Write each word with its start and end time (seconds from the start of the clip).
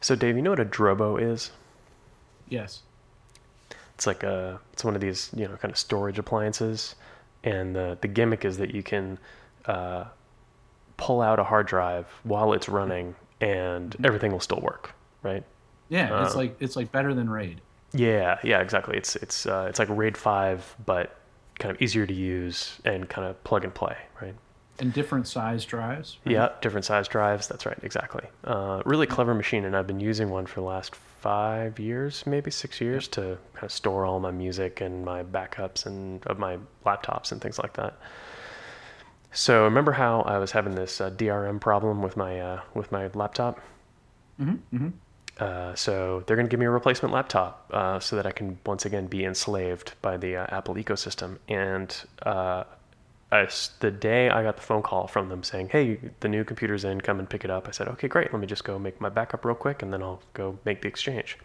So, 0.00 0.14
Dave, 0.14 0.36
you 0.36 0.42
know 0.42 0.50
what 0.50 0.60
a 0.60 0.64
Drobo 0.64 1.20
is? 1.20 1.50
Yes. 2.48 2.82
It's 3.94 4.06
like 4.06 4.22
a 4.22 4.60
it's 4.72 4.84
one 4.84 4.94
of 4.94 5.00
these 5.00 5.30
you 5.34 5.48
know 5.48 5.56
kind 5.56 5.72
of 5.72 5.78
storage 5.78 6.18
appliances, 6.18 6.94
and 7.42 7.74
the 7.74 7.98
the 8.00 8.08
gimmick 8.08 8.44
is 8.44 8.58
that 8.58 8.72
you 8.72 8.82
can 8.82 9.18
uh, 9.64 10.04
pull 10.96 11.22
out 11.22 11.38
a 11.40 11.44
hard 11.44 11.66
drive 11.66 12.06
while 12.22 12.52
it's 12.52 12.68
running, 12.68 13.16
and 13.40 13.96
everything 14.04 14.30
will 14.30 14.38
still 14.38 14.60
work, 14.60 14.92
right? 15.22 15.42
Yeah, 15.88 16.24
it's 16.24 16.34
Uh, 16.34 16.38
like 16.38 16.56
it's 16.60 16.76
like 16.76 16.92
better 16.92 17.14
than 17.14 17.28
RAID. 17.30 17.60
Yeah, 17.96 18.38
yeah, 18.42 18.60
exactly. 18.60 18.96
It's 18.96 19.16
it's 19.16 19.46
uh, 19.46 19.66
it's 19.68 19.78
like 19.78 19.88
RAID 19.90 20.16
five, 20.16 20.74
but 20.84 21.16
kind 21.58 21.74
of 21.74 21.80
easier 21.80 22.06
to 22.06 22.14
use 22.14 22.78
and 22.84 23.08
kind 23.08 23.26
of 23.26 23.42
plug 23.44 23.64
and 23.64 23.74
play, 23.74 23.96
right? 24.20 24.34
And 24.78 24.92
different 24.92 25.26
size 25.26 25.64
drives. 25.64 26.18
right? 26.24 26.32
Yeah, 26.32 26.48
different 26.60 26.84
size 26.84 27.08
drives. 27.08 27.48
That's 27.48 27.64
right, 27.64 27.78
exactly. 27.82 28.24
Uh, 28.44 28.82
really 28.84 29.06
clever 29.06 29.34
machine, 29.34 29.64
and 29.64 29.74
I've 29.74 29.86
been 29.86 30.00
using 30.00 30.28
one 30.28 30.44
for 30.44 30.60
the 30.60 30.66
last 30.66 30.94
five 30.94 31.78
years, 31.78 32.24
maybe 32.26 32.50
six 32.50 32.80
years, 32.80 33.08
to 33.08 33.38
kind 33.54 33.64
of 33.64 33.72
store 33.72 34.04
all 34.04 34.20
my 34.20 34.30
music 34.30 34.82
and 34.82 35.04
my 35.04 35.22
backups 35.22 35.86
and 35.86 36.24
of 36.26 36.38
my 36.38 36.58
laptops 36.84 37.32
and 37.32 37.40
things 37.40 37.58
like 37.58 37.72
that. 37.74 37.94
So 39.32 39.64
remember 39.64 39.92
how 39.92 40.22
I 40.22 40.38
was 40.38 40.52
having 40.52 40.74
this 40.74 41.00
uh, 41.00 41.10
DRM 41.10 41.60
problem 41.60 42.02
with 42.02 42.16
my 42.16 42.40
uh, 42.40 42.60
with 42.74 42.92
my 42.92 43.08
laptop? 43.08 43.60
Mm-hmm, 44.40 44.76
mm-hmm. 44.76 44.88
Uh, 45.38 45.74
so 45.74 46.22
they're 46.26 46.36
going 46.36 46.46
to 46.46 46.50
give 46.50 46.60
me 46.60 46.66
a 46.66 46.70
replacement 46.70 47.12
laptop 47.12 47.68
uh, 47.72 48.00
so 48.00 48.16
that 48.16 48.26
I 48.26 48.32
can 48.32 48.58
once 48.64 48.86
again 48.86 49.06
be 49.06 49.24
enslaved 49.24 49.92
by 50.00 50.16
the 50.16 50.36
uh, 50.36 50.46
Apple 50.48 50.74
ecosystem. 50.76 51.38
And 51.48 51.94
uh, 52.22 52.64
I 53.30 53.48
the 53.80 53.90
day 53.90 54.30
I 54.30 54.42
got 54.42 54.56
the 54.56 54.62
phone 54.62 54.82
call 54.82 55.08
from 55.08 55.28
them 55.28 55.42
saying, 55.42 55.68
"Hey, 55.70 55.98
the 56.20 56.28
new 56.28 56.44
computer's 56.44 56.84
in, 56.84 57.00
come 57.00 57.18
and 57.18 57.28
pick 57.28 57.44
it 57.44 57.50
up," 57.50 57.68
I 57.68 57.72
said, 57.72 57.88
"Okay, 57.88 58.08
great. 58.08 58.32
Let 58.32 58.40
me 58.40 58.46
just 58.46 58.64
go 58.64 58.78
make 58.78 59.00
my 59.00 59.08
backup 59.10 59.44
real 59.44 59.54
quick, 59.56 59.82
and 59.82 59.92
then 59.92 60.02
I'll 60.02 60.22
go 60.32 60.58
make 60.64 60.80
the 60.82 60.88
exchange." 60.88 61.36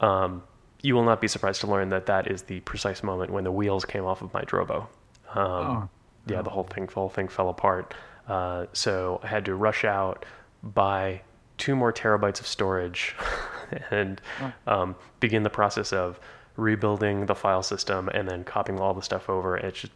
Um, 0.00 0.42
you 0.82 0.94
will 0.94 1.04
not 1.04 1.20
be 1.20 1.28
surprised 1.28 1.60
to 1.62 1.66
learn 1.66 1.90
that 1.90 2.06
that 2.06 2.30
is 2.30 2.42
the 2.42 2.60
precise 2.60 3.02
moment 3.02 3.30
when 3.30 3.44
the 3.44 3.52
wheels 3.52 3.84
came 3.84 4.04
off 4.04 4.20
of 4.22 4.32
my 4.34 4.42
Drobo. 4.42 4.86
Um, 5.34 5.36
Oh, 5.36 5.88
yeah, 6.26 6.42
the 6.42 6.50
whole 6.50 6.64
thing, 6.64 6.86
the 6.86 6.92
whole 6.92 7.08
thing 7.08 7.28
fell 7.28 7.48
apart. 7.50 7.94
Uh, 8.26 8.66
so 8.72 9.20
I 9.22 9.28
had 9.28 9.44
to 9.44 9.54
rush 9.54 9.84
out, 9.84 10.24
buy 10.62 11.22
two 11.58 11.76
more 11.76 11.92
terabytes 11.92 12.40
of 12.40 12.46
storage, 12.46 13.14
and 13.90 14.20
um, 14.66 14.96
begin 15.20 15.42
the 15.42 15.50
process 15.50 15.92
of 15.92 16.20
rebuilding 16.56 17.26
the 17.26 17.34
file 17.34 17.62
system 17.62 18.08
and 18.08 18.28
then 18.28 18.44
copying 18.44 18.80
all 18.80 18.94
the 18.94 19.02
stuff 19.02 19.28
over. 19.28 19.56
It's 19.56 19.80
just, 19.80 19.92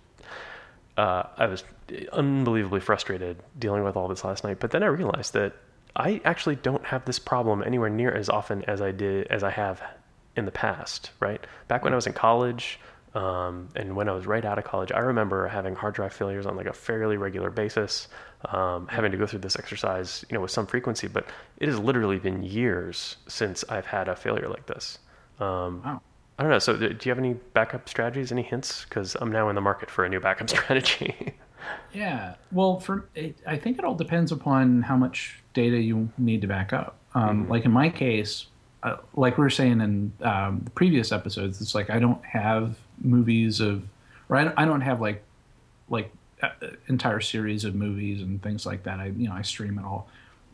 uh, 0.96 1.24
I 1.36 1.46
was 1.46 1.64
unbelievably 2.12 2.80
frustrated 2.80 3.38
dealing 3.58 3.84
with 3.84 3.96
all 3.96 4.08
this 4.08 4.24
last 4.24 4.44
night. 4.44 4.60
But 4.60 4.70
then 4.70 4.82
I 4.82 4.86
realized 4.86 5.32
that 5.34 5.54
I 5.96 6.20
actually 6.24 6.56
don't 6.56 6.84
have 6.84 7.04
this 7.04 7.18
problem 7.18 7.62
anywhere 7.62 7.90
near 7.90 8.12
as 8.12 8.28
often 8.28 8.64
as 8.64 8.80
I 8.80 8.92
did 8.92 9.26
as 9.28 9.42
I 9.42 9.50
have 9.50 9.82
in 10.36 10.44
the 10.44 10.50
past. 10.50 11.10
Right 11.20 11.44
back 11.68 11.82
when 11.82 11.92
I 11.92 11.96
was 11.96 12.06
in 12.06 12.12
college. 12.12 12.78
Um, 13.12 13.70
and 13.74 13.96
when 13.96 14.08
I 14.08 14.12
was 14.12 14.24
right 14.24 14.44
out 14.44 14.58
of 14.58 14.64
college, 14.64 14.92
I 14.92 15.00
remember 15.00 15.48
having 15.48 15.74
hard 15.74 15.94
drive 15.94 16.12
failures 16.12 16.46
on 16.46 16.54
like 16.54 16.66
a 16.66 16.72
fairly 16.72 17.16
regular 17.16 17.50
basis, 17.50 18.06
um, 18.46 18.86
having 18.88 19.12
to 19.12 19.18
go 19.18 19.26
through 19.26 19.40
this 19.40 19.56
exercise, 19.56 20.24
you 20.28 20.34
know, 20.34 20.40
with 20.40 20.50
some 20.50 20.66
frequency. 20.66 21.06
But 21.08 21.26
it 21.58 21.68
has 21.68 21.78
literally 21.78 22.18
been 22.18 22.42
years 22.42 23.16
since 23.28 23.64
I've 23.68 23.86
had 23.86 24.08
a 24.08 24.16
failure 24.16 24.48
like 24.48 24.66
this. 24.66 24.98
Um, 25.38 25.82
Wow. 25.84 26.00
I 26.38 26.42
don't 26.42 26.52
know. 26.52 26.58
So, 26.58 26.74
do 26.74 26.86
you 26.86 27.10
have 27.10 27.18
any 27.18 27.34
backup 27.34 27.86
strategies? 27.86 28.32
Any 28.32 28.40
hints? 28.40 28.86
Because 28.88 29.14
I'm 29.20 29.30
now 29.30 29.50
in 29.50 29.54
the 29.54 29.60
market 29.60 29.90
for 29.90 30.06
a 30.06 30.08
new 30.08 30.20
backup 30.20 30.48
strategy. 30.56 31.34
Yeah. 31.92 32.36
Well, 32.50 32.80
for 32.80 33.08
it, 33.14 33.36
I 33.46 33.58
think 33.58 33.78
it 33.78 33.84
all 33.84 33.94
depends 33.94 34.32
upon 34.32 34.80
how 34.80 34.96
much 34.96 35.42
data 35.52 35.76
you 35.78 36.08
need 36.16 36.40
to 36.40 36.46
back 36.46 36.72
up. 36.72 36.96
Um, 37.14 37.46
Like 37.48 37.66
in 37.66 37.72
my 37.72 37.90
case, 37.90 38.46
uh, 38.82 38.96
like 39.14 39.36
we 39.36 39.42
were 39.42 39.50
saying 39.50 39.82
in 39.82 40.12
um, 40.22 40.62
the 40.64 40.70
previous 40.70 41.12
episodes, 41.12 41.60
it's 41.60 41.74
like 41.74 41.90
I 41.90 41.98
don't 41.98 42.24
have 42.24 42.76
movies 43.02 43.60
of, 43.60 43.82
or 44.30 44.36
I 44.36 44.44
don't, 44.44 44.54
I 44.58 44.64
don't 44.64 44.80
have 44.80 45.02
like, 45.02 45.22
like 45.90 46.06
uh, 46.06 46.16
entire 46.88 47.20
series 47.20 47.64
of 47.64 47.74
movies 47.74 48.22
and 48.22 48.42
things 48.42 48.66
like 48.66 48.82
that. 48.84 49.00
I 49.00 49.06
you 49.06 49.28
know 49.28 49.34
I 49.34 49.42
stream 49.42 49.78
it 49.78 49.84
all, 49.84 50.08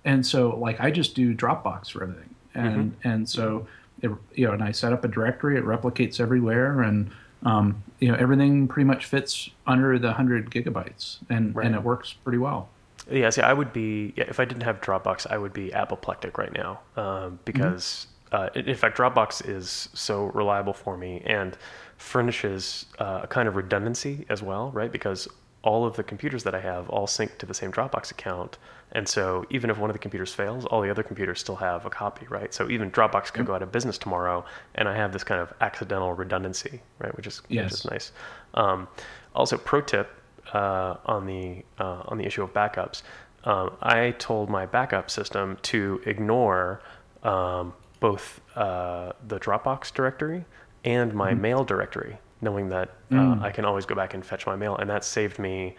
and 0.05 0.25
so 0.27 0.57
like 0.59 0.81
I 0.81 0.91
just 0.91 1.15
do 1.15 1.35
Dropbox 1.35 1.91
for 1.91 2.03
everything, 2.03 2.35
and 2.55 2.97
and 3.05 3.29
so 3.29 3.67
it, 4.03 4.11
you 4.35 4.47
know, 4.47 4.53
and 4.53 4.63
I 4.63 4.73
set 4.73 4.93
up 4.93 5.05
a 5.05 5.09
directory. 5.09 5.57
It 5.57 5.65
replicates 5.65 6.21
everywhere, 6.21 6.83
and 6.83 7.11
um, 7.45 7.83
you 8.01 8.09
know 8.11 8.17
everything 8.19 8.69
pretty 8.69 8.87
much 8.87 9.07
fits 9.07 9.51
under 9.67 9.99
the 9.99 10.13
hundred 10.13 10.51
gigabytes, 10.51 11.19
and 11.31 11.55
Right. 11.55 11.67
and 11.67 11.75
it 11.75 11.83
works 11.83 12.13
pretty 12.13 12.39
well. 12.39 12.69
Yeah, 13.11 13.31
see, 13.31 13.41
I 13.43 13.53
would 13.53 13.73
be 13.73 14.13
yeah, 14.17 14.25
if 14.29 14.41
I 14.41 14.45
didn't 14.45 14.65
have 14.65 14.81
Dropbox, 14.81 15.27
I 15.31 15.39
would 15.39 15.53
be 15.53 15.73
apoplectic 15.73 16.39
right 16.39 16.53
now 16.53 16.81
um, 16.97 17.39
because, 17.45 18.09
uh, 18.33 18.49
in 18.57 18.69
in 18.69 18.75
fact, 18.75 18.99
Dropbox 18.99 19.49
is 19.49 19.89
so 19.95 20.25
reliable 20.35 20.73
for 20.73 20.97
me 20.97 21.23
and 21.25 21.57
furnishes 21.99 22.87
uh, 22.99 23.21
a 23.23 23.27
kind 23.27 23.49
of 23.49 23.55
redundancy 23.57 24.27
as 24.29 24.43
well, 24.43 24.71
right? 24.73 24.91
Because 24.91 25.29
all 25.67 25.85
of 25.85 25.97
the 25.97 26.05
computers 26.05 26.45
that 26.45 26.55
I 26.55 26.61
have 26.61 26.89
all 26.89 27.09
sync 27.09 27.39
to 27.39 27.47
the 27.47 27.53
same 27.53 27.73
Dropbox 27.73 28.13
account, 28.13 28.57
and 28.93 29.09
so 29.09 29.45
even 29.51 29.69
if 29.69 29.79
one 29.79 29.91
of 29.91 29.95
the 29.95 29.99
computers 29.99 30.33
fails, 30.33 30.65
all 30.65 30.81
the 30.81 30.91
other 30.91 31.03
computers 31.03 31.41
still 31.41 31.57
have 31.57 31.85
a 31.85 31.91
copy, 31.91 32.25
right? 32.29 32.55
So 32.55 32.71
even 32.71 32.91
Dropbox 32.93 33.33
could 33.33 33.47
go 33.47 33.55
out 33.55 33.63
of 33.63 33.73
business 33.73 33.99
tomorrow, 33.99 34.45
and 34.77 34.89
I 34.89 34.97
have 34.97 35.13
this 35.13 35.25
kind 35.25 35.41
of 35.41 35.53
accidental 35.61 36.13
redundancy, 36.13 36.81
right? 37.01 37.15
Which 37.17 37.27
is 37.27 37.43
which 37.49 37.73
is 37.73 37.85
nice. 37.85 38.13
Um, 38.55 38.87
also, 39.35 39.59
pro 39.59 39.81
tip 39.81 40.09
uh, 40.55 40.95
on 41.05 41.27
the 41.27 41.65
uh, 41.79 42.03
on 42.07 42.17
the 42.17 42.25
issue 42.25 42.45
of 42.45 42.53
backups, 42.53 43.03
um, 43.43 43.77
I 43.83 44.13
told 44.13 44.49
my 44.49 44.67
backup 44.67 45.11
system 45.11 45.59
to 45.63 46.01
ignore 46.07 46.81
um, 47.25 47.75
both 47.99 48.41
uh, 48.55 49.13
the 49.27 49.41
Dropbox 49.41 49.93
directory 49.93 50.45
and 50.85 51.13
my 51.13 51.35
mail 51.35 51.65
directory, 51.65 52.19
knowing 52.41 52.69
that 52.69 52.91
uh, 53.13 53.39
I 53.41 53.51
can 53.51 53.65
always 53.65 53.87
go 53.87 53.95
back 53.95 54.15
and 54.15 54.25
fetch 54.25 54.47
my 54.47 54.57
mail, 54.57 54.77
and 54.77 54.89
that 54.91 55.05
saved 55.05 55.39
me, 55.39 55.77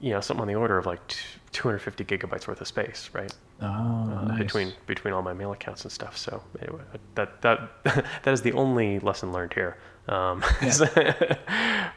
you 0.00 0.10
know, 0.12 0.20
something 0.20 0.42
on 0.42 0.48
the 0.48 0.54
order 0.54 0.78
of 0.78 0.86
like 0.86 1.06
t- 1.08 1.18
250 1.52 2.04
gigabytes 2.04 2.46
worth 2.48 2.60
of 2.60 2.66
space, 2.68 3.10
right? 3.12 3.32
Oh, 3.60 3.66
uh, 3.66 4.24
nice. 4.28 4.38
between 4.38 4.72
between 4.86 5.12
all 5.14 5.22
my 5.22 5.32
mail 5.32 5.52
accounts 5.52 5.82
and 5.84 5.90
stuff. 5.92 6.16
So 6.16 6.42
anyway, 6.62 6.82
that 7.16 7.42
that 7.42 7.68
that 7.84 8.28
is 8.32 8.42
the 8.42 8.52
only 8.52 8.98
lesson 9.00 9.32
learned 9.32 9.52
here. 9.54 9.76
Um, 10.08 10.42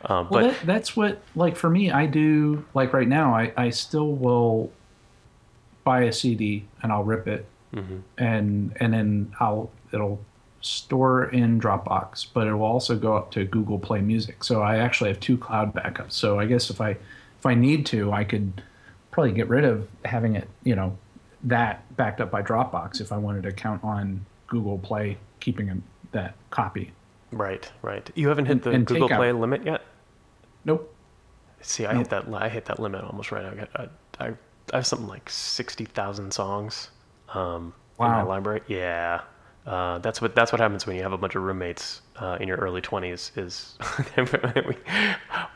um, 0.06 0.28
Well, 0.28 0.28
but 0.30 0.42
that, 0.44 0.66
that's 0.66 0.96
what 0.98 1.22
like 1.36 1.56
for 1.56 1.70
me. 1.70 1.92
I 1.92 2.06
do 2.08 2.66
like 2.74 2.94
right 2.94 3.08
now. 3.08 3.34
I 3.34 3.54
I 3.56 3.70
still 3.70 4.12
will 4.12 4.72
buy 5.84 6.04
a 6.04 6.12
CD 6.14 6.66
and 6.84 6.92
I'll 6.92 7.04
rip 7.04 7.28
it, 7.28 7.46
Mm-hmm. 7.74 7.98
and 8.18 8.76
and 8.82 8.94
then 8.94 9.34
I'll 9.40 9.70
it'll 9.94 10.20
store 10.62 11.26
in 11.26 11.60
Dropbox, 11.60 12.28
but 12.34 12.48
it 12.48 12.54
will 12.54 12.64
also 12.66 12.96
go 12.96 13.16
up 13.16 13.32
to 13.32 13.44
Google 13.46 13.80
Play 13.80 14.02
Music. 14.02 14.44
So 14.44 14.62
I 14.62 14.78
actually 14.78 15.10
have 15.10 15.20
two 15.20 15.38
cloud 15.38 15.74
backups. 15.74 16.14
So 16.14 16.40
I 16.40 16.46
guess 16.46 16.70
if 16.70 16.80
I 16.82 16.92
if 16.92 17.46
I 17.46 17.56
need 17.56 17.86
to, 17.88 18.12
I 18.12 18.24
could 18.24 18.62
probably 19.12 19.32
get 19.34 19.50
rid 19.50 19.66
of 19.66 19.88
having 20.06 20.36
it, 20.36 20.48
you 20.64 20.76
know, 20.76 20.98
that 21.44 21.84
backed 21.98 22.22
up 22.22 22.30
by 22.32 22.42
Dropbox 22.44 23.02
if 23.02 23.12
I 23.12 23.18
wanted 23.18 23.44
to 23.44 23.52
count 23.52 23.84
on 23.84 24.26
Google 24.48 24.78
Play 24.78 25.18
keeping 25.40 25.82
that 26.12 26.36
copy. 26.52 26.92
right, 27.32 27.72
right. 27.82 28.10
You 28.16 28.28
haven't 28.28 28.46
hit 28.46 28.62
the 28.64 28.70
and 28.72 28.86
Google 28.86 29.08
take 29.08 29.16
out- 29.16 29.20
Play 29.20 29.32
limit 29.32 29.66
yet. 29.66 29.82
Nope. 30.66 30.94
See, 31.62 31.86
I 31.86 31.96
hit 31.96 32.10
that. 32.10 32.32
I 32.34 32.50
hit 32.50 32.66
that 32.66 32.80
limit 32.80 33.04
almost 33.04 33.32
right. 33.32 33.46
I 33.46 33.54
got. 33.56 33.70
I, 33.76 34.26
I, 34.26 34.34
I 34.74 34.76
have 34.78 34.86
something 34.88 35.08
like 35.08 35.30
sixty 35.30 35.86
thousand 35.86 36.32
songs. 36.34 36.90
Um, 37.34 37.74
In 38.00 38.06
my 38.08 38.24
library. 38.24 38.62
Yeah. 38.68 39.22
Uh, 39.66 40.00
that's 40.00 40.22
what 40.22 40.34
that's 40.34 40.52
what 40.52 40.60
happens 40.60 40.88
when 40.88 40.96
you 40.96 41.04
have 41.04 41.14
a 41.14 41.18
bunch 41.18 41.36
of 41.36 41.44
roommates 41.44 42.02
uh, 42.18 42.38
in 42.40 42.48
your 42.48 42.58
early 42.58 42.82
twenties. 42.82 43.32
Is 43.36 43.78
we 44.18 44.76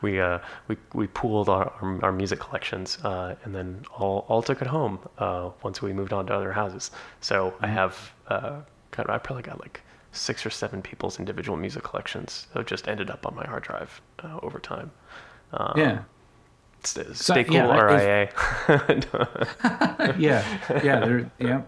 we 0.00 0.20
uh, 0.20 0.38
we 0.68 0.76
we 0.94 1.06
pooled 1.08 1.48
our 1.48 1.72
our, 1.80 2.04
our 2.04 2.12
music 2.12 2.38
collections 2.38 2.98
uh, 3.04 3.34
and 3.44 3.54
then 3.54 3.84
all 3.96 4.24
all 4.28 4.42
took 4.42 4.62
it 4.62 4.68
home 4.68 5.00
uh, 5.18 5.50
once 5.62 5.82
we 5.82 5.92
moved 5.92 6.12
on 6.12 6.26
to 6.26 6.34
other 6.34 6.52
houses. 6.52 6.92
So 7.20 7.54
I 7.60 7.66
have 7.66 8.12
uh, 8.28 8.60
kind 8.92 9.08
of 9.08 9.14
I 9.14 9.18
probably 9.18 9.42
got 9.42 9.60
like 9.60 9.80
six 10.12 10.46
or 10.46 10.50
seven 10.50 10.82
people's 10.82 11.18
individual 11.18 11.56
music 11.56 11.82
collections 11.82 12.46
that 12.54 12.66
just 12.66 12.88
ended 12.88 13.10
up 13.10 13.26
on 13.26 13.34
my 13.34 13.44
hard 13.44 13.64
drive 13.64 14.00
uh, 14.22 14.38
over 14.42 14.58
time. 14.58 14.90
Um, 15.52 15.72
Yeah. 15.76 15.98
Stay, 16.84 17.04
stay 17.12 17.44
cool, 17.44 17.56
yeah, 17.56 17.80
RIA. 17.80 18.28
yeah, 20.18 20.44
yeah, 20.84 21.24
yeah. 21.40 21.62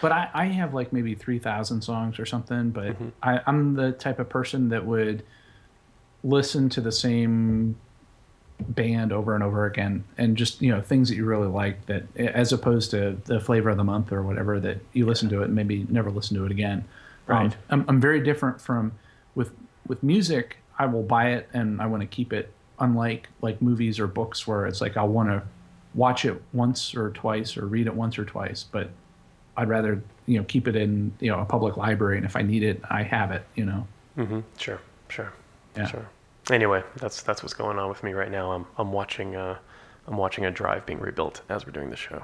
But 0.00 0.12
I, 0.12 0.30
I 0.32 0.44
have 0.46 0.72
like 0.74 0.92
maybe 0.92 1.14
three 1.14 1.38
thousand 1.38 1.82
songs 1.82 2.18
or 2.18 2.26
something. 2.26 2.70
But 2.70 2.86
Mm-hmm. 2.94 3.08
I, 3.22 3.40
I'm 3.46 3.74
the 3.74 3.92
type 3.92 4.18
of 4.18 4.28
person 4.28 4.68
that 4.70 4.84
would 4.86 5.24
listen 6.22 6.68
to 6.70 6.80
the 6.80 6.92
same 6.92 7.76
band 8.60 9.10
over 9.12 9.34
and 9.34 9.42
over 9.42 9.64
again, 9.64 10.04
and 10.18 10.36
just 10.36 10.60
you 10.60 10.70
know 10.70 10.80
things 10.82 11.08
that 11.08 11.16
you 11.16 11.24
really 11.24 11.48
like. 11.48 11.86
That 11.86 12.04
as 12.16 12.52
opposed 12.52 12.90
to 12.92 13.16
the 13.24 13.40
flavor 13.40 13.70
of 13.70 13.76
the 13.76 13.84
month 13.84 14.12
or 14.12 14.22
whatever 14.22 14.60
that 14.60 14.78
you 14.92 15.06
listen 15.06 15.28
to 15.30 15.40
it 15.42 15.46
and 15.46 15.54
maybe 15.54 15.86
never 15.88 16.10
listen 16.10 16.36
to 16.36 16.44
it 16.44 16.50
again. 16.50 16.84
Um, 17.28 17.36
Right. 17.36 17.56
I'm, 17.70 17.84
I'm 17.88 18.00
very 18.00 18.20
different 18.22 18.60
from 18.60 18.92
with 19.34 19.52
with 19.86 20.02
music, 20.02 20.58
I 20.78 20.86
will 20.86 21.02
buy 21.02 21.30
it 21.30 21.48
and 21.52 21.80
I 21.80 21.86
want 21.86 22.02
to 22.02 22.06
keep 22.06 22.32
it. 22.32 22.52
Unlike 22.82 23.28
like 23.42 23.60
movies 23.60 24.00
or 24.00 24.06
books, 24.06 24.46
where 24.46 24.66
it's 24.66 24.80
like 24.80 24.96
I'll 24.96 25.08
want 25.08 25.28
to 25.28 25.42
watch 25.94 26.24
it 26.24 26.40
once 26.54 26.94
or 26.94 27.10
twice 27.10 27.56
or 27.56 27.66
read 27.66 27.86
it 27.86 27.94
once 27.94 28.18
or 28.18 28.24
twice, 28.24 28.64
but 28.64 28.88
I'd 29.56 29.68
rather 29.68 30.02
you 30.26 30.38
know 30.38 30.44
keep 30.44 30.68
it 30.68 30.76
in 30.76 31.12
you 31.20 31.30
know 31.30 31.40
a 31.40 31.44
public 31.44 31.76
library, 31.76 32.16
and 32.16 32.26
if 32.26 32.36
I 32.36 32.42
need 32.42 32.62
it, 32.62 32.80
I 32.90 33.02
have 33.02 33.30
it. 33.30 33.44
You 33.54 33.64
know. 33.66 33.86
Mm-hmm. 34.16 34.40
Sure. 34.56 34.80
Sure. 35.08 35.32
Yeah. 35.76 35.86
Sure. 35.86 36.08
Anyway, 36.50 36.82
that's 36.96 37.22
that's 37.22 37.42
what's 37.42 37.54
going 37.54 37.78
on 37.78 37.88
with 37.88 38.02
me 38.02 38.12
right 38.12 38.30
now. 38.30 38.52
I'm 38.52 38.66
I'm 38.78 38.92
watching 38.92 39.36
uh, 39.36 39.56
I'm 40.06 40.16
watching 40.16 40.44
a 40.44 40.50
drive 40.50 40.86
being 40.86 41.00
rebuilt 41.00 41.42
as 41.48 41.66
we're 41.66 41.72
doing 41.72 41.90
the 41.90 41.96
show. 41.96 42.22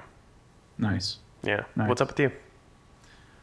Nice. 0.78 1.18
Yeah. 1.42 1.64
Nice. 1.76 1.88
What's 1.88 2.00
up 2.00 2.08
with 2.08 2.20
you? 2.20 2.32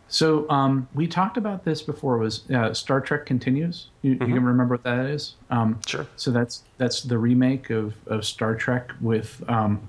So 0.10 0.48
um, 0.50 0.88
we 0.94 1.08
talked 1.08 1.38
about 1.38 1.64
this 1.64 1.82
before. 1.82 2.18
Was 2.18 2.50
uh, 2.52 2.74
Star 2.74 3.02
Trek 3.02 3.26
Continues? 3.26 3.88
You, 4.02 4.12
you 4.12 4.18
can 4.18 4.44
remember 4.44 4.76
what 4.76 4.84
that 4.84 5.06
is? 5.08 5.36
Um, 5.50 5.80
Sure. 5.88 6.06
So 6.18 6.30
that's 6.30 6.64
that's 6.78 7.02
the 7.02 7.18
remake 7.18 7.70
of, 7.70 7.96
of 8.06 8.26
Star 8.26 8.54
Trek 8.54 8.92
with 9.02 9.42
um, 9.48 9.88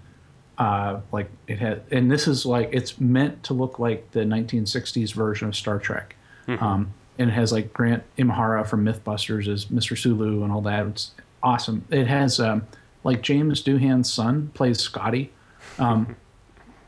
uh, 0.59 1.01
like 1.13 1.29
it 1.47 1.59
had, 1.59 1.83
and 1.91 2.11
this 2.11 2.29
is 2.29 2.47
like 2.47 2.71
it's 2.73 3.01
meant 3.01 3.43
to 3.45 3.55
look 3.55 3.79
like 3.79 4.11
the 4.13 4.21
1960s 4.21 5.13
version 5.13 5.49
of 5.49 5.57
Star 5.57 5.79
Trek. 5.79 6.17
Um, 6.63 6.95
and 7.19 7.31
it 7.31 7.33
has 7.33 7.53
like 7.53 7.73
Grant 7.73 8.03
Imahara 8.19 8.67
from 8.67 8.85
MythBusters 8.85 9.49
as 9.49 9.67
Mr. 9.67 9.97
Sulu 9.97 10.43
and 10.43 10.53
all 10.53 10.61
that. 10.63 10.87
It's 10.87 11.13
awesome. 11.43 11.85
It 11.91 12.07
has 12.07 12.41
um, 12.41 12.67
like 13.05 13.23
James 13.23 13.63
Doohan's 13.63 14.13
son 14.13 14.51
plays 14.55 14.81
Scotty. 14.81 15.33
Um, 15.79 16.17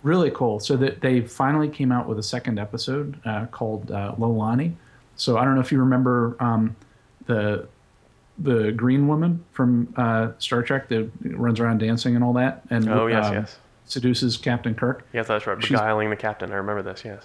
really 0.03 0.31
cool. 0.31 0.61
So 0.61 0.77
that 0.77 1.01
they 1.01 1.21
finally 1.21 1.69
came 1.69 1.93
out 1.93 2.09
with 2.09 2.19
a 2.19 2.23
second 2.23 2.59
episode 2.59 3.21
uh, 3.25 3.47
called 3.47 3.91
uh, 3.91 4.15
Lolani. 4.19 4.75
So 5.17 5.39
I 5.39 5.45
don't 5.45 5.55
know 5.55 5.61
if 5.61 5.73
you 5.73 5.79
remember 5.79 6.37
um, 6.41 6.77
the 7.27 7.69
the 8.39 8.71
green 8.73 9.09
woman 9.09 9.45
from 9.53 9.93
uh, 9.97 10.33
Star 10.39 10.63
Trek 10.63 10.89
that 10.89 11.11
runs 11.23 11.59
around 11.61 11.79
dancing 11.79 12.15
and 12.15 12.23
all 12.25 12.35
that, 12.35 12.63
and 12.71 12.89
Oh 12.89 13.07
yes, 13.07 13.27
um, 13.27 13.35
yes. 13.35 13.59
seduces 13.87 14.37
Captain 14.37 14.75
Kirk. 14.75 15.07
Yes, 15.13 15.27
that's 15.29 15.47
right. 15.47 15.57
she's- 15.63 15.71
Beguiling 15.81 16.11
the 16.11 16.17
captain. 16.17 16.53
I 16.53 16.57
remember 16.57 16.83
this. 16.83 17.05
Yes. 17.05 17.25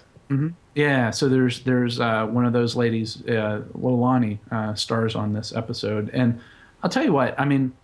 Yeah, 0.74 1.10
so 1.10 1.28
there's 1.28 1.60
there's 1.64 2.00
uh, 2.00 2.24
one 2.26 2.46
of 2.46 2.54
those 2.54 2.74
ladies, 2.74 3.22
uh, 3.28 3.60
Lolani, 3.76 4.38
uh, 4.50 4.74
stars 4.74 5.14
on 5.14 5.34
this 5.34 5.54
episode, 5.54 6.08
and 6.14 6.40
I'll 6.82 6.88
tell 6.88 7.04
you 7.04 7.12
what. 7.12 7.38
I 7.38 7.44
mean, 7.44 7.74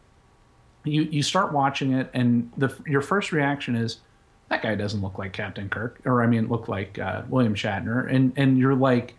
you 0.85 1.03
you 1.03 1.23
start 1.23 1.53
watching 1.53 1.93
it, 1.93 2.09
and 2.15 2.51
the 2.57 2.75
your 2.87 3.03
first 3.03 3.33
reaction 3.33 3.77
is 3.77 3.99
that 4.49 4.63
guy 4.63 4.75
doesn't 4.77 5.03
look 5.03 5.19
like 5.19 5.35
Captain 5.35 5.69
Kirk, 5.69 6.01
or 6.07 6.23
I 6.23 6.27
mean, 6.27 6.49
look 6.49 6.69
like 6.69 6.99
uh, 6.99 7.21
William 7.29 7.55
Shatner, 7.55 8.11
and 8.11 8.33
and 8.39 8.57
you're 8.57 8.75
like, 8.75 9.15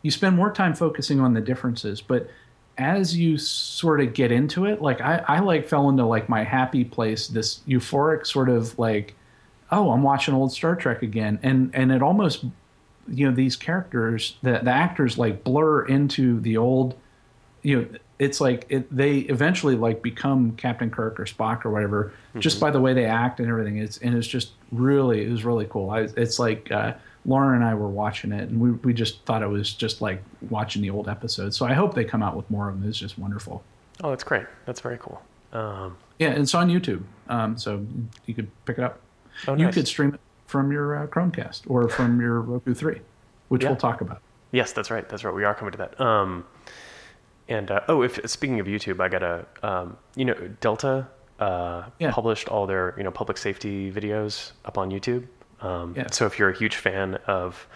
you 0.00 0.10
spend 0.10 0.34
more 0.36 0.50
time 0.50 0.74
focusing 0.74 1.20
on 1.20 1.34
the 1.34 1.42
differences, 1.42 2.00
but 2.00 2.30
as 2.80 3.16
you 3.16 3.38
sort 3.38 4.00
of 4.00 4.14
get 4.14 4.32
into 4.32 4.64
it, 4.64 4.80
like 4.80 5.00
I, 5.00 5.22
I 5.28 5.40
like 5.40 5.68
fell 5.68 5.88
into 5.88 6.04
like 6.04 6.28
my 6.28 6.42
happy 6.42 6.84
place, 6.84 7.28
this 7.28 7.60
euphoric 7.68 8.26
sort 8.26 8.48
of 8.48 8.78
like, 8.78 9.14
oh, 9.70 9.90
I'm 9.90 10.02
watching 10.02 10.34
old 10.34 10.52
Star 10.52 10.74
Trek 10.74 11.02
again, 11.02 11.38
and 11.42 11.70
and 11.74 11.92
it 11.92 12.02
almost 12.02 12.44
you 13.08 13.28
know 13.28 13.34
these 13.34 13.56
characters 13.56 14.36
the, 14.42 14.60
the 14.62 14.70
actors 14.70 15.18
like 15.18 15.42
blur 15.42 15.84
into 15.86 16.38
the 16.40 16.56
old 16.56 16.94
you 17.62 17.76
know 17.76 17.88
it's 18.20 18.40
like 18.40 18.66
it, 18.68 18.94
they 18.94 19.20
eventually 19.20 19.74
like 19.74 20.02
become 20.02 20.52
captain 20.52 20.90
kirk 20.90 21.18
or 21.18 21.24
spock 21.24 21.64
or 21.64 21.70
whatever 21.70 22.12
just 22.38 22.60
by 22.60 22.70
the 22.70 22.80
way 22.80 22.92
they 22.92 23.06
act 23.06 23.40
and 23.40 23.48
everything. 23.48 23.78
It's 23.78 23.96
and 23.98 24.14
it's 24.14 24.26
just 24.26 24.52
really 24.70 25.24
it 25.24 25.30
was 25.30 25.44
really 25.44 25.66
cool. 25.66 25.90
I, 25.90 26.00
it's 26.16 26.38
like 26.38 26.70
uh, 26.70 26.94
lauren 27.26 27.56
and 27.56 27.64
i 27.64 27.74
were 27.74 27.88
watching 27.88 28.32
it 28.32 28.48
and 28.48 28.60
we, 28.60 28.70
we 28.70 28.94
just 28.94 29.24
thought 29.26 29.42
it 29.42 29.46
was 29.48 29.72
just 29.74 30.00
like 30.00 30.22
watching 30.48 30.80
the 30.82 30.88
old 30.90 31.08
episodes 31.08 31.56
so 31.56 31.66
i 31.66 31.72
hope 31.74 31.94
they 31.94 32.04
come 32.04 32.22
out 32.22 32.34
with 32.36 32.50
more 32.50 32.68
of 32.68 32.80
them 32.80 32.88
it's 32.88 32.98
just 32.98 33.18
wonderful 33.18 33.62
Oh, 34.02 34.08
that's 34.08 34.24
great. 34.24 34.46
That's 34.64 34.80
very 34.80 34.96
cool. 34.98 35.20
Um, 35.52 35.98
yeah 36.18 36.28
and 36.30 36.38
it's 36.38 36.54
on 36.54 36.68
youtube 36.70 37.02
um, 37.28 37.58
so 37.58 37.84
you 38.26 38.32
could 38.34 38.48
pick 38.64 38.78
it 38.78 38.84
up 38.84 39.00
oh, 39.46 39.54
you 39.56 39.68
could 39.68 39.86
stream 39.86 40.14
it 40.14 40.20
from 40.46 40.72
your 40.72 40.96
uh, 40.96 41.06
chromecast 41.06 41.62
or 41.68 41.88
from 41.88 42.18
your 42.20 42.40
roku 42.40 42.72
3 42.72 43.00
which 43.48 43.62
Yeah. 43.62 43.68
we'll 43.70 43.76
talk 43.76 44.00
about 44.00 44.22
Yes, 44.52 44.72
that's 44.72 44.90
right. 44.90 45.08
That's 45.08 45.22
right. 45.22 45.32
We 45.32 45.44
are 45.44 45.54
coming 45.54 45.70
to 45.70 45.78
that. 45.78 46.00
Um, 46.00 46.44
and 47.48 47.70
uh, 47.70 47.82
oh, 47.88 48.02
if 48.02 48.18
speaking 48.28 48.58
of 48.58 48.66
YouTube, 48.66 48.98
I 49.00 49.08
got 49.08 49.22
a 49.22 49.46
um, 49.62 49.96
you 50.16 50.24
know 50.24 50.34
Delta 50.60 51.06
uh, 51.38 51.84
Yeah. 52.00 52.10
published 52.10 52.48
all 52.48 52.66
their 52.66 52.94
you 52.96 53.04
know 53.04 53.12
public 53.12 53.38
safety 53.38 53.92
videos 53.92 54.50
up 54.64 54.76
on 54.76 54.90
YouTube. 54.90 55.26
Um, 55.60 55.94
Yeah. 55.96 56.08
So 56.10 56.26
if 56.26 56.38
you're 56.38 56.50
a 56.50 56.56
huge 56.56 56.76
fan 56.76 57.16
of 57.26 57.66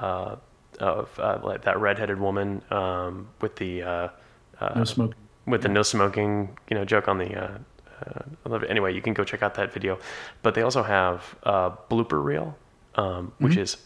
uh, 0.00 0.36
of 0.80 1.18
uh, 1.18 1.38
like 1.42 1.62
that 1.62 1.78
redheaded 1.80 2.18
woman 2.18 2.62
um, 2.70 3.28
with 3.40 3.56
the 3.56 3.82
uh, 3.82 4.08
uh, 4.60 4.72
no 4.76 4.84
smoking 4.84 5.18
with 5.46 5.62
the 5.62 5.68
no 5.68 5.82
smoking, 5.82 6.56
you 6.68 6.76
know, 6.76 6.84
joke 6.84 7.08
on 7.08 7.18
the. 7.18 7.34
Uh, 7.34 7.58
uh, 8.04 8.22
I 8.44 8.48
love 8.48 8.62
it. 8.64 8.70
Anyway, 8.70 8.94
you 8.94 9.00
can 9.00 9.14
go 9.14 9.22
check 9.22 9.42
out 9.42 9.54
that 9.54 9.72
video, 9.72 9.98
but 10.42 10.54
they 10.54 10.62
also 10.62 10.82
have 10.82 11.36
a 11.44 11.72
blooper 11.90 12.22
reel, 12.22 12.56
um, 12.96 13.32
which 13.38 13.56
is 13.56 13.76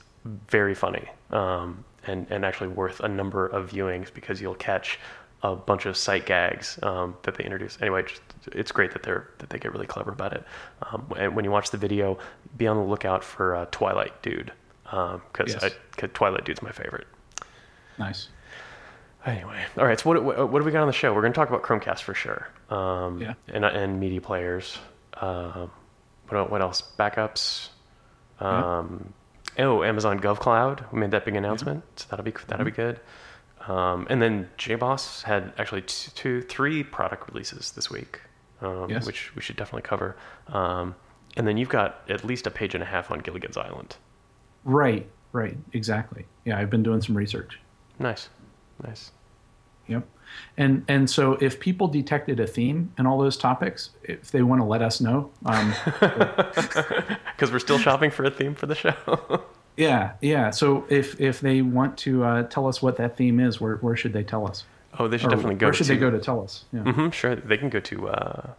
very 0.48 0.74
funny 0.74 1.08
um, 1.30 1.84
and 2.06 2.26
and 2.30 2.44
actually 2.44 2.68
worth 2.68 3.00
a 3.00 3.08
number 3.08 3.46
of 3.46 3.70
viewings 3.70 4.12
because 4.12 4.40
you'll 4.40 4.54
catch 4.54 4.98
a 5.42 5.54
bunch 5.54 5.86
of 5.86 5.96
sight 5.96 6.26
gags 6.26 6.78
um, 6.82 7.16
that 7.22 7.36
they 7.36 7.44
introduce. 7.44 7.78
Anyway, 7.80 8.02
just, 8.02 8.22
it's 8.52 8.72
great 8.72 8.92
that 8.92 9.02
they're 9.02 9.28
that 9.38 9.50
they 9.50 9.58
get 9.58 9.72
really 9.72 9.86
clever 9.86 10.10
about 10.10 10.32
it. 10.32 10.44
Um, 10.82 11.12
and 11.16 11.36
when 11.36 11.44
you 11.44 11.50
watch 11.50 11.70
the 11.70 11.78
video, 11.78 12.18
be 12.56 12.66
on 12.66 12.76
the 12.76 12.82
lookout 12.82 13.22
for 13.22 13.54
uh, 13.54 13.66
Twilight 13.70 14.22
Dude 14.22 14.52
because 14.84 15.56
Yes. 15.62 15.72
Twilight 16.14 16.44
Dude's 16.44 16.62
my 16.62 16.72
favorite. 16.72 17.06
nice 17.98 18.28
Anyway, 19.24 19.60
all 19.76 19.84
right. 19.84 19.98
So 19.98 20.08
what 20.08 20.50
what, 20.50 20.58
do 20.60 20.64
we 20.64 20.70
got 20.70 20.82
on 20.82 20.86
the 20.86 20.92
show? 20.92 21.12
We're 21.12 21.20
going 21.22 21.32
to 21.32 21.36
talk 21.36 21.48
about 21.48 21.62
Chromecast 21.64 22.02
for 22.02 22.14
sure. 22.14 22.46
Um, 22.70 23.20
Yeah. 23.20 23.34
And 23.48 23.64
and 23.64 23.98
media 23.98 24.20
players. 24.20 24.78
Um, 25.14 25.70
what 26.28 26.50
what 26.50 26.60
else? 26.62 26.82
Backups. 26.98 27.68
Um, 28.38 29.12
Oh, 29.58 29.82
Amazon 29.82 30.20
GovCloud. 30.20 30.92
We 30.92 31.00
made 31.00 31.12
that 31.12 31.24
big 31.24 31.34
announcement. 31.34 31.82
So 31.96 32.06
that'll 32.10 32.24
be 32.24 32.34
that'll 32.46 32.64
be 32.66 32.70
good. 32.70 33.00
Um, 33.66 34.06
and 34.08 34.20
then 34.22 34.48
JBoss 34.58 35.22
had 35.24 35.52
actually 35.58 35.82
two, 35.82 36.10
two, 36.12 36.42
three 36.42 36.82
product 36.84 37.28
releases 37.32 37.72
this 37.72 37.90
week, 37.90 38.20
um, 38.60 38.88
Yes. 38.90 39.06
which 39.06 39.34
we 39.34 39.42
should 39.42 39.56
definitely 39.56 39.82
cover. 39.82 40.16
Um, 40.48 40.94
and 41.36 41.46
then 41.46 41.56
you've 41.56 41.68
got 41.68 42.00
at 42.08 42.24
least 42.24 42.46
a 42.46 42.50
page 42.50 42.74
and 42.74 42.82
a 42.82 42.86
half 42.86 43.10
on 43.10 43.18
Gilligan's 43.20 43.56
Island. 43.56 43.96
Right, 44.64 45.08
right, 45.32 45.56
exactly. 45.72 46.26
Yeah, 46.44 46.58
I've 46.58 46.70
been 46.70 46.82
doing 46.82 47.02
some 47.02 47.16
research. 47.16 47.58
Nice, 47.98 48.28
nice. 48.84 49.10
Yep. 49.88 50.04
And 50.56 50.84
and 50.88 51.08
so 51.08 51.34
if 51.34 51.60
people 51.60 51.86
detected 51.86 52.40
a 52.40 52.46
theme 52.48 52.92
in 52.98 53.06
all 53.06 53.18
those 53.18 53.36
topics, 53.36 53.90
if 54.02 54.32
they 54.32 54.42
want 54.42 54.60
to 54.60 54.64
let 54.64 54.82
us 54.82 55.00
know, 55.00 55.30
um, 55.44 55.72
Because 56.00 57.52
we're 57.52 57.58
still 57.60 57.78
shopping 57.78 58.10
for 58.10 58.24
a 58.24 58.30
theme 58.30 58.54
for 58.54 58.66
the 58.66 58.74
show. 58.74 58.94
yeah, 59.76 60.12
yeah. 60.20 60.50
So 60.50 60.84
if 60.88 61.20
if 61.20 61.40
they 61.40 61.62
want 61.62 61.96
to 61.98 62.24
uh, 62.24 62.42
tell 62.44 62.66
us 62.66 62.80
what 62.82 62.96
that 62.96 63.16
theme 63.16 63.40
is, 63.40 63.60
where 63.60 63.76
where 63.76 63.96
should 63.96 64.12
they 64.12 64.24
tell 64.24 64.46
us? 64.46 64.64
oh, 64.98 65.08
they 65.08 65.18
should 65.18 65.26
Or 65.26 65.36
definitely 65.36 65.56
go 65.56 65.66
Where 65.66 65.74
should 65.74 65.86
to. 65.86 65.92
they 65.94 65.98
go 66.00 66.10
to 66.10 66.18
tell 66.18 66.42
us? 66.42 66.64
Yeah. 66.72 66.80
hmm 66.82 67.10
sure, 67.10 67.36
they 67.36 67.58
can 67.58 67.68
go 67.68 67.80
to 67.80 68.08
uh, 68.08 68.50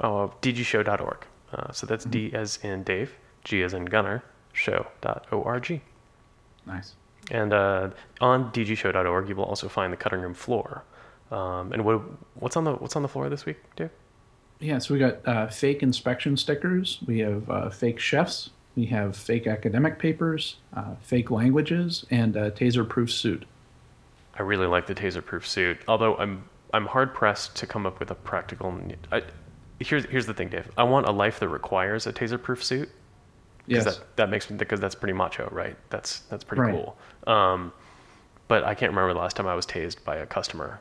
oh, 0.00 0.32
dgshow.org. 0.42 1.26
Uh, 1.52 1.70
so 1.72 1.86
Mm-hmm. 1.86 1.86
that's 1.86 2.04
D 2.06 2.30
as 2.32 2.58
in 2.62 2.82
Dave, 2.84 3.12
G 3.44 3.62
as 3.62 3.74
in 3.74 3.84
Gunner, 3.84 4.22
show.org. 4.54 5.80
Nice. 6.66 6.94
And 7.30 7.52
uh, 7.52 7.90
on 8.20 8.50
dgshow.org, 8.52 9.28
you 9.28 9.36
will 9.36 9.44
also 9.44 9.68
find 9.68 9.92
the 9.92 9.96
cutting 9.96 10.20
room 10.20 10.34
floor. 10.34 10.82
Um, 11.30 11.72
and 11.72 11.84
what 11.84 12.00
what's 12.34 12.56
on 12.56 12.64
the 12.64 12.72
what's 12.74 12.96
on 12.96 13.02
the 13.02 13.08
floor 13.08 13.28
this 13.28 13.44
week, 13.46 13.58
Dave? 13.76 13.90
Yeah. 14.60 14.78
So 14.78 14.94
we 14.94 15.00
got 15.00 15.26
uh, 15.26 15.46
fake 15.48 15.82
inspection 15.82 16.36
stickers. 16.36 16.98
We 17.06 17.18
have 17.20 17.48
uh, 17.50 17.68
fake 17.70 17.98
chefs. 17.98 18.50
We 18.74 18.86
have 18.86 19.16
fake 19.16 19.46
academic 19.46 19.98
papers, 19.98 20.56
uh, 20.74 20.94
fake 21.02 21.30
languages, 21.30 22.06
and 22.10 22.34
a 22.36 22.50
taser-proof 22.50 23.12
suit. 23.12 23.44
I 24.38 24.42
really 24.42 24.66
like 24.66 24.86
the 24.86 24.94
taser-proof 24.94 25.46
suit. 25.46 25.78
Although 25.86 26.16
I'm 26.16 26.44
I'm 26.72 26.86
hard 26.86 27.12
pressed 27.14 27.54
to 27.56 27.66
come 27.66 27.84
up 27.86 28.00
with 28.00 28.10
a 28.10 28.14
practical. 28.14 28.74
I, 29.10 29.22
here's 29.78 30.06
here's 30.06 30.24
the 30.26 30.32
thing, 30.34 30.48
Dave. 30.48 30.70
I 30.78 30.84
want 30.84 31.06
a 31.06 31.12
life 31.12 31.38
that 31.40 31.48
requires 31.48 32.06
a 32.06 32.12
taser-proof 32.14 32.64
suit. 32.64 32.88
Yes. 33.66 33.84
Because 33.84 33.98
that, 33.98 34.16
that 34.16 34.30
makes 34.30 34.48
me 34.50 34.56
because 34.56 34.80
that's 34.80 34.94
pretty 34.94 35.12
macho, 35.12 35.48
right? 35.52 35.76
That's 35.90 36.20
that's 36.30 36.42
pretty 36.44 36.62
Right. 36.62 36.72
cool. 36.74 36.96
Um, 37.32 37.72
but 38.48 38.64
I 38.64 38.74
can't 38.74 38.90
remember 38.90 39.12
the 39.12 39.20
last 39.20 39.36
time 39.36 39.46
I 39.46 39.54
was 39.54 39.66
tased 39.66 40.02
by 40.04 40.16
a 40.16 40.26
customer, 40.26 40.80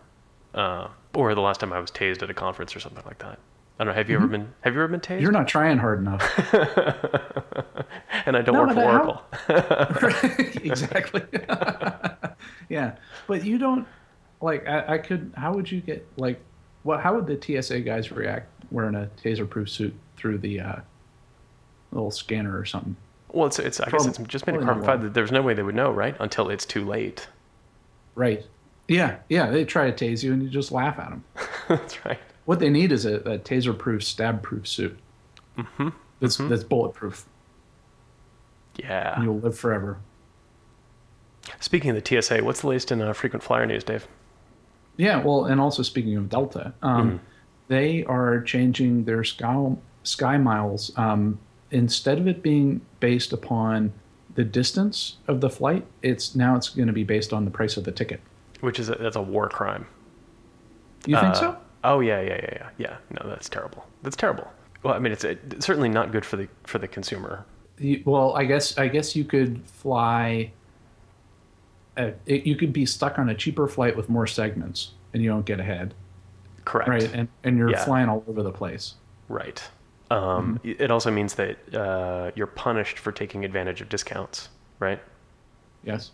uh, 0.55 0.87
or 1.13 1.35
the 1.35 1.41
last 1.41 1.59
time 1.59 1.73
I 1.73 1.79
was 1.79 1.91
tased 1.91 2.23
at 2.23 2.29
a 2.29 2.33
conference 2.33 2.73
or 2.75 2.79
something 2.79 3.03
like 3.05 3.19
that. 3.19 3.37
I 3.79 3.83
don't 3.83 3.87
know. 3.87 3.97
Have 3.97 4.09
you 4.09 4.15
ever 4.15 4.27
been? 4.27 4.53
Have 4.61 4.73
you 4.75 4.79
ever 4.81 4.87
been 4.87 4.99
tased? 5.01 5.15
Mm-hmm. 5.15 5.21
You're 5.23 5.31
not 5.31 5.47
trying 5.47 5.77
hard 5.77 5.99
enough. 5.99 6.21
and 8.25 8.37
I 8.37 8.41
don't 8.41 8.55
No, 8.55 8.61
work 8.65 8.73
for 8.73 8.81
how- 8.81 9.23
Oracle. 9.49 10.59
exactly. 10.63 11.23
yeah, 12.69 12.95
but 13.27 13.43
you 13.45 13.57
don't 13.57 13.87
like. 14.41 14.67
I, 14.67 14.95
I 14.95 14.97
could. 14.97 15.33
How 15.35 15.53
would 15.53 15.71
you 15.71 15.81
get 15.81 16.07
like? 16.17 16.39
What? 16.83 17.01
How 17.01 17.15
would 17.15 17.27
the 17.27 17.61
TSA 17.61 17.81
guys 17.81 18.11
react 18.11 18.47
wearing 18.71 18.95
a 18.95 19.09
taser-proof 19.23 19.69
suit 19.69 19.93
through 20.17 20.39
the 20.39 20.59
uh, 20.59 20.75
little 21.91 22.11
scanner 22.11 22.57
or 22.57 22.65
something? 22.65 22.95
Well, 23.31 23.47
it's 23.47 23.59
it's. 23.59 23.79
I 23.79 23.89
guess 23.89 24.05
it's 24.05 24.17
just 24.19 24.47
made 24.47 24.55
of 24.55 24.63
carbon 24.63 24.83
fiber. 24.83 25.09
There's 25.09 25.31
no 25.31 25.41
way 25.41 25.53
they 25.53 25.63
would 25.63 25.75
know, 25.75 25.91
right? 25.91 26.15
Until 26.19 26.49
it's 26.49 26.65
too 26.65 26.85
late. 26.85 27.27
Right. 28.15 28.45
Yeah, 28.87 29.17
yeah. 29.29 29.49
They 29.49 29.63
try 29.63 29.89
to 29.89 30.05
tase 30.05 30.21
you, 30.21 30.33
and 30.33 30.43
you 30.43 30.49
just 30.49 30.71
laugh 30.71 30.99
at 30.99 31.09
them. 31.09 31.23
that's 31.69 32.03
right. 32.05 32.19
What 32.45 32.59
they 32.59 32.69
need 32.69 32.91
is 32.91 33.05
a, 33.05 33.15
a 33.17 33.39
taser-proof, 33.39 34.03
stab-proof 34.03 34.67
suit. 34.67 34.97
Mm-hmm. 35.57 35.89
That's 36.19 36.37
mm-hmm. 36.37 36.49
that's 36.49 36.63
bulletproof. 36.63 37.25
Yeah. 38.81 39.21
You'll 39.21 39.39
live 39.39 39.57
forever. 39.57 39.99
Speaking 41.59 41.91
of 41.91 42.03
the 42.03 42.21
TSA, 42.21 42.43
what's 42.43 42.61
the 42.61 42.67
latest 42.67 42.91
in 42.91 43.01
uh, 43.01 43.13
frequent 43.13 43.43
flyer 43.43 43.65
news, 43.65 43.83
Dave? 43.83 44.07
Yeah, 44.97 45.21
well, 45.23 45.45
and 45.45 45.59
also 45.59 45.83
speaking 45.83 46.15
of 46.17 46.29
Delta, 46.29 46.73
um, 46.81 47.11
mm. 47.11 47.19
they 47.67 48.03
are 48.05 48.41
changing 48.41 49.05
their 49.05 49.23
sky, 49.23 49.71
sky 50.03 50.37
miles. 50.37 50.91
Um, 50.97 51.39
instead 51.71 52.19
of 52.19 52.27
it 52.27 52.43
being 52.43 52.81
based 52.99 53.33
upon 53.33 53.93
the 54.35 54.43
distance 54.43 55.17
of 55.27 55.41
the 55.41 55.49
flight, 55.49 55.85
it's 56.01 56.35
now 56.35 56.55
it's 56.55 56.69
going 56.69 56.87
to 56.87 56.93
be 56.93 57.03
based 57.03 57.33
on 57.33 57.45
the 57.45 57.51
price 57.51 57.77
of 57.77 57.83
the 57.83 57.91
ticket. 57.91 58.21
Which 58.59 58.79
is 58.79 58.89
a, 58.89 58.95
that's 58.95 59.15
a 59.15 59.21
war 59.21 59.49
crime. 59.49 59.87
You 61.05 61.15
think 61.15 61.33
uh, 61.35 61.39
so? 61.39 61.57
Oh 61.83 61.99
yeah, 61.99 62.21
yeah, 62.21 62.35
yeah, 62.35 62.53
yeah, 62.53 62.69
yeah. 62.77 62.97
No, 63.09 63.27
that's 63.27 63.49
terrible. 63.49 63.85
That's 64.03 64.15
terrible. 64.15 64.51
Well, 64.83 64.93
I 64.93 64.99
mean, 64.99 65.11
it's, 65.11 65.23
it's 65.23 65.65
certainly 65.65 65.89
not 65.89 66.11
good 66.11 66.25
for 66.25 66.37
the 66.37 66.47
for 66.63 66.77
the 66.77 66.87
consumer. 66.87 67.45
You, 67.77 68.03
well, 68.05 68.35
I 68.35 68.45
guess 68.45 68.77
I 68.77 68.87
guess 68.87 69.15
you 69.15 69.23
could 69.23 69.61
fly. 69.65 70.51
A, 71.97 72.13
it, 72.25 72.45
you 72.45 72.55
could 72.55 72.71
be 72.71 72.85
stuck 72.85 73.19
on 73.19 73.29
a 73.29 73.35
cheaper 73.35 73.67
flight 73.67 73.95
with 73.97 74.09
more 74.09 74.27
segments, 74.27 74.91
and 75.13 75.21
you 75.21 75.29
don't 75.29 75.45
get 75.45 75.59
ahead. 75.59 75.93
Correct. 76.65 76.89
Right, 76.89 77.13
and 77.13 77.27
and 77.43 77.57
you're 77.57 77.71
yeah. 77.71 77.83
flying 77.83 78.09
all 78.09 78.23
over 78.27 78.43
the 78.43 78.51
place. 78.51 78.95
Right. 79.27 79.61
Um, 80.11 80.59
mm-hmm. 80.63 80.83
It 80.83 80.91
also 80.91 81.09
means 81.09 81.35
that 81.35 81.73
uh, 81.73 82.31
you're 82.35 82.47
punished 82.47 82.99
for 82.99 83.11
taking 83.11 83.45
advantage 83.45 83.79
of 83.79 83.87
discounts, 83.87 84.49
right? 84.79 84.99
Yes. 85.83 86.11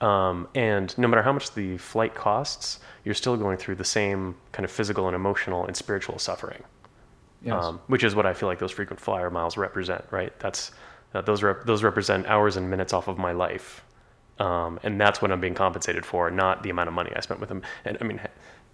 Um, 0.00 0.48
and 0.54 0.96
no 0.96 1.08
matter 1.08 1.22
how 1.22 1.32
much 1.32 1.52
the 1.52 1.76
flight 1.76 2.14
costs, 2.14 2.78
you're 3.04 3.14
still 3.14 3.36
going 3.36 3.56
through 3.56 3.74
the 3.74 3.84
same 3.84 4.36
kind 4.52 4.64
of 4.64 4.70
physical 4.70 5.08
and 5.08 5.16
emotional 5.16 5.66
and 5.66 5.76
spiritual 5.76 6.18
suffering. 6.18 6.62
Yes. 7.42 7.62
Um, 7.62 7.80
which 7.88 8.04
is 8.04 8.14
what 8.14 8.24
I 8.24 8.34
feel 8.34 8.48
like 8.48 8.58
those 8.58 8.70
frequent 8.70 9.00
flyer 9.00 9.30
miles 9.30 9.56
represent, 9.56 10.04
right? 10.10 10.38
That's 10.38 10.70
uh, 11.14 11.20
those 11.22 11.42
rep- 11.42 11.64
those 11.64 11.82
represent 11.82 12.26
hours 12.26 12.56
and 12.56 12.70
minutes 12.70 12.92
off 12.92 13.08
of 13.08 13.18
my 13.18 13.32
life, 13.32 13.84
um, 14.38 14.78
and 14.82 15.00
that's 15.00 15.20
what 15.20 15.30
I'm 15.30 15.40
being 15.40 15.54
compensated 15.54 16.04
for, 16.04 16.30
not 16.30 16.62
the 16.62 16.70
amount 16.70 16.88
of 16.88 16.94
money 16.94 17.12
I 17.14 17.20
spent 17.20 17.40
with 17.40 17.48
them. 17.48 17.62
And 17.84 17.98
I 18.00 18.04
mean, 18.04 18.20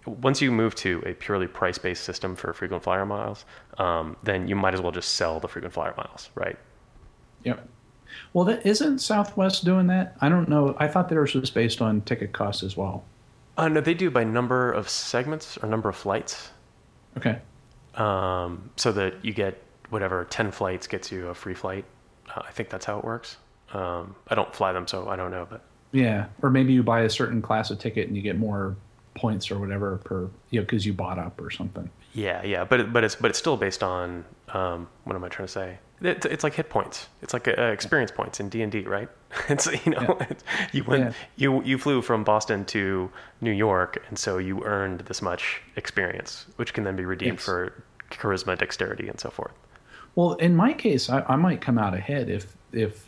once 0.05 0.41
you 0.41 0.51
move 0.51 0.75
to 0.75 1.03
a 1.05 1.13
purely 1.13 1.47
price-based 1.47 2.03
system 2.03 2.35
for 2.35 2.53
frequent 2.53 2.83
flyer 2.83 3.05
miles, 3.05 3.45
um, 3.77 4.15
then 4.23 4.47
you 4.47 4.55
might 4.55 4.73
as 4.73 4.81
well 4.81 4.91
just 4.91 5.15
sell 5.15 5.39
the 5.39 5.47
frequent 5.47 5.73
flyer 5.73 5.93
miles, 5.97 6.29
right? 6.35 6.57
Yep. 7.43 7.67
Well, 8.33 8.45
that, 8.45 8.65
isn't 8.65 8.99
Southwest 8.99 9.65
doing 9.65 9.87
that? 9.87 10.15
I 10.21 10.29
don't 10.29 10.47
know. 10.47 10.75
I 10.79 10.87
thought 10.87 11.09
theirs 11.09 11.33
was 11.33 11.51
based 11.51 11.81
on 11.81 12.01
ticket 12.01 12.31
cost 12.31 12.63
as 12.63 12.77
well. 12.77 13.03
Uh, 13.57 13.67
no, 13.67 13.81
they 13.81 13.93
do 13.93 14.09
by 14.09 14.23
number 14.23 14.71
of 14.71 14.87
segments 14.87 15.57
or 15.57 15.67
number 15.67 15.89
of 15.89 15.95
flights. 15.95 16.51
Okay. 17.17 17.39
Um, 17.95 18.69
so 18.75 18.91
that 18.91 19.25
you 19.25 19.33
get 19.33 19.61
whatever 19.89 20.25
ten 20.25 20.51
flights 20.51 20.87
gets 20.87 21.11
you 21.11 21.27
a 21.27 21.33
free 21.33 21.55
flight. 21.55 21.83
I 22.35 22.51
think 22.51 22.69
that's 22.69 22.85
how 22.85 22.97
it 22.97 23.05
works. 23.05 23.37
Um, 23.73 24.15
I 24.27 24.35
don't 24.35 24.53
fly 24.55 24.71
them, 24.71 24.87
so 24.87 25.09
I 25.09 25.15
don't 25.15 25.31
know, 25.31 25.47
but 25.49 25.61
yeah, 25.91 26.27
or 26.41 26.49
maybe 26.49 26.73
you 26.73 26.83
buy 26.83 27.01
a 27.01 27.09
certain 27.09 27.41
class 27.41 27.69
of 27.71 27.79
ticket 27.79 28.07
and 28.07 28.15
you 28.15 28.21
get 28.21 28.37
more 28.37 28.75
points 29.15 29.49
or 29.49 29.59
whatever 29.59 29.97
per 29.97 30.29
you 30.51 30.59
know 30.59 30.61
because 30.61 30.85
you 30.85 30.93
bought 30.93 31.19
up 31.19 31.39
or 31.41 31.49
something. 31.49 31.89
Yeah, 32.13 32.43
yeah, 32.43 32.63
but 32.63 32.79
it, 32.79 32.93
but 32.93 33.03
it's 33.03 33.15
but 33.15 33.29
it's 33.29 33.39
still 33.39 33.57
based 33.57 33.83
on 33.83 34.25
um, 34.49 34.87
what 35.03 35.15
am 35.15 35.23
I 35.23 35.29
trying 35.29 35.47
to 35.47 35.51
say? 35.51 35.77
It's, 35.99 36.27
it's 36.27 36.43
like 36.43 36.53
hit 36.53 36.69
points. 36.69 37.07
It's 37.23 37.33
like 37.33 37.47
uh, 37.47 37.61
experience 37.61 38.11
points 38.11 38.39
in 38.39 38.49
D 38.49 38.61
and 38.61 38.71
D, 38.71 38.81
right? 38.81 39.09
It's 39.49 39.67
you 39.85 39.91
know 39.91 40.17
yeah. 40.19 40.27
you 40.71 40.83
went 40.83 41.03
yeah. 41.03 41.11
you 41.35 41.63
you 41.63 41.77
flew 41.77 42.01
from 42.01 42.23
Boston 42.23 42.65
to 42.65 43.11
New 43.41 43.51
York, 43.51 44.03
and 44.07 44.17
so 44.17 44.37
you 44.37 44.63
earned 44.63 45.01
this 45.01 45.21
much 45.21 45.61
experience, 45.75 46.45
which 46.55 46.73
can 46.73 46.83
then 46.83 46.95
be 46.95 47.05
redeemed 47.05 47.39
yes. 47.39 47.45
for 47.45 47.83
charisma, 48.11 48.57
dexterity, 48.57 49.07
and 49.07 49.19
so 49.19 49.29
forth. 49.29 49.53
Well, 50.17 50.33
in 50.33 50.55
my 50.55 50.73
case, 50.73 51.11
I, 51.11 51.23
I 51.29 51.35
might 51.35 51.61
come 51.61 51.77
out 51.77 51.93
ahead 51.93 52.27
if 52.27 52.57
if 52.71 53.07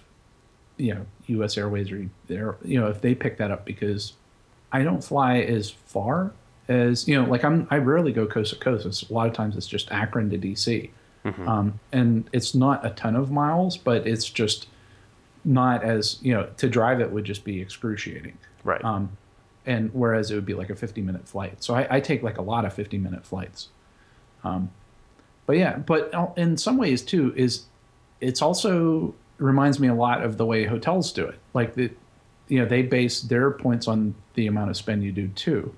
you 0.77 0.93
know 0.93 1.05
U.S. 1.25 1.57
Airways 1.57 1.91
or 1.91 2.07
there 2.27 2.55
you 2.63 2.79
know 2.79 2.85
if 2.85 3.01
they 3.01 3.15
pick 3.15 3.37
that 3.37 3.49
up 3.49 3.65
because 3.65 4.13
I 4.71 4.83
don't 4.83 5.03
fly 5.03 5.39
as 5.39 5.71
far 5.71 6.33
as 6.67 7.07
you 7.07 7.19
know. 7.19 7.27
Like 7.27 7.43
I'm, 7.43 7.67
I 7.71 7.79
rarely 7.79 8.11
go 8.11 8.27
coast 8.27 8.53
to 8.53 8.59
coast. 8.59 8.85
It's, 8.85 9.09
a 9.09 9.11
lot 9.11 9.27
of 9.27 9.33
times 9.33 9.57
it's 9.57 9.65
just 9.65 9.91
Akron 9.91 10.29
to 10.29 10.37
DC, 10.37 10.91
mm-hmm. 11.25 11.49
um, 11.49 11.79
and 11.91 12.29
it's 12.31 12.53
not 12.53 12.85
a 12.85 12.91
ton 12.91 13.15
of 13.15 13.31
miles, 13.31 13.75
but 13.75 14.05
it's 14.05 14.29
just 14.29 14.67
not 15.43 15.83
as 15.83 16.19
you 16.21 16.31
know. 16.31 16.47
To 16.57 16.69
drive 16.69 17.01
it 17.01 17.09
would 17.09 17.25
just 17.25 17.43
be 17.43 17.59
excruciating, 17.59 18.37
right? 18.63 18.85
Um, 18.85 19.17
and 19.65 19.89
whereas 19.95 20.29
it 20.29 20.35
would 20.35 20.45
be 20.45 20.53
like 20.53 20.69
a 20.69 20.75
50 20.75 21.01
minute 21.01 21.27
flight. 21.27 21.63
So 21.63 21.73
I, 21.73 21.95
I 21.95 21.99
take 22.01 22.21
like 22.21 22.37
a 22.37 22.43
lot 22.43 22.65
of 22.65 22.73
50 22.73 22.99
minute 22.99 23.25
flights. 23.25 23.69
Um, 24.43 24.69
but 25.49 25.57
yeah, 25.57 25.77
but 25.77 26.13
in 26.37 26.57
some 26.57 26.77
ways 26.77 27.01
too 27.01 27.33
is 27.35 27.63
it's 28.21 28.39
also 28.39 29.15
reminds 29.39 29.79
me 29.79 29.87
a 29.87 29.95
lot 29.95 30.21
of 30.21 30.37
the 30.37 30.45
way 30.45 30.63
hotels 30.65 31.11
do 31.11 31.25
it. 31.25 31.39
Like 31.55 31.73
the 31.73 31.89
you 32.49 32.59
know 32.59 32.67
they 32.67 32.83
base 32.83 33.21
their 33.21 33.49
points 33.49 33.87
on 33.87 34.13
the 34.35 34.45
amount 34.45 34.69
of 34.69 34.77
spend 34.77 35.03
you 35.03 35.11
do 35.11 35.27
too. 35.29 35.75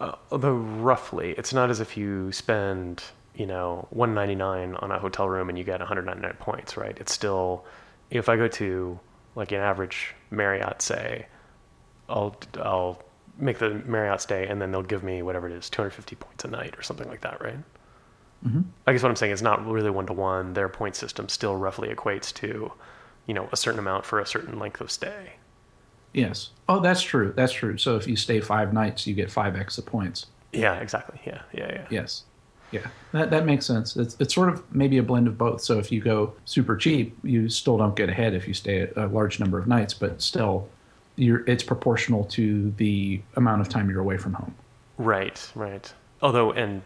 Uh, 0.00 0.16
although 0.32 0.56
roughly, 0.56 1.30
it's 1.38 1.52
not 1.52 1.70
as 1.70 1.78
if 1.78 1.96
you 1.96 2.32
spend 2.32 3.04
you 3.36 3.46
know 3.46 3.86
199 3.90 4.74
on 4.82 4.90
a 4.90 4.98
hotel 4.98 5.28
room 5.28 5.48
and 5.48 5.56
you 5.56 5.62
get 5.62 5.78
199 5.78 6.36
points, 6.40 6.76
right? 6.76 6.98
It's 6.98 7.12
still 7.12 7.64
if 8.10 8.28
I 8.28 8.34
go 8.36 8.48
to 8.48 8.98
like 9.36 9.52
an 9.52 9.60
average 9.60 10.12
Marriott, 10.32 10.82
say, 10.82 11.26
I'll 12.08 12.34
I'll 12.60 13.00
make 13.38 13.60
the 13.60 13.80
Marriott 13.86 14.22
stay 14.22 14.48
and 14.48 14.60
then 14.60 14.72
they'll 14.72 14.82
give 14.82 15.04
me 15.04 15.22
whatever 15.22 15.48
it 15.48 15.52
is 15.52 15.70
250 15.70 16.16
points 16.16 16.44
a 16.44 16.48
night 16.48 16.74
or 16.76 16.82
something 16.82 17.06
like 17.06 17.20
that, 17.20 17.40
right? 17.40 17.58
Mm-hmm. 18.46 18.62
I 18.86 18.92
guess 18.92 19.02
what 19.02 19.08
I'm 19.08 19.16
saying 19.16 19.32
is 19.32 19.42
not 19.42 19.66
really 19.66 19.90
one 19.90 20.06
to 20.06 20.12
one. 20.12 20.52
Their 20.52 20.68
point 20.68 20.96
system 20.96 21.28
still 21.28 21.56
roughly 21.56 21.88
equates 21.88 22.32
to 22.34 22.72
you 23.26 23.34
know 23.34 23.48
a 23.52 23.56
certain 23.56 23.78
amount 23.78 24.04
for 24.04 24.20
a 24.20 24.26
certain 24.26 24.58
length 24.58 24.80
of 24.80 24.90
stay. 24.90 25.34
Yes. 26.12 26.50
Oh, 26.68 26.80
that's 26.80 27.02
true. 27.02 27.32
That's 27.34 27.52
true. 27.52 27.76
So 27.76 27.96
if 27.96 28.06
you 28.06 28.16
stay 28.16 28.40
five 28.40 28.72
nights, 28.72 29.06
you 29.06 29.14
get 29.14 29.30
five 29.30 29.56
extra 29.56 29.82
points. 29.82 30.26
Yeah, 30.52 30.74
exactly. 30.74 31.20
Yeah, 31.26 31.42
yeah, 31.52 31.72
yeah. 31.72 31.86
Yes. 31.90 32.22
Yeah, 32.70 32.86
that 33.12 33.30
that 33.30 33.46
makes 33.46 33.66
sense. 33.66 33.96
It's 33.96 34.16
it's 34.18 34.34
sort 34.34 34.48
of 34.48 34.62
maybe 34.74 34.98
a 34.98 35.02
blend 35.02 35.28
of 35.28 35.38
both. 35.38 35.60
So 35.60 35.78
if 35.78 35.92
you 35.92 36.00
go 36.00 36.32
super 36.44 36.76
cheap, 36.76 37.16
you 37.22 37.48
still 37.48 37.78
don't 37.78 37.94
get 37.94 38.08
ahead 38.08 38.34
if 38.34 38.48
you 38.48 38.54
stay 38.54 38.88
a 38.96 39.06
large 39.06 39.38
number 39.38 39.58
of 39.58 39.66
nights, 39.66 39.94
but 39.94 40.20
still, 40.20 40.68
you're 41.16 41.48
it's 41.48 41.62
proportional 41.62 42.24
to 42.24 42.72
the 42.72 43.20
amount 43.36 43.60
of 43.60 43.68
time 43.68 43.88
you're 43.88 44.00
away 44.00 44.16
from 44.16 44.32
home. 44.32 44.54
Right, 44.98 45.50
right. 45.54 45.92
Although, 46.20 46.52
and 46.52 46.82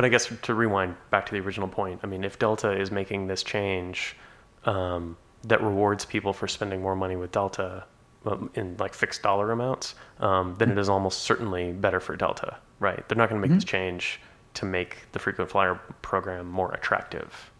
but 0.00 0.06
I 0.06 0.08
guess 0.08 0.32
to 0.44 0.54
rewind 0.54 0.96
back 1.10 1.26
to 1.26 1.32
the 1.32 1.40
original 1.40 1.68
point, 1.68 2.00
I 2.02 2.06
mean, 2.06 2.24
if 2.24 2.38
Delta 2.38 2.72
is 2.72 2.90
making 2.90 3.26
this 3.26 3.42
change, 3.42 4.16
um, 4.64 5.14
that 5.44 5.62
rewards 5.62 6.06
people 6.06 6.32
for 6.32 6.48
spending 6.48 6.80
more 6.80 6.96
money 6.96 7.16
with 7.16 7.32
Delta 7.32 7.84
um, 8.24 8.48
in 8.54 8.78
like 8.78 8.94
fixed 8.94 9.22
dollar 9.22 9.52
amounts, 9.52 9.96
um, 10.20 10.56
then 10.58 10.70
it 10.70 10.78
is 10.78 10.88
almost 10.88 11.18
certainly 11.18 11.72
better 11.72 12.00
for 12.00 12.16
Delta, 12.16 12.56
right? 12.78 13.06
They're 13.10 13.18
not 13.18 13.28
going 13.28 13.42
to 13.42 13.46
make 13.46 13.50
mm-hmm. 13.50 13.58
this 13.58 13.64
change 13.66 14.22
to 14.54 14.64
make 14.64 14.96
the 15.12 15.18
frequent 15.18 15.50
flyer 15.50 15.74
program 16.00 16.48
more 16.48 16.72
attractive. 16.72 17.50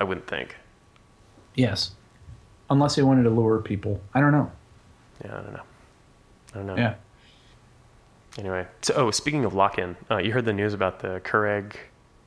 I 0.00 0.02
wouldn't 0.02 0.26
think. 0.26 0.56
Yes, 1.54 1.92
unless 2.70 2.96
they 2.96 3.04
wanted 3.04 3.22
to 3.22 3.30
lure 3.30 3.60
people. 3.60 4.00
I 4.14 4.20
don't 4.20 4.32
know. 4.32 4.50
Yeah, 5.24 5.30
I 5.30 5.42
don't 5.42 5.52
know. 5.52 5.62
I 6.54 6.56
don't 6.56 6.66
know. 6.66 6.76
Yeah. 6.76 6.94
Anyway, 8.38 8.66
so 8.82 8.94
oh, 8.94 9.10
speaking 9.10 9.44
of 9.44 9.52
lock-in, 9.52 9.96
uh, 10.10 10.18
you 10.18 10.32
heard 10.32 10.44
the 10.44 10.52
news 10.52 10.72
about 10.72 11.00
the 11.00 11.20
Keurig. 11.24 11.74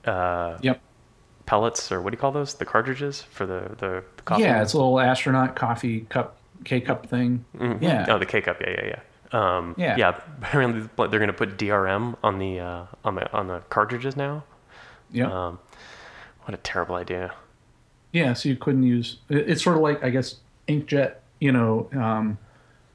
Uh, 0.05 0.57
yep 0.61 0.81
pellets 1.51 1.91
or 1.91 2.01
what 2.01 2.11
do 2.11 2.15
you 2.15 2.19
call 2.19 2.31
those? 2.31 2.53
The 2.53 2.65
cartridges 2.65 3.21
for 3.21 3.45
the 3.45 3.75
the, 3.77 4.03
the 4.15 4.23
coffee. 4.23 4.43
Yeah, 4.43 4.61
it's 4.61 4.71
a 4.71 4.77
little 4.77 5.01
astronaut 5.01 5.53
coffee 5.53 6.01
cup, 6.01 6.37
K 6.63 6.79
cup 6.79 7.07
thing. 7.07 7.43
Mm-hmm. 7.57 7.83
Yeah. 7.83 8.05
Oh, 8.07 8.17
the 8.17 8.25
K 8.25 8.39
cup. 8.39 8.61
Yeah, 8.61 8.69
yeah, 8.69 8.85
yeah. 9.33 9.57
Um, 9.57 9.75
yeah. 9.77 9.97
Yeah. 9.97 10.21
Apparently, 10.37 10.87
they're 10.95 11.19
going 11.19 11.27
to 11.27 11.33
put 11.33 11.57
DRM 11.57 12.15
on 12.23 12.39
the 12.39 12.59
uh, 12.59 12.85
on 13.03 13.15
the 13.15 13.31
on 13.33 13.47
the 13.47 13.59
cartridges 13.69 14.15
now. 14.15 14.45
Yeah. 15.11 15.29
Um, 15.31 15.59
what 16.43 16.53
a 16.53 16.57
terrible 16.57 16.95
idea. 16.95 17.33
Yeah. 18.13 18.31
So 18.31 18.47
you 18.47 18.55
couldn't 18.55 18.83
use. 18.83 19.17
It's 19.29 19.61
sort 19.61 19.75
of 19.75 19.83
like 19.83 20.03
I 20.03 20.09
guess 20.09 20.37
inkjet. 20.69 21.15
You 21.39 21.51
know. 21.51 21.89
Um, 21.93 22.37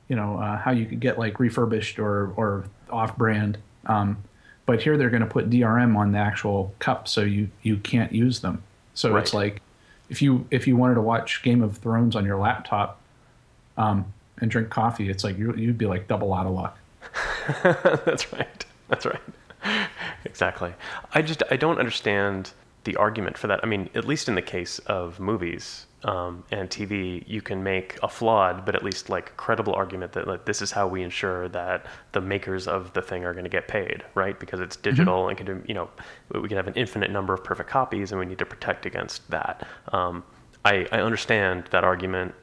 you 0.08 0.14
know 0.14 0.38
uh, 0.38 0.56
how 0.56 0.70
you 0.70 0.86
could 0.86 1.00
get 1.00 1.18
like 1.18 1.40
refurbished 1.40 1.98
or 1.98 2.32
or 2.36 2.64
off 2.90 3.16
brand. 3.16 3.58
Um, 3.86 4.18
but 4.66 4.82
here 4.82 4.96
they're 4.96 5.10
going 5.10 5.22
to 5.22 5.28
put 5.28 5.48
DRM 5.48 5.96
on 5.96 6.12
the 6.12 6.18
actual 6.18 6.74
cup, 6.78 7.06
so 7.08 7.22
you 7.22 7.48
you 7.62 7.76
can't 7.78 8.12
use 8.12 8.40
them. 8.40 8.62
So 8.94 9.12
right. 9.12 9.22
it's 9.22 9.32
like 9.32 9.62
if 10.08 10.20
you 10.20 10.46
if 10.50 10.66
you 10.66 10.76
wanted 10.76 10.94
to 10.94 11.02
watch 11.02 11.42
Game 11.42 11.62
of 11.62 11.78
Thrones 11.78 12.16
on 12.16 12.24
your 12.24 12.36
laptop 12.36 13.00
um, 13.76 14.12
and 14.38 14.50
drink 14.50 14.70
coffee, 14.70 15.08
it's 15.08 15.22
like 15.22 15.38
you, 15.38 15.54
you'd 15.54 15.78
be 15.78 15.86
like 15.86 16.08
double 16.08 16.34
out 16.34 16.46
of 16.46 16.52
luck. 16.52 16.78
That's 18.04 18.32
right. 18.32 18.64
That's 18.88 19.06
right. 19.06 19.20
exactly. 20.24 20.74
I 21.14 21.22
just 21.22 21.42
I 21.50 21.56
don't 21.56 21.78
understand 21.78 22.52
the 22.86 22.96
argument 22.96 23.36
for 23.36 23.48
that. 23.48 23.60
I 23.62 23.66
mean, 23.66 23.90
at 23.94 24.06
least 24.06 24.28
in 24.28 24.34
the 24.34 24.42
case 24.42 24.78
of 24.86 25.20
movies 25.20 25.86
um, 26.04 26.44
and 26.52 26.70
TV, 26.70 27.22
you 27.26 27.42
can 27.42 27.62
make 27.62 27.98
a 28.02 28.08
flawed 28.08 28.64
but 28.64 28.74
at 28.74 28.82
least 28.82 29.10
like 29.10 29.36
credible 29.36 29.74
argument 29.74 30.12
that 30.12 30.26
like, 30.26 30.46
this 30.46 30.62
is 30.62 30.70
how 30.70 30.86
we 30.86 31.02
ensure 31.02 31.48
that 31.48 31.84
the 32.12 32.20
makers 32.20 32.66
of 32.66 32.92
the 32.94 33.02
thing 33.02 33.24
are 33.24 33.32
going 33.32 33.44
to 33.44 33.50
get 33.50 33.68
paid, 33.68 34.04
right? 34.14 34.38
Because 34.40 34.60
it's 34.60 34.76
digital 34.76 35.22
mm-hmm. 35.22 35.28
and 35.28 35.36
can 35.36 35.46
do, 35.46 35.62
you 35.66 35.74
know, 35.74 35.90
we 36.32 36.48
can 36.48 36.56
have 36.56 36.68
an 36.68 36.74
infinite 36.74 37.10
number 37.10 37.34
of 37.34 37.44
perfect 37.44 37.68
copies, 37.68 38.12
and 38.12 38.20
we 38.20 38.24
need 38.24 38.38
to 38.38 38.46
protect 38.46 38.86
against 38.86 39.28
that. 39.30 39.66
Um, 39.92 40.24
I, 40.64 40.86
I 40.92 41.00
understand 41.00 41.68
that 41.72 41.84
argument 41.84 42.34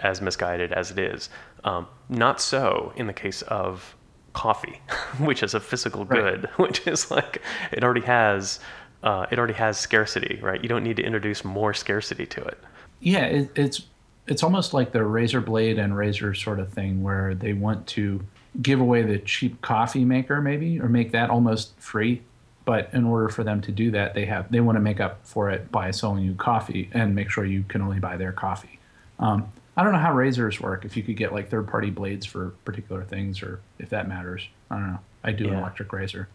as 0.00 0.20
misguided 0.20 0.72
as 0.72 0.90
it 0.90 0.98
is. 0.98 1.30
Um, 1.64 1.88
not 2.08 2.40
so 2.40 2.92
in 2.96 3.06
the 3.06 3.12
case 3.14 3.42
of 3.42 3.96
coffee, 4.34 4.82
which 5.18 5.42
is 5.42 5.54
a 5.54 5.60
physical 5.60 6.04
good, 6.04 6.44
right. 6.44 6.58
which 6.58 6.86
is 6.86 7.10
like 7.10 7.42
it 7.72 7.82
already 7.82 8.02
has 8.02 8.60
uh, 9.06 9.24
it 9.30 9.38
already 9.38 9.54
has 9.54 9.78
scarcity, 9.78 10.40
right? 10.42 10.60
You 10.60 10.68
don't 10.68 10.82
need 10.82 10.96
to 10.96 11.02
introduce 11.04 11.44
more 11.44 11.72
scarcity 11.72 12.26
to 12.26 12.42
it. 12.42 12.58
Yeah, 12.98 13.24
it, 13.26 13.50
it's 13.56 13.82
it's 14.26 14.42
almost 14.42 14.74
like 14.74 14.90
the 14.90 15.04
razor 15.04 15.40
blade 15.40 15.78
and 15.78 15.96
razor 15.96 16.34
sort 16.34 16.58
of 16.58 16.72
thing, 16.72 17.04
where 17.04 17.32
they 17.36 17.52
want 17.52 17.86
to 17.88 18.20
give 18.60 18.80
away 18.80 19.02
the 19.02 19.18
cheap 19.20 19.62
coffee 19.62 20.04
maker, 20.04 20.40
maybe, 20.40 20.80
or 20.80 20.88
make 20.88 21.12
that 21.12 21.30
almost 21.30 21.78
free. 21.78 22.22
But 22.64 22.90
in 22.92 23.04
order 23.04 23.28
for 23.28 23.44
them 23.44 23.60
to 23.60 23.70
do 23.70 23.92
that, 23.92 24.14
they 24.14 24.24
have 24.24 24.50
they 24.50 24.58
want 24.58 24.74
to 24.74 24.80
make 24.80 24.98
up 24.98 25.20
for 25.22 25.50
it 25.50 25.70
by 25.70 25.92
selling 25.92 26.24
you 26.24 26.34
coffee 26.34 26.90
and 26.92 27.14
make 27.14 27.30
sure 27.30 27.44
you 27.44 27.62
can 27.68 27.82
only 27.82 28.00
buy 28.00 28.16
their 28.16 28.32
coffee. 28.32 28.80
Um, 29.20 29.52
I 29.76 29.84
don't 29.84 29.92
know 29.92 30.00
how 30.00 30.14
razors 30.14 30.60
work. 30.60 30.84
If 30.84 30.96
you 30.96 31.04
could 31.04 31.16
get 31.16 31.32
like 31.32 31.48
third 31.48 31.68
party 31.68 31.90
blades 31.90 32.26
for 32.26 32.54
particular 32.64 33.04
things, 33.04 33.40
or 33.40 33.60
if 33.78 33.90
that 33.90 34.08
matters. 34.08 34.48
I 34.68 34.74
don't 34.74 34.86
know. 34.88 34.98
I 35.22 35.30
do 35.30 35.44
yeah. 35.44 35.52
an 35.52 35.58
electric 35.58 35.92
razor. 35.92 36.28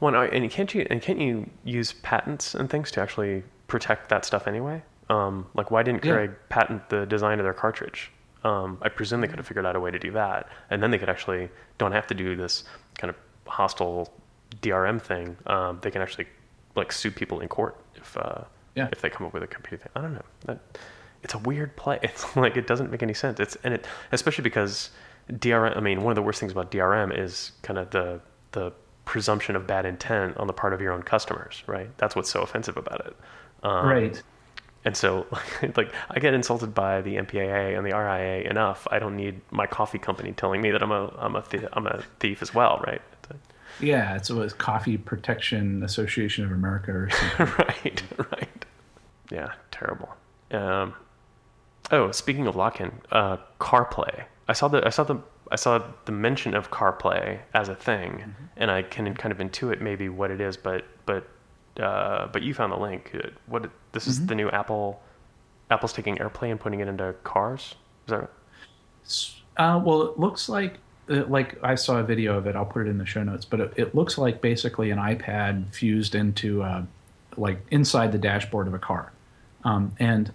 Well, 0.00 0.14
and 0.14 0.50
can't 0.50 0.74
you 0.74 0.86
and 0.90 1.00
can't 1.00 1.20
you 1.20 1.48
use 1.64 1.92
patents 1.92 2.54
and 2.54 2.68
things 2.68 2.90
to 2.92 3.00
actually 3.00 3.42
protect 3.66 4.08
that 4.10 4.24
stuff 4.24 4.46
anyway? 4.46 4.82
Um, 5.08 5.46
like, 5.54 5.70
why 5.70 5.82
didn't 5.82 6.02
Keurig 6.02 6.28
yeah. 6.28 6.34
patent 6.48 6.88
the 6.88 7.06
design 7.06 7.38
of 7.38 7.44
their 7.44 7.54
cartridge? 7.54 8.10
Um, 8.44 8.78
I 8.82 8.88
presume 8.88 9.20
they 9.20 9.28
could 9.28 9.38
have 9.38 9.46
figured 9.46 9.66
out 9.66 9.76
a 9.76 9.80
way 9.80 9.90
to 9.90 9.98
do 9.98 10.10
that, 10.12 10.48
and 10.70 10.82
then 10.82 10.90
they 10.90 10.98
could 10.98 11.08
actually 11.08 11.48
don't 11.78 11.92
have 11.92 12.06
to 12.08 12.14
do 12.14 12.36
this 12.36 12.64
kind 12.98 13.08
of 13.08 13.16
hostile 13.46 14.12
DRM 14.62 15.00
thing. 15.00 15.36
Um, 15.46 15.78
they 15.82 15.90
can 15.90 16.02
actually 16.02 16.26
like 16.74 16.92
sue 16.92 17.10
people 17.10 17.40
in 17.40 17.48
court 17.48 17.76
if 17.94 18.16
uh, 18.16 18.42
yeah. 18.74 18.88
if 18.92 19.00
they 19.00 19.10
come 19.10 19.26
up 19.26 19.32
with 19.32 19.42
a 19.42 19.46
computer 19.46 19.82
thing. 19.82 19.92
I 19.96 20.00
don't 20.00 20.14
know. 20.14 20.24
That, 20.46 20.60
it's 21.22 21.34
a 21.34 21.38
weird 21.38 21.76
play. 21.76 21.98
It's 22.02 22.36
like 22.36 22.56
it 22.56 22.66
doesn't 22.66 22.90
make 22.90 23.02
any 23.02 23.14
sense. 23.14 23.40
It's 23.40 23.56
and 23.64 23.74
it 23.74 23.86
especially 24.12 24.42
because 24.42 24.90
DRM. 25.32 25.76
I 25.76 25.80
mean, 25.80 26.02
one 26.02 26.12
of 26.12 26.16
the 26.16 26.22
worst 26.22 26.40
things 26.40 26.52
about 26.52 26.70
DRM 26.70 27.16
is 27.18 27.52
kind 27.62 27.78
of 27.78 27.90
the 27.90 28.20
the 28.52 28.72
presumption 29.06 29.56
of 29.56 29.66
bad 29.66 29.86
intent 29.86 30.36
on 30.36 30.46
the 30.46 30.52
part 30.52 30.74
of 30.74 30.82
your 30.82 30.92
own 30.92 31.02
customers, 31.02 31.62
right? 31.66 31.88
That's 31.96 32.14
what's 32.14 32.30
so 32.30 32.42
offensive 32.42 32.76
about 32.76 33.06
it. 33.06 33.16
Um, 33.62 33.86
right. 33.86 34.22
And 34.84 34.94
so, 34.94 35.26
like, 35.76 35.92
I 36.10 36.20
get 36.20 36.34
insulted 36.34 36.74
by 36.74 37.00
the 37.00 37.16
MPAA 37.16 37.78
and 37.78 37.86
the 37.86 37.96
RIA 37.96 38.48
enough. 38.50 38.86
I 38.90 38.98
don't 38.98 39.16
need 39.16 39.40
my 39.50 39.66
coffee 39.66 39.98
company 39.98 40.32
telling 40.32 40.60
me 40.60 40.70
that 40.72 40.82
I'm 40.82 40.92
a 40.92 41.10
I'm 41.18 41.34
a 41.34 41.42
th- 41.42 41.64
I'm 41.72 41.86
a 41.86 42.02
thief 42.20 42.42
as 42.42 42.52
well, 42.52 42.82
right? 42.86 43.00
Yeah, 43.80 44.16
it's 44.16 44.30
a 44.30 44.48
Coffee 44.50 44.96
Protection 44.96 45.82
Association 45.82 46.44
of 46.44 46.52
America 46.52 46.92
or 46.92 47.10
something. 47.10 47.46
right, 47.58 48.02
right. 48.32 48.64
Yeah, 49.30 49.52
terrible. 49.70 50.14
Um, 50.50 50.94
oh, 51.90 52.10
speaking 52.12 52.46
of 52.46 52.56
lock-in, 52.56 52.92
uh, 53.12 53.38
CarPlay. 53.60 54.24
I 54.48 54.52
saw 54.52 54.68
the 54.68 54.86
I 54.86 54.90
saw 54.90 55.04
the 55.04 55.18
I 55.50 55.56
saw 55.56 55.82
the 56.04 56.12
mention 56.12 56.54
of 56.54 56.70
CarPlay 56.70 57.40
as 57.54 57.68
a 57.68 57.74
thing, 57.74 58.12
mm-hmm. 58.12 58.30
and 58.56 58.70
I 58.70 58.82
can 58.82 59.14
kind 59.14 59.32
of 59.32 59.38
intuit 59.38 59.80
maybe 59.80 60.08
what 60.08 60.30
it 60.30 60.40
is, 60.40 60.56
but 60.56 60.84
but 61.04 61.28
uh, 61.80 62.28
but 62.28 62.42
you 62.42 62.54
found 62.54 62.72
the 62.72 62.76
link. 62.78 63.12
Uh, 63.14 63.28
what 63.46 63.70
this 63.92 64.04
mm-hmm. 64.04 64.10
is 64.10 64.26
the 64.26 64.34
new 64.34 64.50
Apple. 64.50 65.00
Apple's 65.70 65.92
taking 65.92 66.16
AirPlay 66.16 66.50
and 66.50 66.60
putting 66.60 66.80
it 66.80 66.88
into 66.88 67.14
cars. 67.24 67.74
Is 68.06 68.10
that 68.10 68.18
right? 68.20 68.30
Uh, 69.56 69.80
well, 69.82 70.02
it 70.02 70.18
looks 70.18 70.48
like 70.48 70.78
uh, 71.08 71.24
like 71.26 71.58
I 71.62 71.74
saw 71.74 71.98
a 71.98 72.02
video 72.02 72.36
of 72.36 72.46
it. 72.46 72.56
I'll 72.56 72.66
put 72.66 72.86
it 72.86 72.90
in 72.90 72.98
the 72.98 73.06
show 73.06 73.22
notes. 73.22 73.44
But 73.44 73.60
it, 73.60 73.72
it 73.76 73.94
looks 73.94 74.18
like 74.18 74.40
basically 74.40 74.90
an 74.90 74.98
iPad 74.98 75.72
fused 75.74 76.14
into 76.14 76.62
uh, 76.62 76.82
like 77.36 77.60
inside 77.70 78.12
the 78.12 78.18
dashboard 78.18 78.66
of 78.66 78.74
a 78.74 78.78
car, 78.78 79.12
um, 79.64 79.94
and 79.98 80.32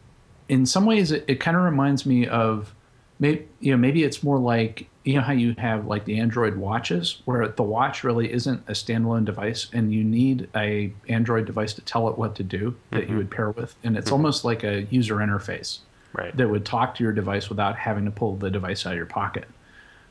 in 0.48 0.66
some 0.66 0.86
ways 0.86 1.12
it, 1.12 1.26
it 1.28 1.40
kind 1.40 1.56
of 1.56 1.64
reminds 1.64 2.06
me 2.06 2.28
of 2.28 2.74
maybe 3.20 3.48
you 3.60 3.72
know 3.72 3.78
maybe 3.78 4.04
it's 4.04 4.24
more 4.24 4.38
like 4.38 4.88
you 5.04 5.16
know 5.16 5.22
how 5.22 5.34
you 5.34 5.56
have 5.58 5.88
like 5.88 6.06
the 6.06 6.20
Android 6.20 6.56
watches 6.56 7.22
where 7.26 7.48
the 7.48 7.64
watch 7.64 8.04
really 8.04 8.32
isn't 8.32 8.62
a 8.68 8.74
standalone 8.74 9.26
device 9.26 9.68
and 9.74 9.94
you 9.94 10.04
need 10.04 10.48
a 10.56 10.94
Android 11.10 11.46
device 11.46 11.74
to 11.74 11.82
tell 11.82 12.08
it 12.10 12.18
what 12.18 12.36
to 12.36 12.44
do 12.44 12.76
that 12.92 13.02
mm-hmm. 13.02 13.12
you 13.12 13.18
would 13.18 13.32
pair 13.32 13.50
with 13.52 13.76
and 13.84 13.98
it's 13.98 14.06
mm-hmm. 14.06 14.14
almost 14.14 14.46
like 14.46 14.64
a 14.64 14.84
user 14.92 15.16
interface 15.16 15.80
right. 16.14 16.36
that 16.38 16.50
would 16.50 16.66
talk 16.66 16.96
to 16.96 17.04
your 17.04 17.14
device 17.14 17.50
without 17.50 17.76
having 17.76 18.06
to 18.06 18.12
pull 18.12 18.36
the 18.36 18.50
device 18.50 18.86
out 18.86 18.94
of 18.94 18.98
your 18.98 19.06
pocket. 19.06 19.48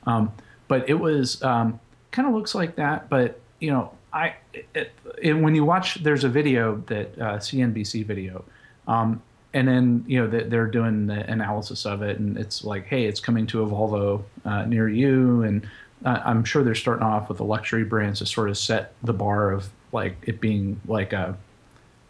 Um, 0.07 0.33
but 0.68 0.88
it 0.88 0.94
was 0.94 1.42
um, 1.42 1.81
kind 2.11 2.29
of 2.29 2.35
looks 2.35 2.55
like 2.55 2.76
that, 2.76 3.09
but 3.09 3.40
you 3.59 3.70
know 3.70 3.92
I 4.12 4.35
it, 4.53 4.92
it, 5.18 5.35
when 5.35 5.55
you 5.55 5.64
watch 5.64 5.96
there's 6.03 6.24
a 6.24 6.29
video 6.29 6.83
that 6.87 7.18
uh, 7.18 7.38
CNBC 7.38 8.07
video 8.07 8.44
um, 8.88 9.22
and 9.53 9.67
then 9.67 10.05
you 10.07 10.21
know 10.21 10.27
they're 10.29 10.67
doing 10.67 11.07
the 11.07 11.29
analysis 11.31 11.85
of 11.87 12.03
it, 12.03 12.19
and 12.19 12.37
it's 12.37 12.65
like, 12.65 12.87
hey, 12.87 13.05
it's 13.05 13.21
coming 13.21 13.47
to 13.49 13.63
a 13.63 13.67
Volvo 13.67 14.23
uh, 14.45 14.65
near 14.65 14.89
you, 14.89 15.43
and 15.43 15.69
I'm 16.05 16.45
sure 16.45 16.65
they're 16.65 16.75
starting 16.75 17.03
off 17.03 17.29
with 17.29 17.39
the 17.39 17.45
luxury 17.45 17.85
brands 17.85 18.21
to 18.21 18.27
sort 18.27 18.49
of 18.49 18.57
set 18.57 18.95
the 19.03 19.13
bar 19.13 19.51
of 19.51 19.69
like 19.93 20.17
it 20.23 20.41
being 20.41 20.81
like 20.87 21.13
a 21.13 21.37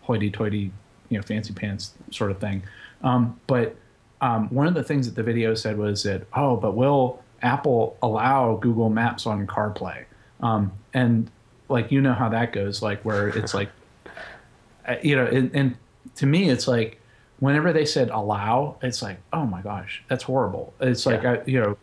hoity-toity, 0.02 0.70
you 1.08 1.18
know, 1.18 1.22
fancy 1.22 1.52
pants 1.52 1.94
sort 2.10 2.30
of 2.30 2.38
thing. 2.38 2.62
Um, 3.02 3.40
but 3.46 3.74
um, 4.20 4.48
one 4.50 4.66
of 4.66 4.74
the 4.74 4.84
things 4.84 5.06
that 5.06 5.14
the 5.14 5.22
video 5.22 5.54
said 5.54 5.76
was 5.76 6.02
that, 6.04 6.26
oh, 6.34 6.56
but 6.56 6.76
will 6.76 7.22
Apple 7.42 7.96
allow 8.02 8.56
Google 8.56 8.90
Maps 8.90 9.26
on 9.26 9.46
CarPlay? 9.46 10.04
Um, 10.40 10.72
and 10.94 11.30
like 11.68 11.90
you 11.90 12.00
know 12.00 12.12
how 12.12 12.28
that 12.28 12.52
goes, 12.52 12.82
like 12.82 13.02
where 13.04 13.28
it's 13.28 13.54
like, 13.60 13.70
uh, 14.86 14.96
you 15.02 15.16
know, 15.16 15.26
and, 15.26 15.50
and 15.54 15.76
to 16.16 16.26
me, 16.26 16.48
it's 16.48 16.68
like 16.68 16.99
whenever 17.40 17.72
they 17.72 17.84
said 17.84 18.10
allow, 18.10 18.76
it's 18.82 19.02
like, 19.02 19.18
oh 19.32 19.44
my 19.44 19.62
gosh, 19.62 20.02
that's 20.08 20.22
horrible. 20.22 20.72
It's 20.80 21.04
like, 21.06 21.22
yeah. 21.22 21.32
I, 21.32 21.42
you 21.46 21.60
know, 21.60 21.76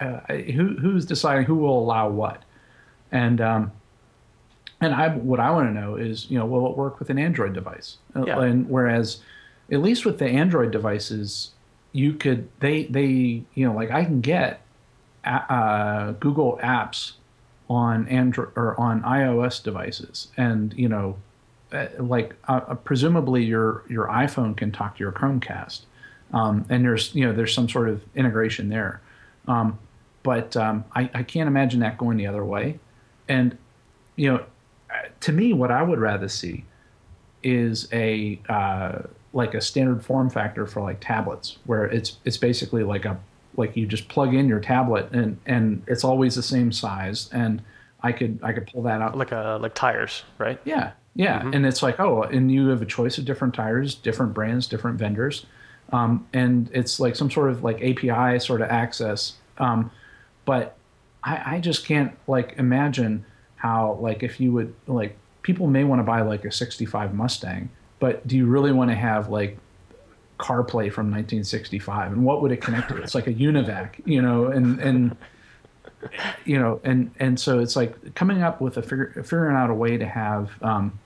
uh, 0.00 0.34
who 0.34 0.76
who's 0.78 1.04
deciding 1.04 1.44
who 1.44 1.56
will 1.56 1.78
allow 1.78 2.08
what, 2.08 2.42
and 3.12 3.40
um, 3.40 3.72
and 4.80 4.94
I 4.94 5.10
what 5.10 5.40
I 5.40 5.50
want 5.50 5.68
to 5.68 5.78
know 5.78 5.96
is, 5.96 6.30
you 6.30 6.38
know, 6.38 6.46
will 6.46 6.70
it 6.70 6.76
work 6.76 6.98
with 6.98 7.10
an 7.10 7.18
Android 7.18 7.52
device? 7.52 7.98
Uh, 8.16 8.24
yeah. 8.26 8.40
And 8.40 8.68
whereas, 8.70 9.20
at 9.70 9.82
least 9.82 10.06
with 10.06 10.18
the 10.18 10.26
Android 10.26 10.70
devices, 10.70 11.50
you 11.92 12.14
could 12.14 12.48
they 12.60 12.84
they 12.84 13.42
you 13.54 13.66
know 13.66 13.74
like 13.74 13.90
I 13.90 14.04
can 14.04 14.22
get 14.22 14.62
uh, 15.24 16.12
Google 16.12 16.58
Apps 16.62 17.12
on 17.68 18.08
Android 18.08 18.52
or 18.56 18.78
on 18.80 19.02
iOS 19.02 19.62
devices, 19.62 20.28
and 20.38 20.72
you 20.74 20.88
know 20.88 21.16
like 21.98 22.34
uh, 22.48 22.60
uh, 22.68 22.74
presumably 22.74 23.44
your 23.44 23.84
your 23.88 24.06
iPhone 24.08 24.56
can 24.56 24.72
talk 24.72 24.96
to 24.96 25.00
your 25.00 25.12
Chromecast, 25.12 25.82
um, 26.32 26.64
and 26.68 26.84
there's 26.84 27.14
you 27.14 27.26
know 27.26 27.32
there's 27.32 27.54
some 27.54 27.68
sort 27.68 27.88
of 27.88 28.02
integration 28.14 28.68
there, 28.68 29.00
um, 29.46 29.78
but 30.22 30.56
um, 30.56 30.84
I, 30.94 31.10
I 31.14 31.22
can't 31.22 31.46
imagine 31.46 31.80
that 31.80 31.98
going 31.98 32.16
the 32.16 32.26
other 32.26 32.44
way, 32.44 32.78
and 33.28 33.56
you 34.16 34.32
know, 34.32 34.44
to 35.20 35.32
me, 35.32 35.52
what 35.52 35.70
I 35.70 35.82
would 35.82 35.98
rather 35.98 36.28
see 36.28 36.64
is 37.42 37.88
a 37.92 38.40
uh, 38.48 39.02
like 39.32 39.54
a 39.54 39.60
standard 39.60 40.04
form 40.04 40.28
factor 40.30 40.66
for 40.66 40.82
like 40.82 41.00
tablets, 41.00 41.58
where 41.64 41.84
it's 41.84 42.18
it's 42.24 42.36
basically 42.36 42.82
like 42.82 43.04
a 43.04 43.18
like 43.56 43.76
you 43.76 43.86
just 43.86 44.08
plug 44.08 44.34
in 44.34 44.48
your 44.48 44.60
tablet 44.60 45.10
and 45.12 45.38
and 45.46 45.82
it's 45.86 46.04
always 46.04 46.34
the 46.34 46.42
same 46.42 46.72
size. 46.72 47.28
And 47.32 47.62
I 48.02 48.12
could 48.12 48.40
I 48.42 48.52
could 48.52 48.66
pull 48.66 48.82
that 48.82 49.00
out. 49.00 49.16
Like 49.16 49.32
a 49.32 49.58
like 49.60 49.74
tires, 49.74 50.24
right? 50.38 50.60
Yeah, 50.64 50.92
yeah, 51.14 51.40
mm-hmm. 51.40 51.54
and 51.54 51.66
it's 51.66 51.82
like, 51.82 51.98
oh, 51.98 52.22
and 52.22 52.52
you 52.52 52.68
have 52.68 52.82
a 52.82 52.86
choice 52.86 53.18
of 53.18 53.24
different 53.24 53.54
tires, 53.54 53.94
different 53.94 54.32
brands, 54.32 54.66
different 54.66 54.98
vendors, 54.98 55.46
um, 55.92 56.26
and 56.32 56.70
it's 56.72 57.00
like 57.00 57.16
some 57.16 57.30
sort 57.30 57.50
of 57.50 57.64
like 57.64 57.82
API 57.82 58.38
sort 58.38 58.60
of 58.60 58.70
access. 58.70 59.34
Um, 59.58 59.90
but 60.44 60.76
I, 61.22 61.56
I 61.56 61.60
just 61.60 61.84
can't 61.84 62.16
like 62.26 62.54
imagine 62.58 63.24
how 63.56 63.98
like 64.00 64.22
if 64.22 64.40
you 64.40 64.52
would 64.52 64.74
like 64.86 65.16
people 65.42 65.66
may 65.66 65.84
want 65.84 65.98
to 65.98 66.04
buy 66.04 66.20
like 66.22 66.44
a 66.44 66.52
65 66.52 67.14
Mustang, 67.14 67.70
but 67.98 68.26
do 68.26 68.36
you 68.36 68.46
really 68.46 68.72
want 68.72 68.90
to 68.90 68.96
have 68.96 69.28
like 69.28 69.58
CarPlay 70.38 70.92
from 70.92 71.10
1965 71.10 72.12
and 72.12 72.24
what 72.24 72.40
would 72.40 72.52
it 72.52 72.60
connect 72.60 72.88
to? 72.88 72.96
It's 73.02 73.14
like 73.14 73.26
a 73.26 73.34
UNIVAC, 73.34 74.00
you 74.04 74.22
know, 74.22 74.46
and 74.46 74.78
and 74.80 75.16
you 76.44 76.58
know, 76.58 76.80
and 76.84 77.10
and 77.18 77.38
so 77.38 77.58
it's 77.58 77.76
like 77.76 78.14
coming 78.14 78.42
up 78.42 78.60
with 78.60 78.76
a 78.76 78.82
figure, 78.82 79.12
figuring 79.24 79.56
out 79.56 79.70
a 79.70 79.74
way 79.74 79.96
to 79.96 80.06
have 80.06 80.50
um, 80.62 80.98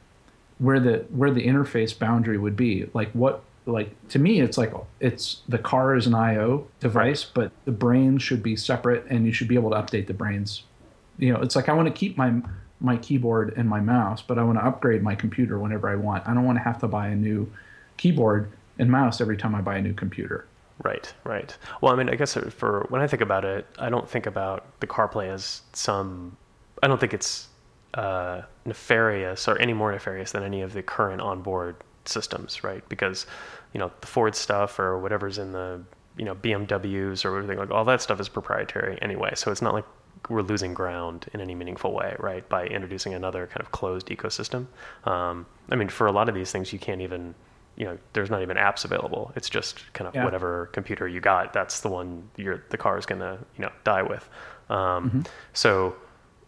where 0.58 0.80
the 0.80 1.04
where 1.10 1.30
the 1.30 1.46
interface 1.46 1.96
boundary 1.98 2.38
would 2.38 2.56
be. 2.56 2.88
Like 2.94 3.10
what, 3.12 3.42
like 3.66 3.90
to 4.08 4.18
me, 4.18 4.40
it's 4.40 4.58
like 4.58 4.72
it's 5.00 5.42
the 5.48 5.58
car 5.58 5.94
is 5.94 6.06
an 6.06 6.14
I/O 6.14 6.66
device, 6.80 7.24
but 7.24 7.52
the 7.64 7.72
brain 7.72 8.18
should 8.18 8.42
be 8.42 8.56
separate, 8.56 9.04
and 9.08 9.26
you 9.26 9.32
should 9.32 9.48
be 9.48 9.54
able 9.54 9.70
to 9.70 9.76
update 9.76 10.06
the 10.06 10.14
brains. 10.14 10.62
You 11.18 11.32
know, 11.32 11.40
it's 11.40 11.56
like 11.56 11.68
I 11.68 11.72
want 11.72 11.88
to 11.88 11.94
keep 11.94 12.16
my 12.16 12.40
my 12.80 12.96
keyboard 12.96 13.54
and 13.56 13.68
my 13.68 13.80
mouse, 13.80 14.22
but 14.22 14.38
I 14.38 14.44
want 14.44 14.58
to 14.58 14.64
upgrade 14.64 15.02
my 15.02 15.14
computer 15.14 15.58
whenever 15.58 15.88
I 15.88 15.96
want. 15.96 16.26
I 16.28 16.34
don't 16.34 16.44
want 16.44 16.58
to 16.58 16.64
have 16.64 16.80
to 16.80 16.88
buy 16.88 17.08
a 17.08 17.14
new 17.14 17.50
keyboard 17.96 18.50
and 18.78 18.90
mouse 18.90 19.20
every 19.20 19.36
time 19.36 19.54
I 19.54 19.60
buy 19.60 19.76
a 19.76 19.82
new 19.82 19.94
computer. 19.94 20.46
Right, 20.82 21.12
right. 21.22 21.56
Well, 21.80 21.92
I 21.92 21.96
mean, 21.96 22.08
I 22.08 22.16
guess 22.16 22.34
for 22.34 22.86
when 22.88 23.00
I 23.00 23.06
think 23.06 23.22
about 23.22 23.44
it, 23.44 23.66
I 23.78 23.88
don't 23.88 24.08
think 24.08 24.26
about 24.26 24.80
the 24.80 24.86
CarPlay 24.86 25.28
as 25.28 25.62
some. 25.72 26.36
I 26.82 26.88
don't 26.88 26.98
think 26.98 27.14
it's 27.14 27.48
uh, 27.94 28.42
nefarious 28.64 29.46
or 29.46 29.56
any 29.58 29.72
more 29.72 29.92
nefarious 29.92 30.32
than 30.32 30.42
any 30.42 30.62
of 30.62 30.72
the 30.72 30.82
current 30.82 31.20
onboard 31.20 31.76
systems, 32.04 32.64
right? 32.64 32.86
Because 32.88 33.26
you 33.72 33.78
know 33.78 33.92
the 34.00 34.06
Ford 34.06 34.34
stuff 34.34 34.78
or 34.78 34.98
whatever's 34.98 35.38
in 35.38 35.52
the 35.52 35.80
you 36.16 36.24
know 36.24 36.34
BMWs 36.34 37.24
or 37.24 37.36
everything 37.36 37.58
like 37.58 37.70
all 37.70 37.84
that 37.84 38.02
stuff 38.02 38.18
is 38.20 38.28
proprietary 38.28 38.98
anyway. 39.00 39.32
So 39.34 39.52
it's 39.52 39.62
not 39.62 39.74
like 39.74 39.84
we're 40.28 40.42
losing 40.42 40.74
ground 40.74 41.26
in 41.34 41.40
any 41.40 41.54
meaningful 41.54 41.92
way, 41.92 42.16
right? 42.18 42.48
By 42.48 42.66
introducing 42.66 43.14
another 43.14 43.46
kind 43.46 43.60
of 43.60 43.70
closed 43.72 44.08
ecosystem. 44.08 44.66
Um, 45.04 45.46
I 45.70 45.76
mean, 45.76 45.88
for 45.88 46.06
a 46.06 46.12
lot 46.12 46.28
of 46.28 46.34
these 46.34 46.50
things, 46.50 46.72
you 46.72 46.78
can't 46.78 47.00
even 47.00 47.34
you 47.76 47.84
know 47.84 47.98
there's 48.12 48.30
not 48.30 48.42
even 48.42 48.56
apps 48.56 48.84
available. 48.84 49.32
It's 49.36 49.48
just 49.48 49.92
kind 49.92 50.08
of 50.08 50.14
yeah. 50.14 50.24
whatever 50.24 50.66
computer 50.72 51.08
you 51.08 51.20
got 51.20 51.52
that's 51.52 51.80
the 51.80 51.88
one 51.88 52.30
your 52.36 52.62
the 52.70 52.76
car 52.76 52.98
is 52.98 53.06
going 53.06 53.20
to 53.20 53.38
you 53.56 53.62
know 53.62 53.72
die 53.84 54.02
with. 54.02 54.28
Um, 54.70 54.76
mm-hmm. 54.78 55.20
so 55.52 55.94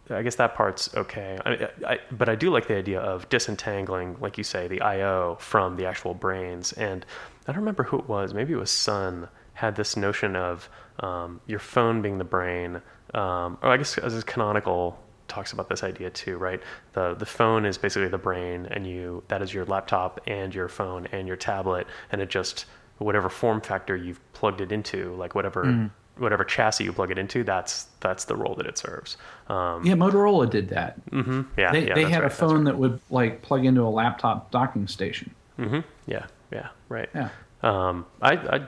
i 0.09 0.21
guess 0.21 0.35
that 0.35 0.55
part's 0.55 0.95
okay. 0.95 1.37
I, 1.45 1.69
I, 1.85 1.99
but 2.11 2.29
i 2.29 2.35
do 2.35 2.49
like 2.49 2.67
the 2.67 2.75
idea 2.75 2.99
of 2.99 3.27
disentangling 3.29 4.17
like 4.19 4.37
you 4.37 4.43
say 4.43 4.67
the 4.67 4.81
io 4.81 5.37
from 5.39 5.75
the 5.75 5.85
actual 5.85 6.13
brains. 6.13 6.73
And 6.73 7.05
i 7.47 7.51
don't 7.51 7.59
remember 7.59 7.83
who 7.83 7.99
it 7.99 8.07
was. 8.07 8.33
Maybe 8.33 8.53
it 8.53 8.57
was 8.57 8.71
sun 8.71 9.27
had 9.53 9.75
this 9.75 9.97
notion 9.97 10.35
of 10.35 10.69
um, 10.99 11.41
your 11.47 11.59
phone 11.59 12.01
being 12.01 12.19
the 12.19 12.23
brain. 12.23 12.81
Um, 13.13 13.57
or 13.61 13.69
i 13.69 13.77
guess 13.77 13.97
as 13.97 14.17
a 14.17 14.23
canonical 14.23 14.99
talks 15.27 15.53
about 15.53 15.69
this 15.69 15.83
idea 15.83 16.09
too, 16.09 16.37
right? 16.37 16.61
The 16.93 17.13
the 17.13 17.25
phone 17.25 17.65
is 17.65 17.77
basically 17.77 18.09
the 18.09 18.17
brain, 18.17 18.67
and 18.71 18.87
you 18.87 19.23
that 19.27 19.41
is 19.41 19.53
your 19.53 19.65
laptop 19.65 20.19
and 20.27 20.53
your 20.53 20.67
phone 20.67 21.07
and 21.11 21.27
your 21.27 21.37
tablet, 21.37 21.87
and 22.11 22.21
it 22.21 22.29
just 22.29 22.65
whatever 22.97 23.29
form 23.29 23.61
factor 23.61 23.95
you've 23.95 24.19
plugged 24.33 24.61
it 24.61 24.71
into, 24.71 25.13
like 25.15 25.35
whatever 25.35 25.65
mm. 25.65 25.91
whatever 26.17 26.43
chassis 26.43 26.83
you 26.83 26.93
plug 26.93 27.11
it 27.11 27.17
into, 27.17 27.43
that's 27.43 27.87
that's 27.99 28.25
the 28.25 28.35
role 28.35 28.55
that 28.55 28.65
it 28.65 28.77
serves. 28.77 29.17
Um, 29.47 29.85
yeah, 29.85 29.93
Motorola 29.93 30.49
did 30.49 30.69
that. 30.69 31.03
Mm-hmm, 31.11 31.41
yeah, 31.57 31.71
they, 31.71 31.87
yeah, 31.87 31.93
they 31.93 32.03
had 32.03 32.23
right, 32.23 32.31
a 32.31 32.35
phone 32.35 32.55
right. 32.55 32.65
that 32.65 32.77
would 32.77 32.99
like 33.09 33.41
plug 33.41 33.65
into 33.65 33.81
a 33.81 33.89
laptop 33.89 34.51
docking 34.51 34.87
station. 34.87 35.33
Mm-hmm. 35.59 35.79
Yeah, 36.05 36.27
yeah, 36.51 36.69
right. 36.89 37.09
Yeah. 37.13 37.29
Um, 37.63 38.05
I, 38.21 38.33
I, 38.33 38.61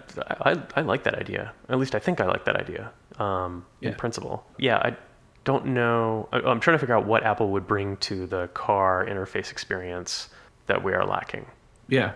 I, 0.52 0.64
I 0.78 0.82
like 0.82 1.04
that 1.04 1.14
idea. 1.14 1.54
At 1.70 1.78
least 1.78 1.94
I 1.94 2.00
think 2.00 2.20
I 2.20 2.26
like 2.26 2.46
that 2.46 2.56
idea. 2.56 2.92
Um, 3.20 3.66
yeah. 3.82 3.90
in 3.90 3.96
principle. 3.96 4.46
Yeah, 4.58 4.78
I, 4.78 4.98
don't 5.44 5.68
know. 5.68 6.28
Oh, 6.34 6.40
I'm 6.40 6.60
trying 6.60 6.76
to 6.76 6.80
figure 6.80 6.96
out 6.96 7.06
what 7.06 7.24
Apple 7.24 7.52
would 7.52 7.68
bring 7.68 7.98
to 7.98 8.26
the 8.28 8.48
car 8.50 9.06
interface 9.06 9.52
experience 9.52 10.30
that 10.68 10.84
we 10.84 10.94
are 10.94 11.06
lacking. 11.06 11.46
Yeah. 11.88 12.14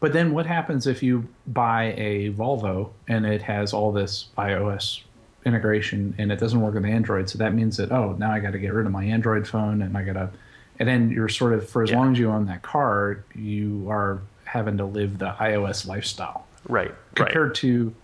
But 0.00 0.12
then 0.12 0.32
what 0.32 0.46
happens 0.46 0.86
if 0.86 1.02
you 1.02 1.28
buy 1.46 1.94
a 1.96 2.30
Volvo 2.32 2.90
and 3.08 3.26
it 3.26 3.42
has 3.42 3.72
all 3.72 3.92
this 3.92 4.28
iOS 4.36 5.02
integration 5.44 6.14
and 6.18 6.30
it 6.30 6.38
doesn't 6.38 6.60
work 6.60 6.74
with 6.74 6.84
Android? 6.84 7.28
So 7.28 7.38
that 7.38 7.54
means 7.54 7.76
that, 7.78 7.90
oh, 7.90 8.14
now 8.18 8.32
I 8.32 8.40
got 8.40 8.52
to 8.52 8.58
get 8.58 8.72
rid 8.72 8.86
of 8.86 8.92
my 8.92 9.04
Android 9.04 9.46
phone 9.46 9.82
and 9.82 9.96
I 9.96 10.02
got 10.02 10.14
to. 10.14 10.30
And 10.78 10.88
then 10.88 11.10
you're 11.10 11.28
sort 11.28 11.54
of, 11.54 11.68
for 11.68 11.82
as 11.82 11.90
yeah. 11.90 11.98
long 11.98 12.12
as 12.12 12.18
you 12.18 12.30
own 12.30 12.46
that 12.46 12.62
car, 12.62 13.24
you 13.34 13.86
are 13.90 14.20
having 14.44 14.76
to 14.76 14.84
live 14.84 15.18
the 15.18 15.32
iOS 15.32 15.86
lifestyle. 15.86 16.46
Right. 16.68 16.94
Compared 17.14 17.48
right. 17.48 17.56
to 17.56 17.94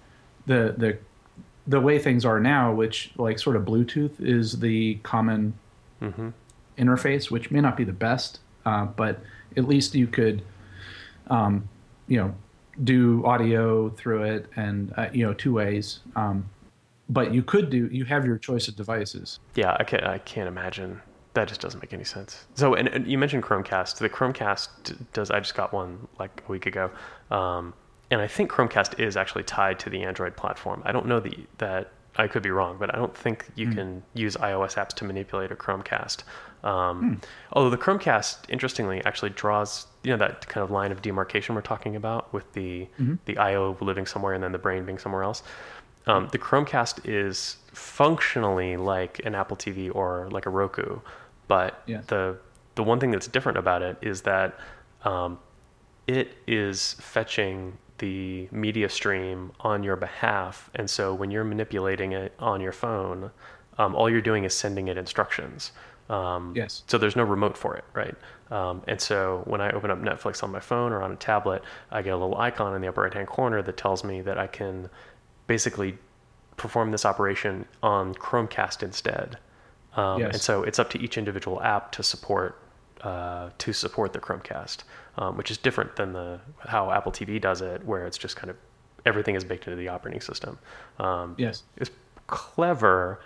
the, 0.46 0.74
the 0.76 0.98
the 1.66 1.80
way 1.80 1.98
things 1.98 2.24
are 2.24 2.40
now, 2.40 2.72
which 2.72 3.12
like 3.16 3.38
sort 3.38 3.56
of 3.56 3.64
Bluetooth 3.64 4.20
is 4.20 4.60
the 4.60 4.96
common 4.96 5.54
mm-hmm. 6.00 6.30
interface, 6.78 7.30
which 7.30 7.50
may 7.50 7.60
not 7.60 7.76
be 7.76 7.84
the 7.84 7.92
best, 7.92 8.40
uh, 8.66 8.84
but 8.84 9.20
at 9.56 9.66
least 9.66 9.94
you 9.94 10.06
could, 10.06 10.42
um, 11.28 11.68
you 12.08 12.18
know, 12.18 12.34
do 12.82 13.24
audio 13.24 13.88
through 13.90 14.24
it 14.24 14.46
and 14.56 14.92
uh, 14.96 15.08
you 15.12 15.24
know 15.24 15.32
two 15.32 15.52
ways. 15.52 16.00
Um, 16.16 16.48
but 17.08 17.32
you 17.32 17.42
could 17.42 17.70
do 17.70 17.88
you 17.92 18.04
have 18.04 18.26
your 18.26 18.38
choice 18.38 18.68
of 18.68 18.76
devices. 18.76 19.38
Yeah, 19.54 19.76
I 19.78 19.84
can't 19.84 20.04
I 20.04 20.18
can't 20.18 20.48
imagine 20.48 21.00
that 21.34 21.48
just 21.48 21.60
doesn't 21.60 21.82
make 21.82 21.92
any 21.92 22.04
sense. 22.04 22.46
So, 22.54 22.74
and, 22.74 22.88
and, 22.88 23.06
you 23.08 23.18
mentioned 23.18 23.42
Chromecast. 23.42 23.98
The 23.98 24.08
Chromecast 24.08 24.96
does. 25.12 25.30
I 25.30 25.40
just 25.40 25.54
got 25.54 25.72
one 25.72 26.06
like 26.18 26.42
a 26.46 26.50
week 26.50 26.66
ago. 26.66 26.90
Um, 27.30 27.74
and 28.10 28.20
I 28.20 28.26
think 28.26 28.50
Chromecast 28.50 29.00
is 29.00 29.16
actually 29.16 29.44
tied 29.44 29.78
to 29.80 29.90
the 29.90 30.02
Android 30.02 30.36
platform. 30.36 30.82
I 30.84 30.92
don't 30.92 31.06
know 31.06 31.20
the, 31.20 31.36
that 31.58 31.92
I 32.16 32.28
could 32.28 32.42
be 32.42 32.50
wrong, 32.50 32.76
but 32.78 32.94
I 32.94 32.98
don't 32.98 33.16
think 33.16 33.46
you 33.56 33.68
mm. 33.68 33.74
can 33.74 34.02
use 34.14 34.36
iOS 34.36 34.74
apps 34.74 34.92
to 34.94 35.04
manipulate 35.04 35.50
a 35.50 35.56
Chromecast. 35.56 36.22
Um, 36.62 37.18
mm. 37.20 37.24
Although 37.52 37.70
the 37.70 37.78
Chromecast, 37.78 38.38
interestingly, 38.48 39.04
actually 39.04 39.30
draws 39.30 39.86
you 40.02 40.12
know 40.12 40.16
that 40.18 40.46
kind 40.46 40.62
of 40.62 40.70
line 40.70 40.92
of 40.92 41.02
demarcation 41.02 41.54
we're 41.54 41.62
talking 41.62 41.96
about 41.96 42.32
with 42.32 42.50
the 42.52 42.88
mm-hmm. 42.98 43.14
the 43.24 43.36
IO 43.38 43.76
living 43.80 44.06
somewhere 44.06 44.34
and 44.34 44.42
then 44.42 44.52
the 44.52 44.58
brain 44.58 44.84
being 44.84 44.98
somewhere 44.98 45.22
else. 45.22 45.42
Um, 46.06 46.28
the 46.32 46.38
Chromecast 46.38 47.08
is 47.08 47.56
functionally 47.72 48.76
like 48.76 49.20
an 49.24 49.34
Apple 49.34 49.56
TV 49.56 49.94
or 49.94 50.28
like 50.30 50.46
a 50.46 50.50
Roku, 50.50 51.00
but 51.48 51.82
yeah. 51.86 52.02
the 52.06 52.38
the 52.76 52.82
one 52.82 53.00
thing 53.00 53.10
that's 53.10 53.28
different 53.28 53.58
about 53.58 53.82
it 53.82 53.96
is 54.02 54.22
that 54.22 54.58
um, 55.04 55.38
it 56.06 56.36
is 56.46 56.94
fetching 57.00 57.78
the 57.98 58.48
media 58.50 58.88
stream 58.88 59.52
on 59.60 59.82
your 59.82 59.96
behalf. 59.96 60.70
And 60.74 60.88
so 60.88 61.14
when 61.14 61.30
you're 61.30 61.44
manipulating 61.44 62.12
it 62.12 62.32
on 62.38 62.60
your 62.60 62.72
phone, 62.72 63.30
um, 63.78 63.94
all 63.94 64.10
you're 64.10 64.20
doing 64.20 64.44
is 64.44 64.54
sending 64.54 64.88
it 64.88 64.96
instructions. 64.96 65.72
Um, 66.10 66.52
yes. 66.54 66.82
So 66.86 66.98
there's 66.98 67.16
no 67.16 67.24
remote 67.24 67.56
for 67.56 67.76
it, 67.76 67.84
right? 67.94 68.14
Um, 68.50 68.82
and 68.86 69.00
so 69.00 69.42
when 69.46 69.60
I 69.60 69.70
open 69.70 69.90
up 69.90 70.00
Netflix 70.00 70.42
on 70.42 70.50
my 70.50 70.60
phone 70.60 70.92
or 70.92 71.02
on 71.02 71.12
a 71.12 71.16
tablet, 71.16 71.62
I 71.90 72.02
get 72.02 72.10
a 72.10 72.16
little 72.16 72.36
icon 72.36 72.74
in 72.74 72.82
the 72.82 72.88
upper 72.88 73.02
right 73.02 73.14
hand 73.14 73.26
corner 73.26 73.62
that 73.62 73.76
tells 73.76 74.04
me 74.04 74.20
that 74.22 74.38
I 74.38 74.46
can 74.46 74.90
basically 75.46 75.98
perform 76.56 76.90
this 76.90 77.04
operation 77.04 77.64
on 77.82 78.14
Chromecast 78.14 78.82
instead. 78.82 79.38
Um, 79.96 80.20
yes. 80.20 80.34
And 80.34 80.42
so 80.42 80.62
it's 80.62 80.78
up 80.78 80.90
to 80.90 81.00
each 81.00 81.16
individual 81.16 81.62
app 81.62 81.92
to 81.92 82.02
support 82.02 82.58
uh, 83.04 83.50
to 83.58 83.72
support 83.72 84.12
the 84.12 84.18
Chromecast 84.18 84.78
um, 85.16 85.36
which 85.36 85.50
is 85.50 85.58
different 85.58 85.96
than 85.96 86.12
the 86.12 86.40
how 86.60 86.90
Apple 86.90 87.12
TV 87.12 87.40
does 87.40 87.60
it, 87.60 87.84
where 87.84 88.06
it's 88.06 88.18
just 88.18 88.36
kind 88.36 88.50
of 88.50 88.56
everything 89.06 89.34
is 89.34 89.44
baked 89.44 89.66
into 89.66 89.76
the 89.76 89.88
operating 89.88 90.20
system. 90.20 90.58
Um, 90.98 91.34
yes, 91.38 91.62
it's 91.76 91.90
clever, 92.26 93.20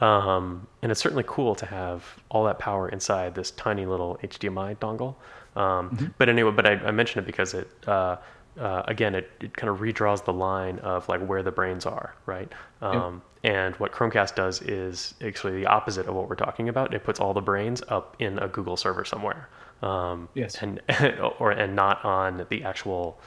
um, 0.00 0.66
and 0.82 0.90
it's 0.90 1.00
certainly 1.00 1.24
cool 1.26 1.54
to 1.56 1.66
have 1.66 2.04
all 2.30 2.44
that 2.44 2.58
power 2.58 2.88
inside 2.88 3.34
this 3.34 3.50
tiny 3.52 3.84
little 3.86 4.18
HDMI 4.22 4.76
dongle. 4.78 5.16
Um, 5.56 5.90
mm-hmm. 5.90 6.06
But 6.18 6.28
anyway, 6.28 6.50
but 6.50 6.66
I, 6.66 6.72
I, 6.72 6.90
mentioned 6.90 7.24
it 7.24 7.26
because 7.26 7.54
it. 7.54 7.70
Uh, 7.86 8.16
uh, 8.58 8.82
again, 8.86 9.14
it, 9.14 9.30
it 9.40 9.56
kind 9.56 9.68
of 9.68 9.80
redraws 9.80 10.24
the 10.24 10.32
line 10.32 10.78
of 10.80 11.08
like 11.08 11.24
where 11.26 11.42
the 11.42 11.50
brains 11.50 11.86
are, 11.86 12.14
right? 12.26 12.50
Um, 12.80 13.22
yep. 13.42 13.52
And 13.52 13.74
what 13.76 13.92
Chromecast 13.92 14.34
does 14.34 14.62
is 14.62 15.14
actually 15.22 15.60
the 15.60 15.66
opposite 15.66 16.06
of 16.06 16.14
what 16.14 16.28
we're 16.28 16.36
talking 16.36 16.68
about. 16.68 16.94
It 16.94 17.04
puts 17.04 17.20
all 17.20 17.34
the 17.34 17.40
brains 17.40 17.82
up 17.88 18.16
in 18.18 18.38
a 18.38 18.48
Google 18.48 18.76
server 18.76 19.04
somewhere. 19.04 19.48
Um, 19.82 20.28
yes. 20.34 20.56
And 20.62 20.80
or 21.38 21.50
and 21.50 21.74
not 21.74 22.04
on 22.04 22.46
the 22.48 22.64
actual 22.64 23.18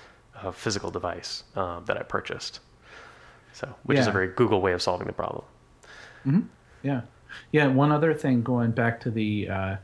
uh, 0.42 0.52
physical 0.52 0.92
device 0.92 1.44
um, 1.56 1.84
that 1.86 1.98
I 1.98 2.04
purchased. 2.04 2.62
So, 3.54 3.74
which 3.84 3.96
yeah. 3.96 4.02
is 4.02 4.08
a 4.08 4.12
very 4.12 4.28
Google 4.28 4.62
way 4.62 4.74
of 4.74 4.82
solving 4.82 5.08
the 5.08 5.13
problem. 5.13 5.44
Mm-hmm. 6.26 6.42
Yeah, 6.84 7.02
yeah. 7.52 7.68
One 7.68 7.92
other 7.92 8.13
thing, 8.13 8.44
going 8.44 8.72
back 8.72 9.00
to 9.02 9.12
the 9.12 9.50
uh, 9.50 9.76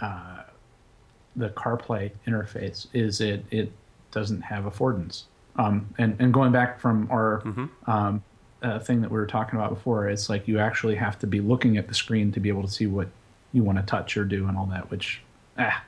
uh, 0.00 0.42
the 1.36 1.48
CarPlay 1.50 2.12
interface, 2.26 2.86
is 2.92 3.20
it 3.20 3.44
it 3.50 3.72
doesn't 4.12 4.42
have 4.42 4.64
affordance. 4.64 5.24
Um, 5.56 5.92
and 5.98 6.16
and 6.18 6.32
going 6.32 6.52
back 6.52 6.80
from 6.80 7.08
our 7.10 7.42
mm-hmm. 7.44 7.90
um, 7.90 8.22
uh, 8.62 8.78
thing 8.78 9.02
that 9.02 9.10
we 9.10 9.16
were 9.16 9.26
talking 9.26 9.58
about 9.58 9.70
before, 9.70 10.08
it's 10.08 10.28
like 10.28 10.48
you 10.48 10.58
actually 10.58 10.94
have 10.94 11.18
to 11.18 11.26
be 11.26 11.40
looking 11.40 11.76
at 11.76 11.88
the 11.88 11.94
screen 11.94 12.32
to 12.32 12.40
be 12.40 12.48
able 12.48 12.62
to 12.62 12.70
see 12.70 12.86
what 12.86 13.08
you 13.52 13.62
want 13.62 13.78
to 13.78 13.84
touch 13.84 14.16
or 14.16 14.24
do 14.24 14.46
and 14.48 14.56
all 14.56 14.66
that, 14.66 14.90
which 14.90 15.20
ah, 15.58 15.82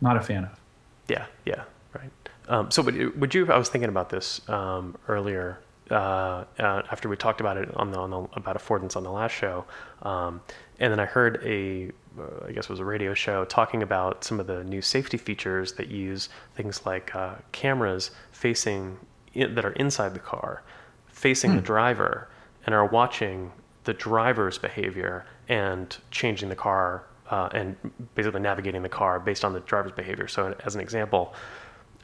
not 0.00 0.16
a 0.16 0.20
fan 0.20 0.44
of. 0.44 0.60
Yeah, 1.08 1.26
yeah, 1.44 1.64
right. 1.94 2.10
Um, 2.48 2.70
so, 2.70 2.82
would, 2.82 3.20
would 3.20 3.34
you? 3.34 3.50
I 3.50 3.58
was 3.58 3.68
thinking 3.68 3.88
about 3.88 4.10
this 4.10 4.48
um, 4.48 4.96
earlier 5.08 5.58
uh, 5.90 6.44
uh, 6.58 6.82
after 6.90 7.08
we 7.08 7.16
talked 7.16 7.40
about 7.40 7.56
it 7.56 7.74
on 7.76 7.90
the, 7.90 7.98
on 7.98 8.10
the 8.10 8.18
about 8.34 8.56
affordance 8.56 8.96
on 8.96 9.02
the 9.02 9.10
last 9.10 9.32
show, 9.32 9.64
um, 10.02 10.40
and 10.78 10.92
then 10.92 11.00
I 11.00 11.06
heard 11.06 11.42
a, 11.44 11.90
uh, 12.18 12.46
I 12.46 12.52
guess 12.52 12.64
it 12.64 12.70
was 12.70 12.80
a 12.80 12.84
radio 12.84 13.14
show 13.14 13.44
talking 13.44 13.82
about 13.82 14.24
some 14.24 14.40
of 14.40 14.46
the 14.46 14.64
new 14.64 14.82
safety 14.82 15.16
features 15.16 15.72
that 15.74 15.88
use 15.88 16.28
things 16.54 16.84
like 16.84 17.14
uh, 17.14 17.34
cameras 17.52 18.10
facing 18.32 18.98
in, 19.34 19.54
that 19.54 19.64
are 19.64 19.72
inside 19.72 20.14
the 20.14 20.20
car, 20.20 20.62
facing 21.06 21.50
hmm. 21.50 21.56
the 21.56 21.62
driver, 21.62 22.28
and 22.66 22.74
are 22.74 22.86
watching 22.86 23.52
the 23.84 23.94
driver's 23.94 24.58
behavior 24.58 25.24
and 25.48 25.96
changing 26.10 26.48
the 26.48 26.56
car 26.56 27.04
uh, 27.30 27.48
and 27.52 27.76
basically 28.14 28.40
navigating 28.40 28.82
the 28.82 28.88
car 28.88 29.20
based 29.20 29.44
on 29.44 29.52
the 29.52 29.60
driver's 29.60 29.92
behavior. 29.92 30.26
So, 30.26 30.54
as 30.64 30.74
an 30.74 30.80
example, 30.80 31.34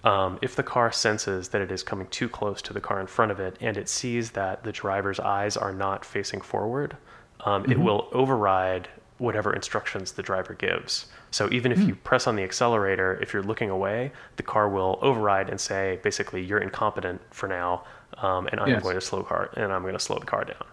um, 0.04 0.38
if 0.40 0.54
the 0.54 0.62
car 0.62 0.92
senses 0.92 1.48
that 1.48 1.60
it 1.60 1.72
is 1.72 1.82
coming 1.82 2.06
too 2.08 2.28
close 2.28 2.62
to 2.62 2.72
the 2.72 2.80
car 2.80 3.00
in 3.00 3.08
front 3.08 3.32
of 3.32 3.40
it 3.40 3.56
and 3.60 3.76
it 3.76 3.88
sees 3.88 4.30
that 4.32 4.62
the 4.62 4.70
driver's 4.70 5.18
eyes 5.18 5.56
are 5.56 5.72
not 5.72 6.04
facing 6.04 6.40
forward, 6.40 6.96
um, 7.40 7.62
mm-hmm. 7.62 7.72
it 7.72 7.80
will 7.80 8.08
override 8.12 8.88
whatever 9.18 9.52
instructions 9.52 10.12
the 10.12 10.22
driver 10.22 10.54
gives. 10.54 11.06
So 11.30 11.48
even 11.50 11.72
if 11.72 11.80
you 11.86 11.94
press 11.94 12.26
on 12.26 12.36
the 12.36 12.42
accelerator, 12.42 13.18
if 13.22 13.32
you're 13.32 13.42
looking 13.42 13.70
away, 13.70 14.12
the 14.36 14.42
car 14.42 14.68
will 14.68 14.98
override 15.02 15.50
and 15.50 15.60
say, 15.60 15.98
basically, 16.02 16.42
you're 16.44 16.58
incompetent 16.58 17.20
for 17.30 17.48
now, 17.48 17.84
um, 18.18 18.46
and 18.48 18.60
I'm 18.60 18.68
Yes. 18.68 18.82
going 18.82 18.94
to 18.94 19.00
slow 19.00 19.22
car 19.22 19.50
and 19.54 19.72
I'm 19.72 19.82
going 19.82 19.94
to 19.94 20.00
slow 20.00 20.18
the 20.18 20.26
car 20.26 20.44
down. 20.44 20.64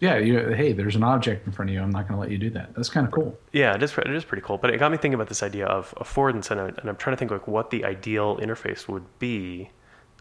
Yeah, 0.00 0.18
you, 0.18 0.38
hey, 0.50 0.72
there's 0.72 0.96
an 0.96 1.04
object 1.04 1.46
in 1.46 1.52
front 1.52 1.70
of 1.70 1.74
you. 1.74 1.80
I'm 1.80 1.90
not 1.90 2.08
going 2.08 2.16
to 2.16 2.20
let 2.20 2.30
you 2.30 2.38
do 2.38 2.50
that. 2.50 2.74
That's 2.74 2.90
kind 2.90 3.06
of 3.06 3.12
cool. 3.12 3.38
Yeah, 3.52 3.74
it 3.74 3.82
is. 3.82 3.96
It 3.96 4.10
is 4.10 4.24
pretty 4.24 4.42
cool. 4.42 4.58
But 4.58 4.70
it 4.74 4.78
got 4.78 4.90
me 4.90 4.98
thinking 4.98 5.14
about 5.14 5.28
this 5.28 5.42
idea 5.42 5.66
of 5.66 5.94
affordance, 5.96 6.50
and, 6.50 6.60
I, 6.60 6.66
and 6.66 6.88
I'm 6.88 6.96
trying 6.96 7.14
to 7.14 7.18
think 7.18 7.30
like 7.30 7.46
what 7.48 7.70
the 7.70 7.84
ideal 7.84 8.36
interface 8.38 8.88
would 8.88 9.04
be. 9.18 9.70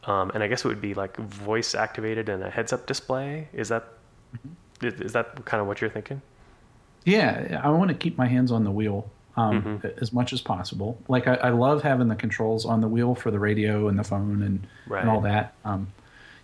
Um, 0.05 0.31
and 0.33 0.43
I 0.43 0.47
guess 0.47 0.63
it 0.63 0.67
would 0.67 0.81
be 0.81 0.93
like 0.93 1.17
voice 1.17 1.75
activated 1.75 2.29
and 2.29 2.43
a 2.43 2.49
heads 2.49 2.71
up 2.71 2.85
display. 2.85 3.47
Is 3.53 3.69
that 3.69 3.85
is, 4.81 4.93
is 5.01 5.13
that 5.13 5.43
kind 5.45 5.59
of 5.61 5.67
what 5.67 5.81
you're 5.81 5.89
thinking? 5.89 6.21
Yeah, 7.05 7.59
I 7.63 7.69
want 7.69 7.89
to 7.89 7.95
keep 7.95 8.17
my 8.17 8.27
hands 8.27 8.51
on 8.51 8.63
the 8.63 8.71
wheel 8.71 9.09
um, 9.35 9.61
Mm-hmm. 9.63 9.87
as 10.01 10.13
much 10.13 10.31
as 10.33 10.41
possible. 10.41 10.97
Like 11.07 11.27
I, 11.27 11.35
I 11.35 11.49
love 11.49 11.81
having 11.83 12.07
the 12.07 12.15
controls 12.15 12.65
on 12.65 12.81
the 12.81 12.87
wheel 12.87 13.15
for 13.15 13.31
the 13.31 13.39
radio 13.39 13.87
and 13.87 13.97
the 13.97 14.03
phone 14.03 14.41
and 14.43 14.67
Right. 14.87 15.01
and 15.01 15.09
all 15.09 15.21
that. 15.21 15.53
Um, 15.65 15.87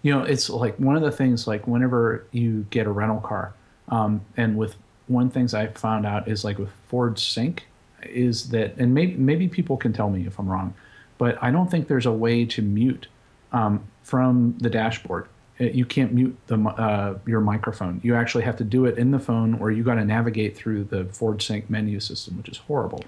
you 0.02 0.14
know, 0.14 0.24
it's 0.24 0.50
like 0.50 0.76
one 0.78 0.96
of 0.96 1.02
the 1.02 1.12
things. 1.12 1.46
Like 1.48 1.68
whenever 1.68 2.26
you 2.32 2.66
get 2.70 2.88
a 2.88 2.92
rental 2.92 3.20
car, 3.22 3.54
um, 3.90 4.22
and 4.38 4.58
with 4.58 4.76
one 5.08 5.30
things 5.30 5.54
I 5.54 5.68
found 5.68 6.06
out 6.06 6.28
is 6.28 6.44
like 6.44 6.58
with 6.58 6.70
Ford 6.88 7.20
Sync, 7.20 7.66
is 8.04 8.50
that 8.50 8.76
and 8.78 8.94
maybe 8.94 9.14
maybe 9.16 9.48
people 9.48 9.76
can 9.78 9.92
tell 9.94 10.10
me 10.10 10.26
if 10.26 10.40
I'm 10.40 10.48
wrong, 10.48 10.74
but 11.18 11.38
I 11.44 11.52
don't 11.52 11.70
think 11.70 11.88
there's 11.90 12.06
a 12.06 12.12
way 12.12 12.46
to 12.46 12.62
mute 12.62 13.08
um, 13.52 13.84
from 14.04 14.56
the 14.60 14.70
dashboard. 14.70 15.28
You 15.60 15.86
can't 15.86 16.14
mute 16.14 16.38
the 16.48 16.58
uh, 16.58 17.18
your 17.26 17.42
microphone. 17.42 18.00
You 18.04 18.16
actually 18.16 18.46
have 18.46 18.56
to 18.58 18.64
do 18.64 18.86
it 18.86 18.98
in 18.98 19.12
the 19.12 19.20
phone, 19.20 19.56
or 19.56 19.72
you 19.72 19.84
got 19.84 19.96
to 19.96 20.06
navigate 20.06 20.56
through 20.56 20.86
the 20.86 21.06
Ford 21.06 21.42
Sync 21.42 21.70
menu 21.70 22.00
system, 22.00 22.38
which 22.38 22.48
is 22.50 22.58
horrible. 22.58 23.04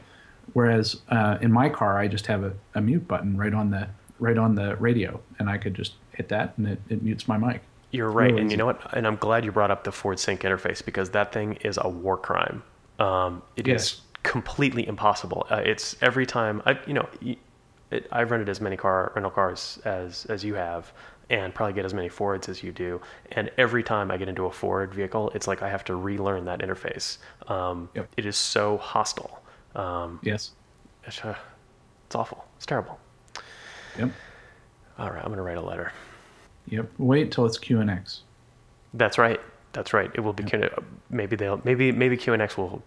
Whereas 0.53 0.99
uh, 1.09 1.37
in 1.41 1.51
my 1.51 1.69
car, 1.69 1.97
I 1.97 2.07
just 2.07 2.27
have 2.27 2.43
a, 2.43 2.53
a 2.75 2.81
mute 2.81 3.07
button 3.07 3.37
right 3.37 3.53
on 3.53 3.71
the 3.71 3.87
right 4.19 4.37
on 4.37 4.55
the 4.55 4.75
radio, 4.77 5.21
and 5.39 5.49
I 5.49 5.57
could 5.57 5.73
just 5.73 5.93
hit 6.11 6.27
that, 6.29 6.53
and 6.57 6.67
it, 6.67 6.81
it 6.89 7.01
mutes 7.03 7.27
my 7.27 7.37
mic. 7.37 7.61
You're 7.91 8.11
right, 8.11 8.27
Really 8.31 8.41
and 8.41 8.45
easy. 8.47 8.53
you 8.53 8.57
know 8.57 8.65
what? 8.65 8.93
And 8.95 9.07
I'm 9.07 9.15
glad 9.17 9.45
you 9.45 9.51
brought 9.51 9.71
up 9.71 9.83
the 9.85 9.91
Ford 9.91 10.19
Sync 10.19 10.41
interface 10.41 10.83
because 10.83 11.09
that 11.11 11.31
thing 11.33 11.53
is 11.63 11.79
a 11.81 11.87
war 11.89 12.17
crime. 12.17 12.63
Um, 12.99 13.41
it 13.55 13.67
is 13.67 13.73
Yes. 13.73 14.01
completely 14.23 14.85
impossible. 14.87 15.47
Uh, 15.49 15.61
it's 15.65 15.95
every 16.01 16.25
time 16.25 16.61
I, 16.65 16.77
you 16.85 16.93
know, 16.93 17.07
it, 17.91 18.07
I've 18.11 18.31
rented 18.31 18.47
as 18.49 18.61
many 18.61 18.77
car 18.77 19.11
rental 19.15 19.31
cars 19.31 19.79
as 19.85 20.25
as 20.25 20.43
you 20.43 20.53
have, 20.55 20.91
and 21.31 21.55
probably 21.55 21.73
get 21.73 21.85
as 21.85 21.93
many 21.93 22.09
Fords 22.09 22.49
as 22.49 22.61
you 22.61 22.71
do. 22.73 23.01
And 23.31 23.49
every 23.57 23.81
time 23.83 24.11
I 24.11 24.17
get 24.17 24.27
into 24.29 24.45
a 24.45 24.51
Ford 24.51 24.93
vehicle, 24.93 25.31
it's 25.33 25.47
like 25.47 25.61
I 25.63 25.69
have 25.69 25.83
to 25.85 25.95
relearn 25.95 26.45
that 26.45 26.59
interface. 26.59 27.17
Um, 27.47 27.89
Yep. 27.95 28.09
It 28.17 28.25
is 28.25 28.35
so 28.37 28.77
hostile. 28.77 29.41
Um, 29.73 30.19
Yes. 30.21 30.51
it's, 31.05 31.23
uh, 31.23 31.35
it's 32.05 32.15
awful. 32.15 32.45
It's 32.57 32.65
terrible. 32.65 32.99
Yep. 33.97 34.11
All 34.99 35.09
right, 35.09 35.23
I'm 35.23 35.31
gonna 35.31 35.41
write 35.41 35.57
a 35.57 35.61
letter. 35.61 35.93
Yep. 36.67 36.89
Wait 36.97 37.31
till 37.31 37.45
it's 37.45 37.57
QNX. 37.57 38.21
That's 38.93 39.17
right. 39.17 39.39
That's 39.73 39.93
right. 39.93 40.11
It 40.13 40.19
will 40.19 40.33
be 40.33 40.43
Q- 40.43 40.69
maybe 41.09 41.37
they'll 41.37 41.61
maybe 41.63 41.91
maybe 41.93 42.17
QNX 42.17 42.57
will 42.57 42.83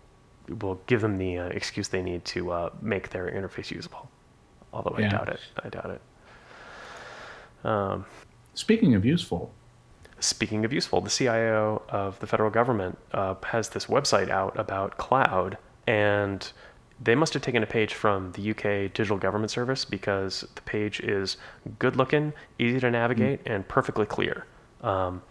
will 0.61 0.79
give 0.87 1.01
them 1.01 1.17
the 1.17 1.39
uh, 1.39 1.45
excuse 1.47 1.89
they 1.89 2.03
need 2.03 2.25
to 2.27 2.51
uh, 2.53 2.71
make 2.83 3.09
their 3.09 3.27
interface 3.31 3.71
usable. 3.71 4.11
Although 4.75 4.95
I 4.99 5.01
Yeah. 5.01 5.09
doubt 5.09 5.29
it. 5.31 5.41
I 5.65 5.69
doubt 5.71 5.91
it. 5.91 6.01
Um, 7.67 8.05
Speaking 8.55 8.95
of 8.95 9.05
useful, 9.05 9.53
speaking 10.21 10.65
of 10.65 10.73
useful, 10.73 11.01
the 11.01 11.11
CIO 11.11 11.83
of 11.89 12.19
the 12.21 12.27
federal 12.27 12.51
government 12.51 12.99
uh, 13.13 13.35
has 13.45 13.71
this 13.71 13.87
website 13.87 14.31
out 14.31 14.59
about 14.59 14.97
cloud, 14.97 15.59
and 15.87 16.51
they 17.03 17.15
must 17.15 17.35
have 17.35 17.43
taken 17.43 17.63
a 17.63 17.67
page 17.67 17.93
from 17.95 18.33
the 18.33 18.51
UK 18.51 18.93
Digital 18.93 19.19
Government 19.19 19.51
Service 19.51 19.85
because 19.85 20.47
the 20.55 20.63
page 20.63 21.01
is 21.01 21.37
good 21.79 21.97
looking, 21.97 22.33
easy 22.59 22.79
to 22.81 22.91
navigate, 22.91 23.41
and 23.47 23.67
perfectly 23.67 24.07
clear. 24.07 24.47
Um, 24.83 25.23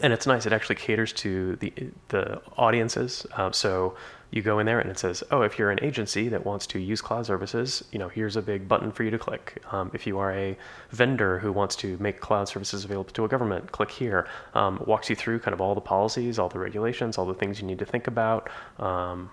and 0.00 0.12
it's 0.12 0.26
nice. 0.26 0.46
It 0.46 0.52
actually 0.52 0.76
caters 0.76 1.12
to 1.14 1.56
the 1.56 1.72
the 2.08 2.40
audiences. 2.56 3.26
Um, 3.36 3.52
so 3.52 3.94
you 4.30 4.42
go 4.42 4.58
in 4.58 4.66
there 4.66 4.78
and 4.80 4.90
it 4.90 4.98
says, 4.98 5.22
"Oh, 5.30 5.42
if 5.42 5.58
you're 5.58 5.70
an 5.70 5.82
agency 5.82 6.28
that 6.28 6.44
wants 6.44 6.66
to 6.68 6.78
use 6.78 7.00
cloud 7.00 7.26
services, 7.26 7.84
you 7.92 7.98
know, 7.98 8.08
here's 8.08 8.36
a 8.36 8.42
big 8.42 8.68
button 8.68 8.92
for 8.92 9.04
you 9.04 9.10
to 9.10 9.18
click. 9.18 9.62
Um, 9.72 9.90
if 9.94 10.06
you 10.06 10.18
are 10.18 10.32
a 10.32 10.56
vendor 10.90 11.38
who 11.38 11.52
wants 11.52 11.76
to 11.76 11.96
make 11.98 12.20
cloud 12.20 12.48
services 12.48 12.84
available 12.84 13.12
to 13.12 13.24
a 13.24 13.28
government, 13.28 13.72
click 13.72 13.90
here." 13.90 14.26
Um, 14.54 14.82
walks 14.86 15.10
you 15.10 15.16
through 15.16 15.40
kind 15.40 15.54
of 15.54 15.60
all 15.60 15.74
the 15.74 15.80
policies, 15.80 16.38
all 16.38 16.48
the 16.48 16.58
regulations, 16.58 17.18
all 17.18 17.26
the 17.26 17.34
things 17.34 17.60
you 17.60 17.66
need 17.66 17.78
to 17.78 17.86
think 17.86 18.06
about. 18.06 18.50
Um, 18.78 19.30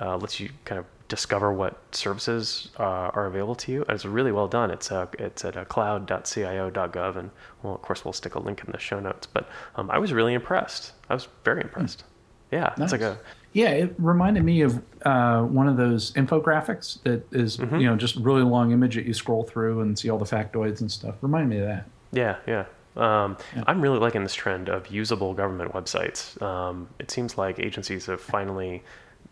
uh, 0.00 0.16
lets 0.16 0.40
you 0.40 0.48
kind 0.64 0.78
of 0.78 0.86
discover 1.08 1.52
what 1.52 1.76
services 1.94 2.70
uh, 2.78 3.10
are 3.12 3.26
available 3.26 3.54
to 3.56 3.72
you. 3.72 3.82
And 3.82 3.90
it's 3.90 4.04
really 4.04 4.32
well 4.32 4.48
done. 4.48 4.70
It's 4.70 4.90
uh, 4.90 5.06
it's 5.18 5.44
at 5.44 5.56
uh, 5.56 5.64
cloud.cio.gov, 5.66 7.16
and 7.16 7.30
well, 7.62 7.74
of 7.74 7.82
course, 7.82 8.04
we'll 8.04 8.12
stick 8.12 8.34
a 8.36 8.38
link 8.38 8.62
in 8.64 8.72
the 8.72 8.78
show 8.78 9.00
notes. 9.00 9.26
But 9.26 9.48
um, 9.76 9.90
I 9.90 9.98
was 9.98 10.12
really 10.12 10.32
impressed. 10.32 10.92
I 11.10 11.14
was 11.14 11.28
very 11.44 11.60
impressed. 11.60 12.04
Yeah, 12.52 12.72
it's 12.78 12.92
like 12.92 13.00
Nice. 13.00 13.12
a 13.12 13.18
Yeah, 13.52 13.70
it 13.70 13.94
reminded 13.98 14.44
me 14.44 14.62
of 14.62 14.82
uh, 15.04 15.42
one 15.42 15.68
of 15.68 15.76
those 15.76 16.12
infographics 16.12 17.02
that 17.04 17.22
is, 17.32 17.56
Mm-hmm. 17.58 17.76
you 17.76 17.86
know, 17.86 17.96
just 17.96 18.16
a 18.16 18.20
really 18.20 18.42
long 18.42 18.72
image 18.72 18.94
that 18.96 19.04
you 19.06 19.14
scroll 19.14 19.44
through 19.44 19.80
and 19.82 19.98
see 19.98 20.10
all 20.10 20.18
the 20.18 20.24
factoids 20.24 20.80
and 20.80 20.90
stuff. 20.90 21.14
Remind 21.20 21.48
me 21.48 21.58
of 21.58 21.66
that. 21.66 21.86
yeah, 22.12 22.36
yeah. 22.46 22.64
Um, 22.96 23.36
I'm 23.68 23.80
really 23.80 23.98
liking 24.00 24.24
this 24.24 24.34
trend 24.34 24.68
of 24.68 24.88
usable 24.88 25.32
government 25.32 25.72
websites. 25.72 26.40
Um, 26.42 26.88
it 26.98 27.10
seems 27.10 27.38
like 27.38 27.60
agencies 27.60 28.06
have 28.06 28.20
finally, 28.20 28.82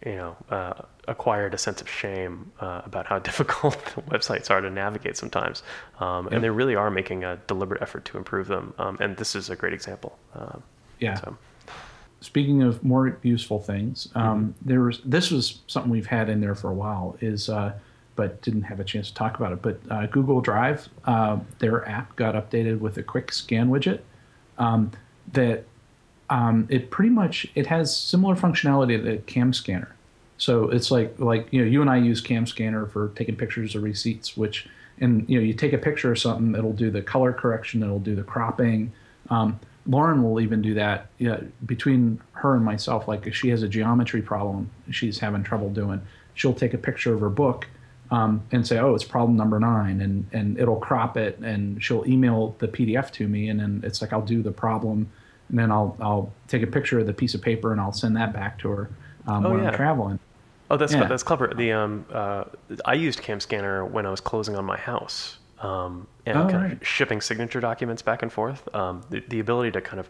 you 0.07 0.15
know, 0.15 0.37
uh, 0.49 0.75
acquired 1.09 1.55
a 1.55 1.59
sense 1.59 1.81
of 1.81 1.89
shame 1.89 2.53
uh, 2.61 2.83
about 2.85 3.07
how 3.07 3.19
difficult 3.31 3.75
the 3.97 4.03
websites 4.03 4.49
are 4.49 4.61
to 4.61 4.71
navigate 4.71 5.17
sometimes, 5.17 5.65
um, 5.99 6.27
Yep. 6.27 6.33
and 6.35 6.45
they 6.45 6.51
really 6.51 6.77
are 6.77 6.91
making 6.91 7.25
a 7.25 7.37
deliberate 7.49 7.83
effort 7.83 8.05
to 8.07 8.17
improve 8.17 8.47
them. 8.47 8.75
Um, 8.79 8.97
and 9.01 9.17
this 9.17 9.35
is 9.35 9.51
a 9.51 9.57
great 9.57 9.73
example. 9.73 10.17
Um, 10.37 10.63
Yeah. 11.01 11.15
so, 11.17 11.37
Speaking 12.21 12.63
of 12.63 12.83
more 12.83 13.17
useful 13.23 13.61
things, 13.61 14.09
um, 14.15 14.23
Mm-hmm. 14.55 14.69
there 14.69 14.81
was 14.81 15.01
this 15.05 15.31
was 15.31 15.61
something 15.69 15.91
we've 15.91 16.07
had 16.07 16.29
in 16.29 16.41
there 16.41 16.55
for 16.55 16.71
a 16.71 16.75
while. 16.75 17.17
Is 17.21 17.49
uh, 17.49 17.73
but 18.17 18.43
didn't 18.43 18.63
have 18.63 18.81
a 18.81 18.85
chance 18.85 19.09
to 19.09 19.15
talk 19.15 19.37
about 19.39 19.53
it. 19.53 19.63
But 19.63 19.79
uh, 19.91 20.07
Google 20.07 20.41
Drive, 20.41 20.89
uh, 21.05 21.39
their 21.61 21.89
app 21.89 22.17
got 22.17 22.35
updated 22.35 22.81
with 22.81 22.97
a 22.99 23.03
quick 23.05 23.33
scan 23.33 23.69
widget 23.71 24.01
um, 24.59 24.91
that 25.33 25.65
um, 26.29 26.67
it 26.69 26.91
pretty 26.91 27.11
much 27.11 27.47
it 27.55 27.67
has 27.69 27.97
similar 27.97 28.35
functionality 28.35 29.01
to 29.03 29.19
Cam 29.33 29.53
Scanner. 29.53 29.95
So 30.37 30.69
it's 30.71 30.91
like 30.91 31.15
like 31.19 31.47
you 31.53 31.61
know 31.63 31.71
you 31.71 31.81
and 31.81 31.89
I 31.91 31.99
use 31.99 32.21
Cam 32.21 32.47
Scanner 32.47 32.87
for 32.87 33.13
taking 33.15 33.37
pictures 33.37 33.75
of 33.77 33.83
receipts, 33.85 34.37
which 34.37 34.67
and 35.01 35.25
you 35.29 35.39
know 35.39 35.45
you 35.45 35.55
take 35.55 35.73
a 35.73 35.79
picture 35.79 36.11
of 36.11 36.19
something, 36.19 36.57
it'll 36.57 36.73
do 36.73 36.91
the 36.91 37.03
color 37.03 37.33
correction, 37.33 37.83
it'll 37.85 38.01
do 38.01 38.17
the 38.17 38.25
cropping. 38.25 38.93
Um, 39.31 39.61
Lauren 39.89 40.23
will 40.23 40.39
even 40.41 40.61
do 40.61 40.75
that. 40.75 41.07
Yeah, 41.19 41.41
between 41.65 42.21
her 42.33 42.55
and 42.55 42.65
myself, 42.65 43.09
like 43.09 43.27
if 43.27 43.35
she 43.35 43.49
has 43.49 43.63
a 43.63 43.69
geometry 43.69 44.21
problem, 44.23 44.71
she's 44.91 45.19
having 45.19 45.43
trouble 45.43 45.71
doing. 45.71 46.01
She'll 46.35 46.55
take 46.55 46.75
a 46.75 46.79
picture 46.79 47.15
of 47.15 47.21
her 47.21 47.31
book 47.31 47.67
um, 48.11 48.43
and 48.53 48.67
say, 48.67 48.79
"Oh, 48.79 48.95
it's 48.95 49.05
problem 49.05 49.37
number 49.37 49.59
nine, 49.59 50.01
and 50.01 50.27
and 50.33 50.59
it'll 50.59 50.77
crop 50.77 51.17
it, 51.17 51.39
and 51.39 51.83
she'll 51.83 52.05
email 52.07 52.55
the 52.59 52.69
PDF 52.69 53.11
to 53.13 53.27
me, 53.27 53.49
and 53.49 53.59
then 53.59 53.81
it's 53.83 54.01
like 54.03 54.13
I'll 54.13 54.21
do 54.23 54.43
the 54.43 54.53
problem, 54.53 55.09
and 55.49 55.59
then 55.59 55.73
I'll 55.73 55.97
I'll 56.01 56.33
take 56.49 56.63
a 56.63 56.67
picture 56.67 56.99
of 57.01 57.07
the 57.07 57.15
piece 57.15 57.35
of 57.35 57.41
paper 57.43 57.73
and 57.73 57.81
I'll 57.81 57.93
send 57.93 58.15
that 58.17 58.33
back 58.33 58.59
to 58.61 58.69
her 58.69 58.91
um, 59.27 59.47
Oh, 59.47 59.51
when 59.53 59.63
yeah. 59.63 59.71
I'm 59.71 59.75
traveling. 59.75 60.19
Oh, 60.71 60.77
that's 60.77 60.93
Yeah. 60.93 61.05
that's 61.09 61.23
clever. 61.23 61.53
The 61.55 61.73
um, 61.73 62.05
uh, 62.13 62.45
I 62.85 62.93
used 62.95 63.23
Cam 63.23 63.41
Scanner 63.41 63.85
when 63.87 64.05
I 64.05 64.11
was 64.11 64.21
closing 64.21 64.55
on 64.55 64.65
my 64.67 64.77
house, 64.77 65.39
um, 65.61 66.07
and 66.27 66.37
Oh, 66.39 66.49
kind 66.49 66.63
right. 66.65 66.73
of 66.81 66.87
shipping 66.87 67.21
signature 67.21 67.61
documents 67.61 68.03
back 68.03 68.23
and 68.23 68.33
forth. 68.33 68.73
Um, 68.75 69.03
the, 69.11 69.21
the 69.29 69.41
ability 69.41 69.73
to 69.73 69.81
kind 69.81 70.01
of 70.01 70.09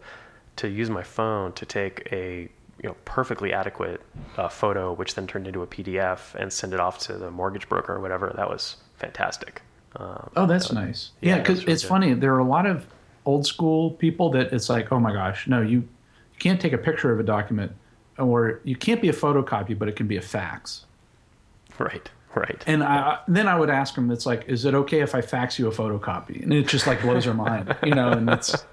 to 0.57 0.67
use 0.67 0.89
my 0.89 1.03
phone 1.03 1.53
to 1.53 1.65
take 1.65 2.07
a 2.11 2.49
you 2.81 2.89
know 2.89 2.95
perfectly 3.05 3.53
adequate 3.53 4.01
uh, 4.37 4.47
photo, 4.49 4.93
which 4.93 5.15
then 5.15 5.27
turned 5.27 5.47
into 5.47 5.61
a 5.61 5.67
PDF 5.67 6.35
and 6.35 6.51
send 6.51 6.73
it 6.73 6.79
off 6.79 6.99
to 6.99 7.13
the 7.13 7.31
mortgage 7.31 7.67
broker 7.69 7.93
or 7.95 7.99
whatever. 7.99 8.31
That 8.35 8.49
was 8.49 8.77
fantastic. 8.97 9.61
Um, 9.95 10.29
Oh, 10.35 10.45
that's 10.45 10.71
nice. 10.71 11.11
yeah, 11.21 11.35
Yeah, 11.35 11.37
because 11.39 11.61
really 11.61 11.73
it's 11.73 11.83
good. 11.83 11.87
funny. 11.89 12.13
There 12.13 12.33
are 12.35 12.39
a 12.39 12.43
lot 12.47 12.65
of 12.65 12.85
old 13.25 13.45
school 13.45 13.91
people 13.91 14.29
that 14.31 14.53
it's 14.53 14.69
like, 14.69 14.91
oh 14.91 14.99
my 14.99 15.11
gosh, 15.11 15.47
no, 15.47 15.61
you, 15.61 15.79
you 15.79 16.39
can't 16.39 16.59
take 16.61 16.73
a 16.73 16.77
picture 16.77 17.11
of 17.11 17.19
a 17.19 17.23
document, 17.23 17.71
or 18.17 18.61
you 18.63 18.75
can't 18.75 19.01
be 19.01 19.09
a 19.09 19.13
photocopy, 19.13 19.77
but 19.77 19.87
it 19.89 19.95
can 19.95 20.07
be 20.07 20.17
a 20.17 20.21
fax. 20.21 20.85
right, 21.79 22.09
right. 22.35 22.63
And 22.67 22.83
I, 22.83 23.19
then 23.27 23.47
I 23.47 23.57
would 23.57 23.69
ask 23.69 23.95
them, 23.95 24.11
it's 24.11 24.25
like, 24.25 24.45
is 24.47 24.65
it 24.65 24.73
okay 24.73 25.01
if 25.01 25.15
I 25.15 25.21
fax 25.21 25.57
you 25.57 25.67
a 25.67 25.71
photocopy? 25.71 26.43
And 26.43 26.53
it 26.53 26.67
just 26.67 26.87
like 26.87 27.01
blows 27.01 27.25
their 27.25 27.33
mind, 27.33 27.75
you 27.83 27.93
know. 27.93 28.09
And 28.09 28.29
it's. 28.29 28.65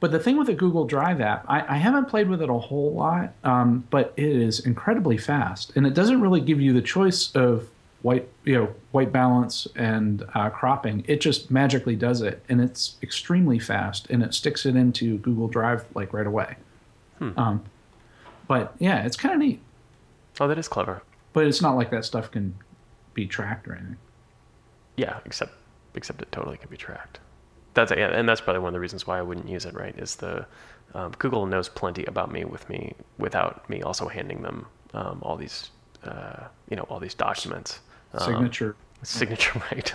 But 0.00 0.12
the 0.12 0.18
thing 0.18 0.36
with 0.36 0.48
the 0.48 0.54
Google 0.54 0.84
Drive 0.84 1.20
app, 1.20 1.46
I, 1.48 1.76
I 1.76 1.76
haven't 1.78 2.06
played 2.06 2.28
with 2.28 2.42
it 2.42 2.50
a 2.50 2.58
whole 2.58 2.92
lot, 2.92 3.32
um, 3.42 3.86
but 3.88 4.12
it 4.16 4.26
is 4.26 4.60
incredibly 4.60 5.16
fast, 5.16 5.72
and 5.76 5.86
it 5.86 5.94
doesn't 5.94 6.20
really 6.20 6.42
give 6.42 6.60
you 6.60 6.74
the 6.74 6.82
choice 6.82 7.34
of 7.34 7.70
white, 8.02 8.28
you 8.44 8.54
know, 8.54 8.74
white 8.90 9.12
balance 9.12 9.66
and 9.76 10.22
uh, 10.34 10.50
cropping. 10.50 11.04
It 11.06 11.22
just 11.22 11.50
magically 11.50 11.96
does 11.96 12.20
it, 12.20 12.42
and 12.50 12.60
it's 12.60 12.96
extremely 13.02 13.58
fast, 13.58 14.10
and 14.10 14.22
it 14.22 14.34
sticks 14.34 14.66
it 14.66 14.76
into 14.76 15.16
Google 15.18 15.48
Drive 15.48 15.86
like 15.94 16.12
right 16.12 16.26
away. 16.26 16.56
Um, 17.38 17.64
but 18.46 18.74
yeah, 18.78 19.06
it's 19.06 19.16
kind 19.16 19.32
of 19.32 19.40
neat. 19.40 19.60
Oh, 20.38 20.48
that 20.48 20.58
is 20.58 20.68
clever. 20.68 21.02
But 21.32 21.46
it's 21.46 21.62
not 21.62 21.76
like 21.76 21.90
that 21.90 22.04
stuff 22.04 22.30
can 22.30 22.54
be 23.14 23.26
tracked 23.26 23.68
or 23.68 23.74
anything. 23.74 23.96
Yeah, 24.96 25.18
except 25.24 25.52
except 25.94 26.22
it 26.22 26.30
totally 26.32 26.56
can 26.56 26.68
be 26.68 26.76
tracked. 26.76 27.20
That's 27.74 27.90
yeah, 27.90 28.08
and 28.08 28.28
that's 28.28 28.40
probably 28.40 28.60
one 28.60 28.68
of 28.68 28.74
the 28.74 28.80
reasons 28.80 29.06
why 29.06 29.18
I 29.18 29.22
wouldn't 29.22 29.48
use 29.48 29.64
it. 29.64 29.74
Right? 29.74 29.96
Is 29.98 30.16
the 30.16 30.46
um, 30.94 31.12
Google 31.18 31.46
knows 31.46 31.68
plenty 31.68 32.04
about 32.04 32.30
me 32.30 32.44
with 32.44 32.68
me 32.68 32.94
without 33.18 33.68
me 33.68 33.82
also 33.82 34.08
handing 34.08 34.42
them 34.42 34.66
um, 34.92 35.18
all 35.22 35.36
these 35.36 35.70
uh, 36.04 36.44
you 36.70 36.76
know 36.76 36.84
all 36.84 37.00
these 37.00 37.14
documents. 37.14 37.80
Um, 38.12 38.20
signature. 38.20 38.76
Signature, 39.02 39.62
right? 39.72 39.92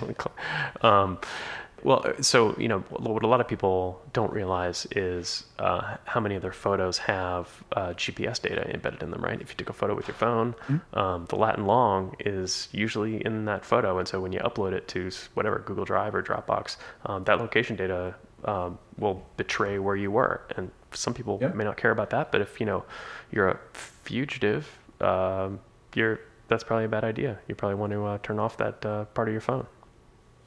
Well, 1.83 2.13
so 2.21 2.55
you 2.57 2.67
know 2.67 2.79
what 2.89 3.23
a 3.23 3.27
lot 3.27 3.41
of 3.41 3.47
people 3.47 4.01
don't 4.13 4.31
realize 4.31 4.87
is 4.91 5.43
uh, 5.59 5.97
how 6.05 6.19
many 6.19 6.35
of 6.35 6.41
their 6.41 6.51
photos 6.51 6.97
have 6.97 7.63
uh, 7.73 7.89
GPS 7.89 8.41
data 8.41 8.69
embedded 8.73 9.03
in 9.03 9.11
them. 9.11 9.21
Right? 9.21 9.39
If 9.39 9.49
you 9.49 9.55
took 9.55 9.69
a 9.69 9.73
photo 9.73 9.95
with 9.95 10.07
your 10.07 10.15
phone, 10.15 10.53
mm-hmm. 10.67 10.99
um, 10.99 11.25
the 11.29 11.35
Latin 11.35 11.65
long 11.65 12.15
is 12.19 12.69
usually 12.71 13.25
in 13.25 13.45
that 13.45 13.65
photo, 13.65 13.99
and 13.99 14.07
so 14.07 14.19
when 14.19 14.31
you 14.31 14.39
upload 14.39 14.73
it 14.73 14.87
to 14.89 15.09
whatever 15.33 15.59
Google 15.59 15.85
Drive 15.85 16.15
or 16.15 16.23
Dropbox, 16.23 16.77
um, 17.05 17.23
that 17.25 17.39
location 17.39 17.75
data 17.75 18.15
um, 18.45 18.77
will 18.97 19.25
betray 19.37 19.79
where 19.79 19.95
you 19.95 20.11
were. 20.11 20.41
And 20.55 20.71
some 20.93 21.13
people 21.13 21.37
yep. 21.41 21.55
may 21.55 21.63
not 21.63 21.77
care 21.77 21.91
about 21.91 22.09
that, 22.11 22.31
but 22.31 22.41
if 22.41 22.59
you 22.59 22.65
know 22.65 22.83
you're 23.31 23.49
a 23.49 23.59
fugitive, 23.73 24.67
um, 25.01 25.59
you're 25.95 26.19
that's 26.47 26.63
probably 26.63 26.85
a 26.85 26.89
bad 26.89 27.03
idea. 27.03 27.39
You 27.47 27.55
probably 27.55 27.75
want 27.75 27.93
to 27.93 28.05
uh, 28.05 28.17
turn 28.23 28.39
off 28.39 28.57
that 28.57 28.85
uh, 28.85 29.05
part 29.05 29.27
of 29.27 29.33
your 29.33 29.41
phone. 29.41 29.67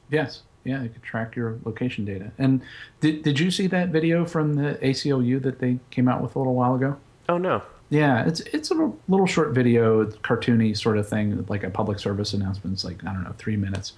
Yes. 0.09 0.43
Yeah, 0.63 0.83
it 0.83 0.93
could 0.93 1.03
track 1.03 1.35
your 1.35 1.59
location 1.65 2.05
data. 2.05 2.31
And 2.37 2.61
did 3.01 3.23
did 3.23 3.39
you 3.39 3.51
see 3.51 3.67
that 3.67 3.89
video 3.89 4.25
from 4.25 4.55
the 4.55 4.75
ACLU 4.81 5.41
that 5.43 5.59
they 5.59 5.79
came 5.91 6.07
out 6.07 6.21
with 6.21 6.35
a 6.35 6.39
little 6.39 6.55
while 6.55 6.75
ago? 6.75 6.97
Oh 7.27 7.37
no. 7.37 7.61
Yeah, 7.89 8.25
it's 8.25 8.39
it's 8.39 8.71
a 8.71 8.91
little 9.07 9.27
short 9.27 9.53
video, 9.53 10.05
cartoony 10.05 10.75
sort 10.75 10.97
of 10.97 11.07
thing, 11.07 11.45
like 11.47 11.63
a 11.63 11.69
public 11.69 11.99
service 11.99 12.33
announcement. 12.33 12.73
It's 12.73 12.83
like 12.83 13.03
I 13.03 13.13
don't 13.13 13.23
know, 13.23 13.35
three 13.37 13.57
minutes, 13.57 13.93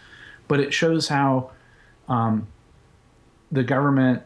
but 0.47 0.59
it 0.59 0.73
shows 0.73 1.07
how 1.07 1.51
um, 2.09 2.47
the 3.51 3.63
government 3.63 4.23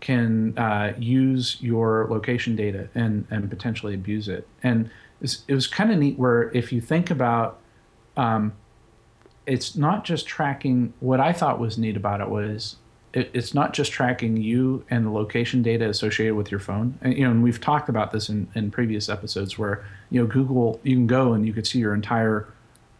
can 0.00 0.56
uh, 0.56 0.94
use 0.98 1.58
your 1.60 2.06
location 2.08 2.56
data 2.56 2.88
and 2.94 3.26
and 3.30 3.50
potentially 3.50 3.92
abuse 3.92 4.28
it. 4.28 4.48
And 4.62 4.86
it 4.86 4.90
was, 5.20 5.44
was 5.48 5.66
kind 5.66 5.92
of 5.92 5.98
neat 5.98 6.18
where 6.18 6.50
if 6.52 6.72
you 6.72 6.80
think 6.80 7.10
about 7.10 7.58
um, 8.16 8.54
it's 9.46 9.76
not 9.76 10.04
just 10.04 10.26
tracking. 10.26 10.92
What 11.00 11.20
I 11.20 11.32
thought 11.32 11.58
was 11.58 11.78
neat 11.78 11.96
about 11.96 12.20
it 12.20 12.28
was 12.28 12.76
it, 13.12 13.30
it's 13.32 13.54
not 13.54 13.72
just 13.72 13.92
tracking 13.92 14.36
you 14.36 14.84
and 14.90 15.06
the 15.06 15.10
location 15.10 15.62
data 15.62 15.88
associated 15.88 16.34
with 16.34 16.50
your 16.50 16.60
phone. 16.60 16.98
And, 17.02 17.16
you 17.16 17.24
know, 17.24 17.30
and 17.30 17.42
we've 17.42 17.60
talked 17.60 17.88
about 17.88 18.12
this 18.12 18.28
in, 18.28 18.48
in 18.54 18.70
previous 18.70 19.08
episodes 19.08 19.58
where 19.58 19.84
you 20.10 20.20
know 20.20 20.26
Google, 20.26 20.80
you 20.82 20.96
can 20.96 21.06
go 21.06 21.32
and 21.32 21.46
you 21.46 21.52
could 21.52 21.66
see 21.66 21.78
your 21.78 21.94
entire 21.94 22.48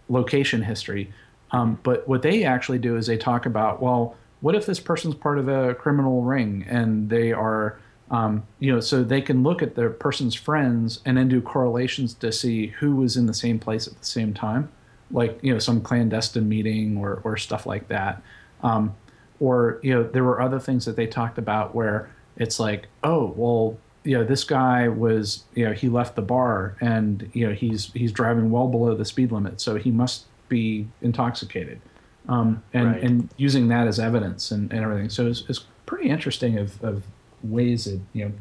location 0.08 0.62
history. 0.62 1.12
Um, 1.52 1.78
but 1.82 2.06
what 2.06 2.22
they 2.22 2.44
actually 2.44 2.78
do 2.78 2.96
is 2.96 3.06
they 3.06 3.16
talk 3.16 3.46
about, 3.46 3.82
well, 3.82 4.16
what 4.40 4.54
if 4.54 4.66
this 4.66 4.80
person's 4.80 5.14
part 5.14 5.38
of 5.38 5.48
a 5.48 5.74
criminal 5.74 6.22
ring 6.22 6.64
and 6.68 7.10
they 7.10 7.32
are, 7.32 7.78
um, 8.10 8.44
you 8.58 8.72
know, 8.72 8.80
so 8.80 9.02
they 9.02 9.20
can 9.20 9.42
look 9.42 9.62
at 9.62 9.74
the 9.74 9.90
person's 9.90 10.34
friends 10.34 11.00
and 11.04 11.16
then 11.16 11.28
do 11.28 11.40
correlations 11.40 12.14
to 12.14 12.32
see 12.32 12.68
who 12.68 12.96
was 12.96 13.16
in 13.16 13.26
the 13.26 13.34
same 13.34 13.58
place 13.58 13.86
at 13.86 13.98
the 13.98 14.06
same 14.06 14.32
time 14.32 14.70
like 15.10 15.38
you 15.42 15.52
know 15.52 15.58
some 15.58 15.80
clandestine 15.80 16.48
meeting 16.48 16.96
or 16.96 17.20
or 17.24 17.36
stuff 17.36 17.66
like 17.66 17.88
that. 17.88 18.22
Um, 18.62 18.94
or 19.40 19.80
you 19.82 19.94
know 19.94 20.02
there 20.02 20.22
were 20.22 20.40
other 20.40 20.60
things 20.60 20.84
that 20.84 20.96
they 20.96 21.06
talked 21.06 21.38
about 21.38 21.74
where 21.74 22.10
it's 22.36 22.60
like 22.60 22.86
oh 23.02 23.32
well 23.36 23.76
you 24.04 24.16
know 24.16 24.24
this 24.24 24.44
guy 24.44 24.88
was 24.88 25.44
you 25.54 25.64
know 25.64 25.72
he 25.72 25.88
left 25.88 26.14
the 26.14 26.22
bar 26.22 26.76
and 26.80 27.28
you 27.32 27.46
know 27.46 27.52
he's 27.52 27.92
he's 27.92 28.12
driving 28.12 28.50
well 28.50 28.68
below 28.68 28.94
the 28.94 29.04
speed 29.04 29.32
limit 29.32 29.60
so 29.60 29.76
he 29.76 29.90
must 29.90 30.26
be 30.48 30.86
intoxicated 31.02 31.80
um, 32.28 32.62
and 32.72 32.86
right. 32.86 33.02
and 33.02 33.28
using 33.36 33.68
that 33.68 33.86
as 33.86 33.98
evidence 33.98 34.50
and, 34.50 34.70
and 34.72 34.82
everything 34.82 35.08
so 35.08 35.26
it's, 35.26 35.44
it's 35.48 35.64
pretty 35.86 36.08
interesting 36.08 36.58
of, 36.58 36.82
of 36.84 37.02
ways 37.42 37.84
that 37.84 38.00
you 38.12 38.24
know 38.26 38.32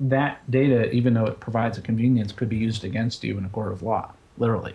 that 0.00 0.50
data 0.50 0.90
even 0.92 1.14
though 1.14 1.26
it 1.26 1.40
provides 1.40 1.78
a 1.78 1.80
convenience 1.80 2.32
could 2.32 2.48
be 2.48 2.56
used 2.56 2.84
against 2.84 3.22
you 3.22 3.36
in 3.38 3.44
a 3.44 3.48
court 3.48 3.72
of 3.72 3.82
law 3.82 4.12
literally 4.38 4.74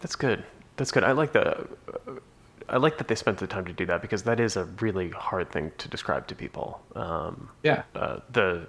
that's 0.00 0.16
good 0.16 0.44
that's 0.82 0.90
good. 0.90 1.04
I 1.04 1.12
like 1.12 1.32
the. 1.32 1.68
I 2.68 2.76
like 2.76 2.98
that 2.98 3.06
they 3.06 3.14
spent 3.14 3.38
the 3.38 3.46
time 3.46 3.64
to 3.66 3.72
do 3.72 3.86
that 3.86 4.02
because 4.02 4.24
that 4.24 4.40
is 4.40 4.56
a 4.56 4.64
really 4.80 5.10
hard 5.10 5.48
thing 5.52 5.70
to 5.78 5.86
describe 5.88 6.26
to 6.26 6.34
people. 6.34 6.82
Um, 6.96 7.50
yeah. 7.62 7.84
Uh, 7.94 8.18
the, 8.32 8.66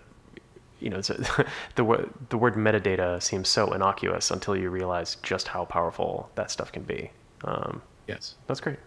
you 0.79 0.91
know, 0.91 1.01
the 1.75 2.09
the 2.29 2.37
word 2.37 2.53
metadata 2.53 3.19
seems 3.19 3.49
so 3.49 3.73
innocuous 3.73 4.29
until 4.29 4.55
you 4.55 4.69
realize 4.69 5.15
just 5.23 5.47
how 5.47 5.65
powerful 5.65 6.29
that 6.35 6.51
stuff 6.51 6.71
can 6.71 6.83
be. 6.83 7.09
Um, 7.45 7.81
yes. 8.07 8.35
That's 8.45 8.59
great. 8.59 8.77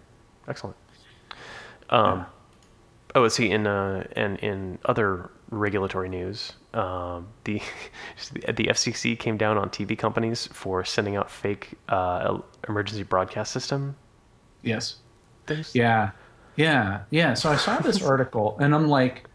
Excellent. 0.47 0.77
Um, 1.91 2.19
yeah. 2.19 2.25
Oh, 3.17 3.27
see, 3.27 3.51
in 3.51 3.67
uh, 3.67 4.07
and 4.13 4.39
in 4.39 4.79
other 4.85 5.31
regulatory 5.51 6.09
news, 6.09 6.53
um, 6.75 7.29
the 7.45 7.61
the 8.47 8.65
FCC 8.65 9.19
came 9.19 9.37
down 9.37 9.59
on 9.59 9.71
TV 9.71 9.97
companies 9.97 10.49
for 10.53 10.85
sending 10.85 11.17
out 11.17 11.31
fake 11.31 11.75
uh, 11.89 12.39
emergency 12.69 13.03
broadcast 13.03 13.53
system. 13.53 13.97
Yes. 14.63 14.97
Things. 15.47 15.75
Yeah, 15.75 16.11
yeah, 16.57 17.03
yeah. 17.11 17.35
So 17.35 17.51
I 17.51 17.57
saw 17.57 17.79
this 17.79 18.03
article, 18.07 18.57
and 18.61 18.75
I'm 18.75 18.89
like, 18.89 19.29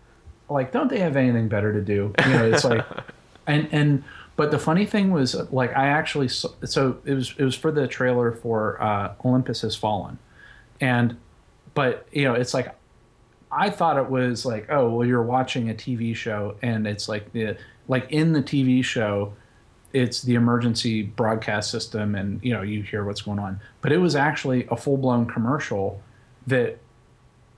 like, 0.50 0.72
don't 0.72 0.90
they 0.90 1.00
have 1.00 1.16
anything 1.16 1.48
better 1.48 1.72
to 1.72 1.82
do? 1.82 2.14
You 2.26 2.32
know, 2.32 2.52
it's 2.52 2.66
like, 2.66 2.86
and 3.48 3.68
and 3.72 4.04
but 4.36 4.52
the 4.52 4.60
funny 4.60 4.86
thing 4.86 5.12
was, 5.12 5.36
like, 5.52 5.76
I 5.76 5.88
actually 5.88 6.28
saw, 6.28 6.50
so 6.66 6.98
it 7.06 7.14
was 7.14 7.34
it 7.38 7.44
was 7.44 7.56
for 7.56 7.72
the 7.72 7.88
trailer 7.88 8.32
for 8.32 8.82
uh, 8.82 9.14
Olympus 9.24 9.62
Has 9.62 9.76
Fallen, 9.76 10.20
and 10.82 11.16
but 11.74 12.08
you 12.12 12.24
know, 12.24 12.34
it's 12.34 12.54
like 12.54 12.76
I 13.52 13.70
thought 13.70 13.98
it 13.98 14.10
was 14.10 14.46
like, 14.46 14.68
oh, 14.70 14.90
well, 14.90 15.08
you're 15.08 15.22
watching 15.22 15.70
a 15.70 15.74
TV 15.74 16.16
show, 16.16 16.56
and 16.62 16.88
it's 16.88 17.10
like 17.10 17.32
the 17.34 17.58
like 17.88 18.10
in 18.10 18.32
the 18.34 18.42
TV 18.42 18.84
show, 18.84 19.34
it's 19.94 20.22
the 20.22 20.36
emergency 20.36 21.04
broadcast 21.04 21.70
system, 21.70 22.16
and 22.16 22.40
you 22.44 22.54
know 22.54 22.62
you 22.62 22.82
hear 22.84 23.04
what's 23.04 23.22
going 23.22 23.40
on. 23.40 23.60
But 23.82 23.92
it 23.92 23.98
was 23.98 24.16
actually 24.16 24.68
a 24.72 24.78
full 24.78 24.98
blown 24.98 25.26
commercial 25.26 26.02
that 26.48 26.80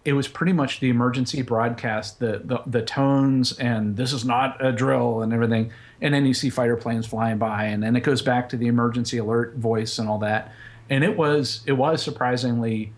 it 0.06 0.14
was 0.14 0.28
pretty 0.28 0.52
much 0.52 0.80
the 0.80 0.90
emergency 0.90 1.42
broadcast, 1.42 2.20
the, 2.20 2.42
the 2.44 2.62
the 2.66 2.82
tones, 2.82 3.58
and 3.60 3.96
this 3.96 4.12
is 4.12 4.26
not 4.26 4.64
a 4.66 4.72
drill 4.72 5.22
and 5.22 5.32
everything. 5.32 5.72
And 6.02 6.14
then 6.14 6.26
you 6.26 6.34
see 6.34 6.50
fighter 6.50 6.76
planes 6.76 7.06
flying 7.06 7.38
by, 7.38 7.66
and 7.66 7.84
then 7.84 7.96
it 7.96 8.02
goes 8.02 8.22
back 8.22 8.50
to 8.50 8.58
the 8.58 8.68
emergency 8.68 9.18
alert 9.20 9.56
voice 9.56 10.00
and 10.00 10.10
all 10.10 10.18
that. 10.20 10.52
And 10.90 11.04
it 11.04 11.16
was 11.16 11.62
it 11.66 11.74
was 11.74 12.02
surprisingly 12.02 12.92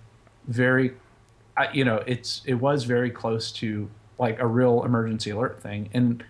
very 0.47 0.93
I, 1.57 1.71
you 1.71 1.85
know, 1.85 2.03
it's 2.05 2.41
it 2.45 2.55
was 2.55 2.83
very 2.83 3.09
close 3.09 3.51
to 3.53 3.89
like 4.17 4.39
a 4.39 4.47
real 4.47 4.83
emergency 4.83 5.31
alert 5.31 5.61
thing, 5.61 5.89
and 5.93 6.23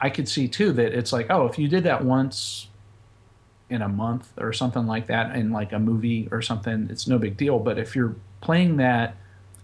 I 0.00 0.10
could 0.10 0.28
see 0.28 0.48
too 0.48 0.72
that 0.72 0.92
it's 0.92 1.12
like, 1.12 1.26
oh, 1.30 1.46
if 1.46 1.58
you 1.58 1.68
did 1.68 1.84
that 1.84 2.04
once 2.04 2.68
in 3.70 3.82
a 3.82 3.88
month 3.88 4.32
or 4.38 4.52
something 4.52 4.86
like 4.86 5.06
that 5.08 5.34
in 5.36 5.50
like 5.52 5.72
a 5.72 5.78
movie 5.78 6.28
or 6.30 6.40
something, 6.40 6.88
it's 6.90 7.06
no 7.06 7.18
big 7.18 7.36
deal. 7.36 7.58
But 7.58 7.78
if 7.78 7.94
you're 7.94 8.16
playing 8.40 8.76
that 8.78 9.16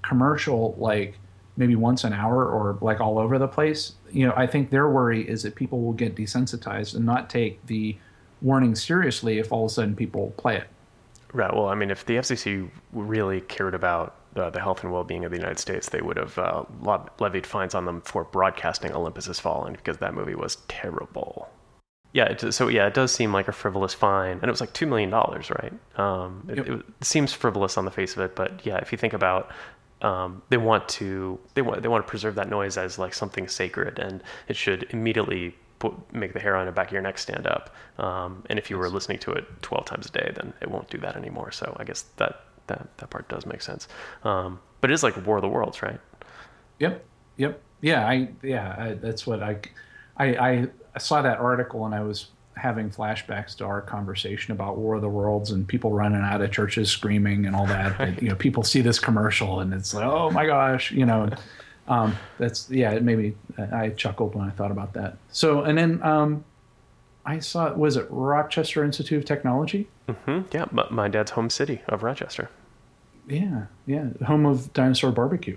commercial 0.02 0.74
like 0.78 1.18
maybe 1.56 1.76
once 1.76 2.04
an 2.04 2.12
hour 2.12 2.46
or 2.46 2.76
like 2.80 3.00
all 3.00 3.18
over 3.18 3.38
the 3.38 3.48
place, 3.48 3.94
you 4.10 4.26
know, 4.26 4.34
I 4.36 4.46
think 4.46 4.70
their 4.70 4.88
worry 4.88 5.26
is 5.26 5.44
that 5.44 5.54
people 5.54 5.80
will 5.80 5.92
get 5.92 6.16
desensitized 6.16 6.94
and 6.94 7.06
not 7.06 7.30
take 7.30 7.64
the 7.66 7.96
warning 8.42 8.74
seriously 8.74 9.38
if 9.38 9.52
all 9.52 9.64
of 9.64 9.70
a 9.70 9.74
sudden 9.74 9.96
people 9.96 10.34
play 10.36 10.56
it. 10.56 10.68
Right. 11.32 11.52
Well, 11.52 11.68
I 11.68 11.74
mean, 11.74 11.90
if 11.90 12.04
the 12.04 12.14
FCC 12.14 12.68
really 12.92 13.40
cared 13.40 13.74
about 13.74 14.16
uh, 14.36 14.50
the 14.50 14.60
health 14.60 14.82
and 14.82 14.92
well-being 14.92 15.24
of 15.24 15.30
the 15.30 15.36
United 15.36 15.58
States, 15.58 15.88
they 15.88 16.00
would 16.00 16.16
have 16.16 16.38
uh, 16.38 16.64
levied 17.18 17.46
fines 17.46 17.74
on 17.74 17.84
them 17.84 18.00
for 18.02 18.24
broadcasting 18.24 18.92
Olympus 18.92 19.26
Has 19.26 19.40
Fallen 19.40 19.74
because 19.74 19.98
that 19.98 20.14
movie 20.14 20.34
was 20.34 20.56
terrible. 20.68 21.48
Yeah, 22.12 22.26
it, 22.26 22.52
so 22.54 22.68
yeah, 22.68 22.86
it 22.86 22.94
does 22.94 23.12
seem 23.12 23.32
like 23.32 23.48
a 23.48 23.52
frivolous 23.52 23.92
fine, 23.92 24.38
and 24.38 24.44
it 24.44 24.50
was 24.50 24.60
like 24.60 24.72
two 24.72 24.86
million 24.86 25.10
dollars, 25.10 25.50
right? 25.50 25.72
Um, 25.96 26.46
it, 26.48 26.58
yep. 26.58 26.68
it, 26.68 26.84
seems 27.04 27.32
frivolous 27.32 27.76
on 27.76 27.84
the 27.84 27.90
face 27.90 28.16
of 28.16 28.22
it, 28.22 28.36
but 28.36 28.64
yeah, 28.64 28.76
if 28.76 28.92
you 28.92 28.98
think 28.98 29.14
about, 29.14 29.50
um, 30.00 30.40
they 30.48 30.56
want 30.56 30.88
to 30.90 31.40
they 31.54 31.62
want 31.62 31.82
they 31.82 31.88
want 31.88 32.06
to 32.06 32.08
preserve 32.08 32.36
that 32.36 32.48
noise 32.48 32.76
as 32.76 33.00
like 33.00 33.14
something 33.14 33.48
sacred, 33.48 33.98
and 33.98 34.22
it 34.46 34.54
should 34.54 34.86
immediately 34.90 35.56
put, 35.80 36.14
make 36.14 36.32
the 36.32 36.40
hair 36.40 36.56
on 36.56 36.66
the 36.66 36.72
back 36.72 36.88
of 36.88 36.92
your 36.92 37.02
neck 37.02 37.18
stand 37.18 37.48
up. 37.48 37.74
Um, 37.98 38.44
and 38.48 38.58
if 38.58 38.70
you 38.70 38.78
were 38.78 38.88
listening 38.88 39.18
to 39.20 39.32
it 39.32 39.44
12 39.62 39.84
times 39.84 40.06
a 40.06 40.10
day, 40.10 40.32
then 40.34 40.52
it 40.60 40.70
won't 40.70 40.88
do 40.90 40.98
that 40.98 41.16
anymore. 41.16 41.50
So 41.50 41.76
I 41.78 41.84
guess 41.84 42.02
that 42.16 42.44
that 42.66 42.96
that 42.98 43.10
part 43.10 43.28
does 43.28 43.46
make 43.46 43.62
sense. 43.62 43.88
Um, 44.24 44.60
but 44.80 44.90
it 44.90 44.94
is 44.94 45.02
like 45.02 45.24
War 45.26 45.36
of 45.36 45.42
the 45.42 45.48
Worlds, 45.48 45.82
right? 45.82 46.00
Yep. 46.78 47.04
Yep. 47.36 47.60
Yeah. 47.80 48.06
I 48.06 48.28
yeah. 48.42 48.74
I, 48.78 48.92
that's 48.94 49.26
what 49.26 49.42
I, 49.42 49.58
I 50.18 50.68
I 50.94 50.98
saw 50.98 51.22
that 51.22 51.38
article 51.38 51.86
and 51.86 51.94
I 51.94 52.02
was 52.02 52.28
having 52.56 52.88
flashbacks 52.90 53.56
to 53.56 53.64
our 53.64 53.80
conversation 53.80 54.52
about 54.52 54.76
War 54.76 54.94
of 54.94 55.02
the 55.02 55.08
Worlds 55.08 55.50
and 55.50 55.66
people 55.66 55.92
running 55.92 56.22
out 56.22 56.40
of 56.40 56.52
churches 56.52 56.88
screaming 56.88 57.46
and 57.46 57.56
all 57.56 57.66
that. 57.66 57.98
Right. 57.98 58.22
you 58.22 58.28
know, 58.28 58.36
people 58.36 58.62
see 58.62 58.80
this 58.80 58.98
commercial 58.98 59.60
and 59.60 59.74
it's 59.74 59.92
like, 59.92 60.04
oh 60.04 60.30
my 60.30 60.46
gosh, 60.46 60.92
you 60.92 61.06
know. 61.06 61.30
Um, 61.86 62.16
that's 62.38 62.70
yeah. 62.70 62.92
It 62.92 63.02
made 63.02 63.18
me. 63.18 63.34
I 63.58 63.90
chuckled 63.90 64.34
when 64.34 64.46
I 64.46 64.50
thought 64.50 64.70
about 64.70 64.94
that. 64.94 65.18
So 65.30 65.62
and 65.62 65.76
then 65.76 66.02
um, 66.02 66.44
I 67.26 67.38
saw 67.38 67.72
was 67.72 67.96
it 67.96 68.06
Rochester 68.10 68.84
Institute 68.84 69.18
of 69.18 69.24
Technology? 69.24 69.88
Mm-hmm. 70.08 70.42
Yeah, 70.52 70.66
my, 70.70 70.86
my 70.90 71.08
dad's 71.08 71.32
home 71.32 71.50
city 71.50 71.80
of 71.88 72.02
Rochester. 72.02 72.50
Yeah, 73.28 73.66
yeah, 73.86 74.08
home 74.26 74.44
of 74.44 74.72
Dinosaur 74.74 75.10
Barbecue, 75.10 75.56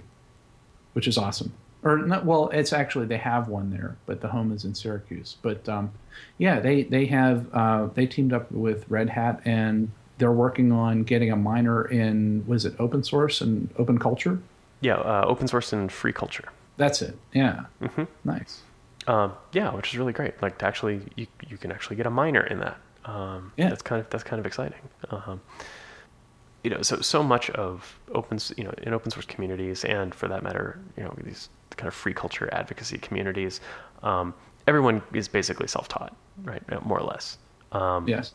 which 0.93 1.07
is 1.07 1.17
awesome. 1.17 1.53
Or 1.83 1.97
not, 1.97 2.25
well, 2.25 2.49
it's 2.49 2.73
actually 2.73 3.05
they 3.05 3.17
have 3.17 3.49
one 3.49 3.69
there, 3.71 3.97
but 4.05 4.21
the 4.21 4.29
home 4.29 4.51
is 4.51 4.65
in 4.65 4.73
Syracuse. 4.73 5.35
But 5.41 5.67
um, 5.69 5.91
yeah, 6.37 6.59
they 6.59 6.83
they 6.83 7.05
have 7.07 7.53
uh, 7.53 7.87
they 7.93 8.07
teamed 8.07 8.33
up 8.33 8.51
with 8.51 8.85
Red 8.89 9.09
Hat 9.09 9.41
and 9.45 9.91
they're 10.17 10.31
working 10.31 10.71
on 10.71 11.03
getting 11.03 11.31
a 11.31 11.35
minor 11.35 11.85
in 11.85 12.43
was 12.47 12.65
it 12.65 12.73
open 12.79 13.03
source 13.03 13.41
and 13.41 13.69
open 13.77 13.99
culture? 13.99 14.39
Yeah, 14.81 14.95
uh, 14.95 15.25
open 15.27 15.47
source 15.47 15.71
and 15.73 15.91
free 15.91 16.13
culture. 16.13 16.45
That's 16.77 17.01
it. 17.01 17.17
Yeah, 17.33 17.65
Mm-hmm. 17.81 18.03
nice. 18.23 18.61
Um, 19.07 19.33
yeah, 19.53 19.73
which 19.73 19.89
is 19.93 19.97
really 19.97 20.13
great. 20.13 20.41
Like 20.41 20.57
to 20.59 20.65
actually, 20.65 21.01
you 21.15 21.27
you 21.47 21.57
can 21.57 21.71
actually 21.71 21.95
get 21.95 22.05
a 22.05 22.09
minor 22.09 22.41
in 22.45 22.59
that. 22.59 22.77
Um, 23.05 23.53
Yeah. 23.57 23.69
that's 23.69 23.81
kind 23.81 24.01
of 24.01 24.09
that's 24.09 24.23
kind 24.23 24.39
of 24.39 24.45
exciting. 24.45 24.81
Um, 25.09 25.41
you 26.63 26.69
know, 26.71 26.81
so 26.81 26.99
so 27.01 27.23
much 27.23 27.49
of 27.51 27.97
open, 28.13 28.39
you 28.57 28.63
know, 28.65 28.73
in 28.83 28.93
open 28.93 29.11
source 29.11 29.25
communities, 29.25 29.85
and 29.85 30.13
for 30.13 30.27
that 30.27 30.43
matter, 30.43 30.79
you 30.97 31.03
know, 31.03 31.13
these 31.23 31.49
kind 31.77 31.87
of 31.87 31.93
free 31.93 32.13
culture 32.13 32.49
advocacy 32.51 32.97
communities, 32.97 33.61
um, 34.03 34.33
everyone 34.67 35.01
is 35.13 35.27
basically 35.29 35.67
self-taught, 35.67 36.13
right? 36.43 36.61
uh, 36.71 36.79
More 36.81 36.99
or 36.99 37.03
less. 37.05 37.37
Um, 37.71 38.07
Yes. 38.07 38.33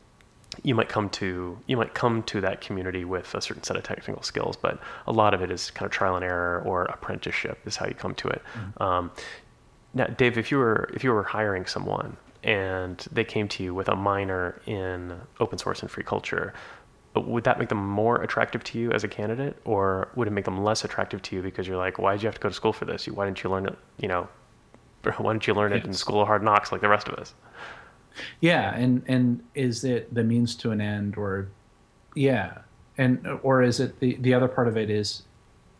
you 0.62 0.74
might 0.74 0.88
come 0.88 1.08
to 1.10 1.58
you 1.66 1.76
might 1.76 1.92
come 1.94 2.22
to 2.24 2.40
that 2.40 2.60
community 2.62 3.04
with 3.04 3.34
a 3.34 3.40
certain 3.42 3.62
set 3.62 3.76
of 3.76 3.82
technical 3.82 4.22
skills, 4.22 4.56
but 4.56 4.78
a 5.06 5.12
lot 5.12 5.34
of 5.34 5.42
it 5.42 5.50
is 5.50 5.70
kind 5.70 5.84
of 5.86 5.92
trial 5.92 6.14
and 6.16 6.24
error 6.24 6.62
or 6.64 6.84
apprenticeship 6.84 7.58
is 7.66 7.76
how 7.76 7.86
you 7.86 7.94
come 7.94 8.14
to 8.14 8.28
it. 8.28 8.42
Um, 8.78 9.10
now, 9.94 10.06
Dave, 10.06 10.38
if 10.38 10.50
you 10.50 10.58
were 10.58 10.88
if 10.94 11.04
you 11.04 11.12
were 11.12 11.22
hiring 11.22 11.66
someone 11.66 12.16
and 12.42 12.98
they 13.12 13.24
came 13.24 13.46
to 13.48 13.62
you 13.62 13.74
with 13.74 13.88
a 13.88 13.96
minor 13.96 14.60
in 14.66 15.20
open 15.38 15.58
source 15.58 15.82
and 15.82 15.90
free 15.90 16.02
culture, 16.02 16.54
would 17.14 17.44
that 17.44 17.58
make 17.58 17.68
them 17.68 17.86
more 17.86 18.22
attractive 18.22 18.64
to 18.64 18.78
you 18.78 18.90
as 18.92 19.04
a 19.04 19.08
candidate, 19.08 19.56
or 19.64 20.08
would 20.14 20.26
it 20.28 20.32
make 20.32 20.44
them 20.44 20.64
less 20.64 20.84
attractive 20.84 21.20
to 21.22 21.36
you 21.36 21.42
because 21.42 21.68
you're 21.68 21.76
like, 21.76 21.98
why 21.98 22.12
did 22.12 22.22
you 22.22 22.26
have 22.26 22.34
to 22.34 22.40
go 22.40 22.48
to 22.48 22.54
school 22.54 22.72
for 22.72 22.84
this? 22.86 23.06
Why 23.06 23.26
didn't 23.26 23.42
you 23.42 23.50
learn 23.50 23.66
it? 23.66 23.78
You 23.98 24.08
know, 24.08 24.28
why 25.18 25.32
didn't 25.32 25.46
you 25.46 25.54
learn 25.54 25.72
it 25.72 25.84
in 25.84 25.92
school 25.92 26.22
of 26.22 26.26
hard 26.26 26.42
knocks 26.42 26.72
like 26.72 26.80
the 26.80 26.88
rest 26.88 27.08
of 27.08 27.14
us? 27.14 27.34
Yeah, 28.40 28.74
and 28.74 29.02
and 29.06 29.42
is 29.54 29.84
it 29.84 30.12
the 30.14 30.24
means 30.24 30.54
to 30.56 30.70
an 30.70 30.80
end, 30.80 31.16
or 31.16 31.48
yeah, 32.14 32.58
and 32.98 33.26
or 33.42 33.62
is 33.62 33.80
it 33.80 34.00
the 34.00 34.16
the 34.20 34.34
other 34.34 34.48
part 34.48 34.68
of 34.68 34.76
it 34.76 34.90
is 34.90 35.22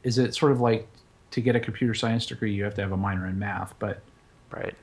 is 0.02 0.18
it 0.18 0.34
sort 0.34 0.52
of 0.52 0.60
like 0.60 0.88
to 1.32 1.40
get 1.40 1.56
a 1.56 1.60
computer 1.60 1.94
science 1.94 2.26
degree 2.26 2.52
you 2.52 2.64
have 2.64 2.74
to 2.74 2.82
have 2.82 2.92
a 2.92 2.96
minor 2.96 3.26
in 3.26 3.38
math, 3.38 3.74
but 3.78 4.00
Right. 4.50 4.74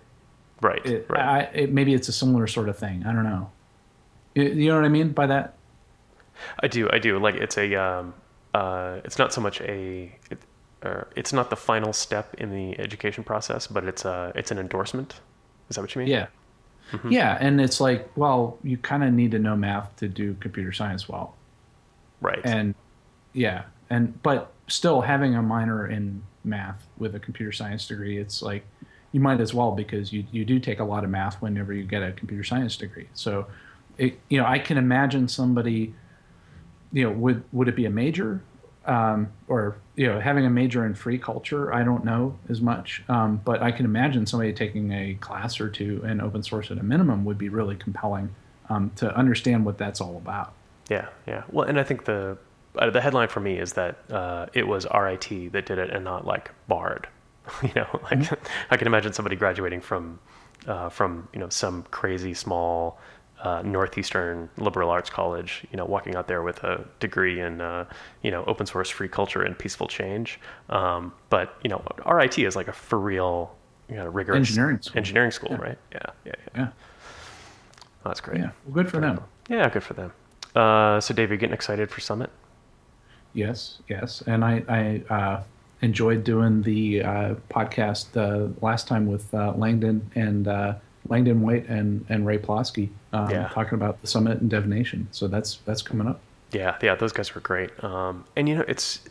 Right. 0.62 0.86
it, 0.86 1.06
right. 1.10 1.24
I, 1.24 1.40
it, 1.54 1.72
maybe 1.72 1.94
it's 1.94 2.08
a 2.10 2.12
similar 2.12 2.48
sort 2.48 2.70
of 2.70 2.78
thing. 2.78 3.06
I 3.06 3.14
don't 3.14 3.24
know. 3.24 3.50
You, 4.36 4.44
you 4.44 4.68
know 4.70 4.76
what 4.76 4.86
I 4.86 4.90
mean 4.90 5.12
by 5.12 5.28
that? 5.28 5.56
I 6.62 6.68
do, 6.68 6.90
I 6.92 7.00
do. 7.00 7.20
Like 7.20 7.36
it's 7.36 7.58
a, 7.58 7.76
um, 7.76 8.14
uh, 8.54 9.00
it's 9.06 9.18
not 9.18 9.32
so 9.32 9.42
much 9.42 9.62
a, 9.62 10.12
it, 10.32 10.40
or 10.84 11.08
it's 11.16 11.34
not 11.34 11.50
the 11.50 11.56
final 11.56 11.94
step 11.94 12.34
in 12.36 12.52
the 12.52 12.80
education 12.80 13.24
process, 13.24 13.68
but 13.68 13.84
it's 13.84 14.06
a, 14.06 14.32
it's 14.36 14.52
an 14.52 14.58
endorsement. 14.58 15.22
Is 15.70 15.76
that 15.76 15.82
what 15.82 15.94
you 15.96 16.00
mean? 16.00 16.10
Yeah. 16.10 16.28
Mm-hmm. 16.92 17.12
Yeah, 17.12 17.38
and 17.40 17.62
it's 17.62 17.80
like, 17.80 18.10
well, 18.16 18.58
you 18.64 18.76
kind 18.78 19.04
of 19.04 19.14
need 19.14 19.32
to 19.32 19.40
know 19.40 19.56
math 19.56 19.96
to 19.98 20.08
do 20.08 20.34
computer 20.40 20.72
science 20.72 21.08
well. 21.08 21.36
Right. 22.22 22.42
and 22.44 22.76
yeah 23.32 23.64
and 23.90 24.22
but 24.24 24.52
still 24.68 25.02
having 25.02 25.36
a 25.36 25.42
minor 25.42 25.88
in 25.88 26.22
math 26.44 26.88
with 26.98 27.16
a 27.16 27.20
computer 27.20 27.52
science 27.52 27.88
degree 27.88 28.18
it's 28.18 28.42
like 28.42 28.64
you 29.12 29.20
might 29.20 29.42
as 29.42 29.54
well 29.54 29.72
because 29.72 30.14
you, 30.14 30.24
you 30.32 30.46
do 30.46 30.60
take 30.60 30.80
a 30.80 30.84
lot 30.84 31.04
of 31.04 31.10
math 31.10 31.42
whenever 31.42 31.74
you 31.74 31.84
get 31.84 32.04
a 32.04 32.12
computer 32.12 32.44
science 32.44 32.78
degree 32.78 33.08
so 33.14 33.46
it, 33.98 34.20
you 34.30 34.40
know 34.40 34.46
i 34.46 34.60
can 34.60 34.78
imagine 34.78 35.28
somebody 35.28 35.94
you 36.92 37.04
know 37.04 37.12
would 37.12 37.44
would 37.52 37.68
it 37.68 37.76
be 37.76 37.86
a 37.86 37.90
major 37.90 38.42
um, 38.86 39.32
or 39.48 39.78
you 39.96 40.08
know 40.08 40.20
having 40.20 40.46
a 40.46 40.50
major 40.50 40.86
in 40.86 40.94
free 40.94 41.18
culture 41.18 41.74
i 41.74 41.84
don't 41.84 42.06
know 42.06 42.38
as 42.50 42.62
much 42.62 43.04
um, 43.10 43.42
but 43.44 43.62
i 43.62 43.72
can 43.72 43.86
imagine 43.86 44.26
somebody 44.26 44.54
taking 44.54 44.92
a 44.92 45.16
class 45.16 45.60
or 45.60 45.70
two 45.70 46.04
in 46.06 46.22
open 46.22 46.42
source 46.42 46.72
at 46.72 46.78
a 46.78 46.84
minimum 46.84 47.26
would 47.26 47.38
be 47.38 47.50
really 47.50 47.76
compelling 47.76 48.34
um, 48.70 48.92
to 48.96 49.14
understand 49.16 49.66
what 49.66 49.78
that's 49.78 50.00
all 50.00 50.18
about 50.18 50.54
Yeah, 50.90 51.08
yeah. 51.28 51.44
Well, 51.50 51.68
and 51.68 51.80
I 51.80 51.84
think 51.84 52.06
the 52.06 52.38
uh, 52.78 52.90
the 52.90 53.02
headline 53.02 53.28
for 53.30 53.40
me 53.40 53.58
is 53.60 53.74
that 53.74 53.98
uh, 54.12 54.48
it 54.54 54.68
was 54.68 54.86
RIT 54.94 55.52
that 55.54 55.66
did 55.66 55.78
it 55.80 55.90
and 55.90 56.04
not 56.04 56.26
like 56.26 56.52
Bard. 56.68 57.08
you 57.64 57.72
know, 57.76 57.88
like 58.04 58.30
I 58.72 58.78
can 58.78 58.88
imagine 58.88 59.14
somebody 59.14 59.36
graduating 59.36 59.82
from 59.82 60.20
uh, 60.68 60.90
from 60.90 61.28
you 61.34 61.40
know 61.40 61.50
some 61.50 61.84
crazy 61.92 62.34
small 62.34 63.00
uh, 63.42 63.62
northeastern 63.64 64.50
liberal 64.58 64.90
arts 64.90 65.10
college, 65.10 65.66
you 65.72 65.78
know, 65.78 65.86
walking 65.86 66.16
out 66.16 66.28
there 66.28 66.44
with 66.44 66.62
a 66.64 66.86
degree 67.00 67.40
in 67.40 67.62
uh, 67.62 67.86
you 68.22 68.30
know 68.32 68.44
open 68.46 68.66
source 68.66 68.90
free 68.90 69.08
culture 69.08 69.42
and 69.42 69.58
peaceful 69.58 69.88
change. 69.88 70.40
Um, 70.70 71.14
but 71.30 71.56
you 71.64 71.70
know, 71.70 71.82
RIT 72.06 72.38
is 72.40 72.56
like 72.56 72.68
a 72.68 72.74
for 72.74 73.00
real 73.00 73.56
you 73.90 73.96
know, 73.96 74.06
rigorous 74.08 74.38
Engineering 74.50 74.80
school. 74.82 74.98
engineering 75.00 75.32
school, 75.32 75.50
Yeah. 75.52 75.58
right? 75.58 75.78
Yeah, 75.92 76.00
yeah, 76.26 76.32
yeah. 76.38 76.62
yeah 76.62 76.68
That's 78.04 78.22
great. 78.22 78.38
Yeah, 78.40 78.52
well, 78.66 78.74
good 78.76 78.90
for 78.92 79.00
them. 79.00 79.22
Yeah, 79.48 79.68
good 79.70 79.82
for 79.82 79.94
them. 79.96 80.14
Uh, 80.56 81.00
so, 81.00 81.14
Dave, 81.16 81.30
you're 81.30 81.38
getting 81.40 81.56
excited 81.56 81.90
for 81.90 82.00
Summit? 82.00 82.30
Yes, 83.34 83.80
yes, 83.88 84.22
and 84.26 84.44
I 84.44 84.64
I 84.68 85.14
uh, 85.14 85.44
enjoyed 85.82 86.24
doing 86.24 86.62
the 86.62 87.04
uh, 87.04 87.36
podcast 87.50 88.16
uh, 88.18 88.52
last 88.66 88.88
time 88.88 89.08
with 89.08 89.34
uh, 89.34 89.54
Langdon 89.54 90.10
and 90.16 90.48
uh, 90.48 90.74
Langdon 91.08 91.42
White 91.42 91.68
and 91.68 92.06
and 92.10 92.26
Ray 92.26 92.38
Plosky 92.38 92.90
um, 93.14 93.30
Yeah. 93.30 93.48
talking 93.50 93.76
about 93.76 94.02
the 94.02 94.08
summit 94.08 94.42
and 94.42 94.70
Nation. 94.70 95.08
So 95.12 95.28
that's 95.28 95.58
that's 95.66 95.82
coming 95.82 96.08
up. 96.08 96.20
Yeah, 96.52 96.78
yeah, 96.82 96.96
those 96.96 97.12
guys 97.12 97.36
were 97.36 97.42
great. 97.42 97.72
Um, 97.84 98.26
and 98.36 98.50
you 98.50 98.56
know, 98.56 98.66
it's 98.68 99.02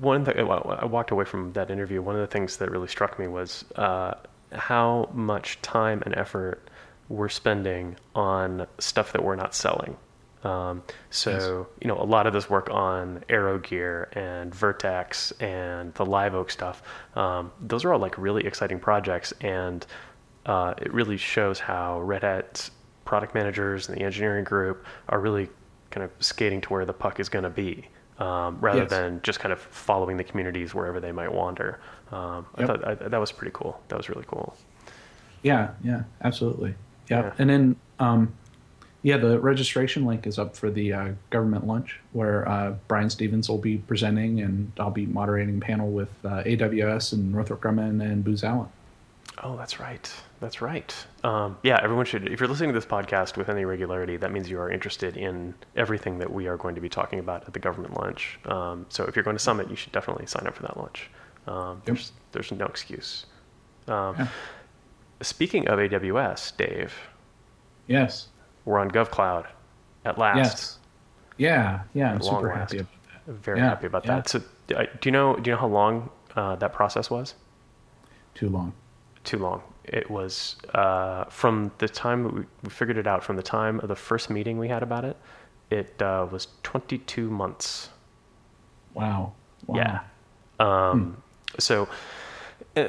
one 0.00 0.24
that 0.24 0.38
I 0.38 0.84
walked 0.86 1.10
away 1.10 1.26
from 1.26 1.52
that 1.52 1.70
interview. 1.70 2.00
One 2.00 2.14
of 2.14 2.22
the 2.22 2.26
things 2.26 2.56
that 2.56 2.70
really 2.70 2.88
struck 2.88 3.18
me 3.18 3.28
was 3.28 3.64
uh, 3.76 4.14
how 4.52 5.10
much 5.12 5.60
time 5.60 6.02
and 6.06 6.14
effort 6.16 6.66
we're 7.10 7.28
spending 7.28 7.96
on 8.14 8.66
stuff 8.78 9.12
that 9.12 9.22
we're 9.22 9.36
not 9.36 9.54
selling. 9.54 9.96
Um, 10.44 10.82
so 11.10 11.66
you 11.80 11.88
know, 11.88 11.98
a 12.00 12.04
lot 12.04 12.26
of 12.26 12.32
this 12.32 12.48
work 12.48 12.68
on 12.70 13.24
AeroGear 13.28 14.16
and 14.16 14.54
Vert.x 14.54 15.32
and 15.40 15.92
the 15.94 16.04
LiveOak 16.04 16.50
stuff. 16.50 16.82
Um, 17.16 17.50
those 17.60 17.84
are 17.84 17.92
all 17.92 17.98
like 17.98 18.16
really 18.18 18.46
exciting 18.46 18.78
projects, 18.78 19.32
and 19.40 19.84
uh, 20.46 20.74
it 20.78 20.92
really 20.94 21.16
shows 21.16 21.58
how 21.58 22.00
Red 22.00 22.22
Hat's 22.22 22.70
product 23.04 23.34
managers 23.34 23.88
and 23.88 23.96
the 23.98 24.02
engineering 24.02 24.44
group 24.44 24.84
are 25.08 25.18
really 25.20 25.48
kind 25.90 26.04
of 26.04 26.10
skating 26.20 26.60
to 26.60 26.68
where 26.68 26.84
the 26.84 26.92
puck 26.92 27.18
is 27.18 27.28
going 27.28 27.42
to 27.44 27.50
be, 27.50 27.86
um, 28.18 28.58
rather 28.60 28.80
Yes. 28.82 28.90
than 28.90 29.20
just 29.22 29.40
kind 29.40 29.52
of 29.52 29.58
following 29.60 30.16
the 30.18 30.24
communities 30.24 30.74
wherever 30.74 31.00
they 31.00 31.10
might 31.12 31.32
wander. 31.32 31.80
Um, 32.12 32.46
I 32.54 32.66
thought 32.66 32.86
I, 32.86 32.94
that 32.94 33.18
was 33.18 33.32
pretty 33.32 33.52
cool. 33.54 33.80
That 33.88 33.96
was 33.96 34.08
really 34.08 34.24
cool. 34.28 34.54
Yeah, 35.42 35.70
yeah, 35.82 36.02
absolutely. 36.22 36.74
Yeah, 37.08 37.22
Yeah. 37.22 37.32
and 37.38 37.48
then 37.50 37.76
um, 37.98 38.34
yeah, 39.02 39.16
the 39.16 39.38
registration 39.38 40.04
link 40.04 40.26
is 40.26 40.38
up 40.38 40.56
for 40.56 40.70
the 40.70 40.92
uh, 40.92 41.08
government 41.30 41.66
lunch 41.66 42.00
where 42.12 42.48
uh, 42.48 42.74
Brian 42.88 43.10
Stevens 43.10 43.48
will 43.48 43.58
be 43.58 43.78
presenting, 43.78 44.40
and 44.40 44.72
I'll 44.78 44.90
be 44.90 45.06
moderating 45.06 45.58
a 45.58 45.60
panel 45.60 45.90
with 45.90 46.10
uh, 46.24 46.42
AWS 46.44 47.12
and 47.12 47.32
Northrop 47.32 47.60
Grumman 47.60 48.02
and 48.02 48.24
Booz 48.24 48.42
Allen. 48.42 48.68
Oh, 49.44 49.56
that's 49.56 49.78
right. 49.78 50.12
That's 50.40 50.60
right. 50.60 50.92
Um, 51.22 51.58
yeah, 51.62 51.78
everyone 51.80 52.06
should. 52.06 52.26
If 52.28 52.40
you're 52.40 52.48
listening 52.48 52.70
to 52.70 52.74
this 52.74 52.86
podcast 52.86 53.36
with 53.36 53.48
any 53.48 53.64
regularity, 53.64 54.16
that 54.16 54.32
means 54.32 54.50
you 54.50 54.58
are 54.60 54.70
interested 54.70 55.16
in 55.16 55.54
everything 55.76 56.18
that 56.18 56.32
we 56.32 56.48
are 56.48 56.56
going 56.56 56.74
to 56.74 56.80
be 56.80 56.88
talking 56.88 57.20
about 57.20 57.46
at 57.46 57.52
the 57.52 57.60
government 57.60 57.96
lunch. 58.00 58.40
Um, 58.46 58.86
so 58.88 59.04
if 59.04 59.14
you're 59.14 59.22
going 59.22 59.36
to 59.36 59.42
Summit, 59.42 59.70
you 59.70 59.76
should 59.76 59.92
definitely 59.92 60.26
sign 60.26 60.46
up 60.46 60.56
for 60.56 60.62
that 60.62 60.76
lunch. 60.76 61.08
Um, 61.46 61.82
there's 61.84 62.12
there's 62.32 62.50
no 62.50 62.66
excuse. 62.66 63.26
Um, 63.86 64.16
Yeah. 64.18 64.28
Speaking 65.20 65.66
of 65.68 65.78
AWS, 65.78 66.56
Dave, 66.56 66.94
Yes. 67.88 68.28
We're 68.68 68.78
on 68.78 68.90
GovCloud 68.90 69.46
at 70.04 70.18
last. 70.18 70.36
Yes. 70.36 70.78
Yeah. 71.38 71.80
Yeah. 71.94 72.12
I'm 72.12 72.22
super 72.22 72.48
last. 72.48 72.72
happy 72.72 72.78
about 72.78 72.90
that. 73.26 73.32
Very 73.46 73.58
Yeah, 73.58 73.68
happy 73.70 73.86
about 73.86 74.04
yeah. 74.04 74.16
that. 74.16 74.28
So, 74.28 74.38
uh, 74.76 74.84
do 75.00 75.08
you 75.08 75.12
know 75.12 75.36
do 75.36 75.50
you 75.50 75.54
know 75.56 75.60
how 75.60 75.66
long 75.68 76.10
uh, 76.36 76.56
that 76.56 76.72
process 76.72 77.10
was? 77.10 77.34
Too 78.34 78.48
long. 78.48 78.72
too 79.24 79.38
long. 79.38 79.62
It 79.84 80.10
was 80.10 80.56
uh, 80.74 81.24
from 81.24 81.72
the 81.78 81.88
time 81.88 82.24
we, 82.34 82.42
we 82.62 82.70
figured 82.70 82.98
it 82.98 83.06
out, 83.06 83.24
from 83.24 83.36
the 83.36 83.42
time 83.42 83.80
of 83.80 83.88
the 83.88 83.96
first 83.96 84.28
meeting 84.30 84.58
we 84.58 84.68
had 84.68 84.82
about 84.82 85.04
it, 85.04 85.16
it 85.70 86.00
uh, 86.02 86.26
was 86.30 86.48
22 86.62 87.30
months. 87.30 87.88
Wow. 88.94 89.32
wow. 89.66 89.76
Yeah. 89.76 90.00
Um, 90.60 91.22
So, 91.58 91.88
uh, 92.76 92.84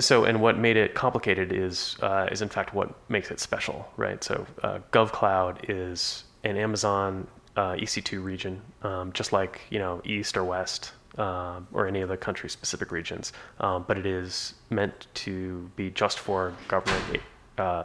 so, 0.00 0.24
and 0.24 0.40
what 0.40 0.58
made 0.58 0.76
it 0.76 0.94
complicated 0.94 1.52
is, 1.52 1.96
uh, 2.02 2.28
is 2.30 2.42
in 2.42 2.48
fact 2.48 2.74
what 2.74 2.92
makes 3.10 3.30
it 3.30 3.40
special, 3.40 3.88
right? 3.96 4.22
So, 4.22 4.46
uh, 4.62 4.78
GovCloud 4.92 5.66
is 5.68 6.24
an 6.44 6.56
Amazon 6.56 7.26
uh, 7.56 7.72
EC2 7.72 8.22
region, 8.22 8.60
um, 8.82 9.12
just 9.12 9.32
like 9.32 9.60
you 9.70 9.78
know 9.78 10.00
East 10.04 10.36
or 10.36 10.44
West 10.44 10.92
uh, 11.18 11.60
or 11.72 11.86
any 11.86 12.00
of 12.00 12.08
the 12.08 12.16
country-specific 12.16 12.90
regions, 12.90 13.32
um, 13.60 13.84
but 13.86 13.98
it 13.98 14.06
is 14.06 14.54
meant 14.70 15.06
to 15.14 15.70
be 15.76 15.90
just 15.90 16.18
for 16.18 16.54
government 16.68 17.22
uh, 17.58 17.84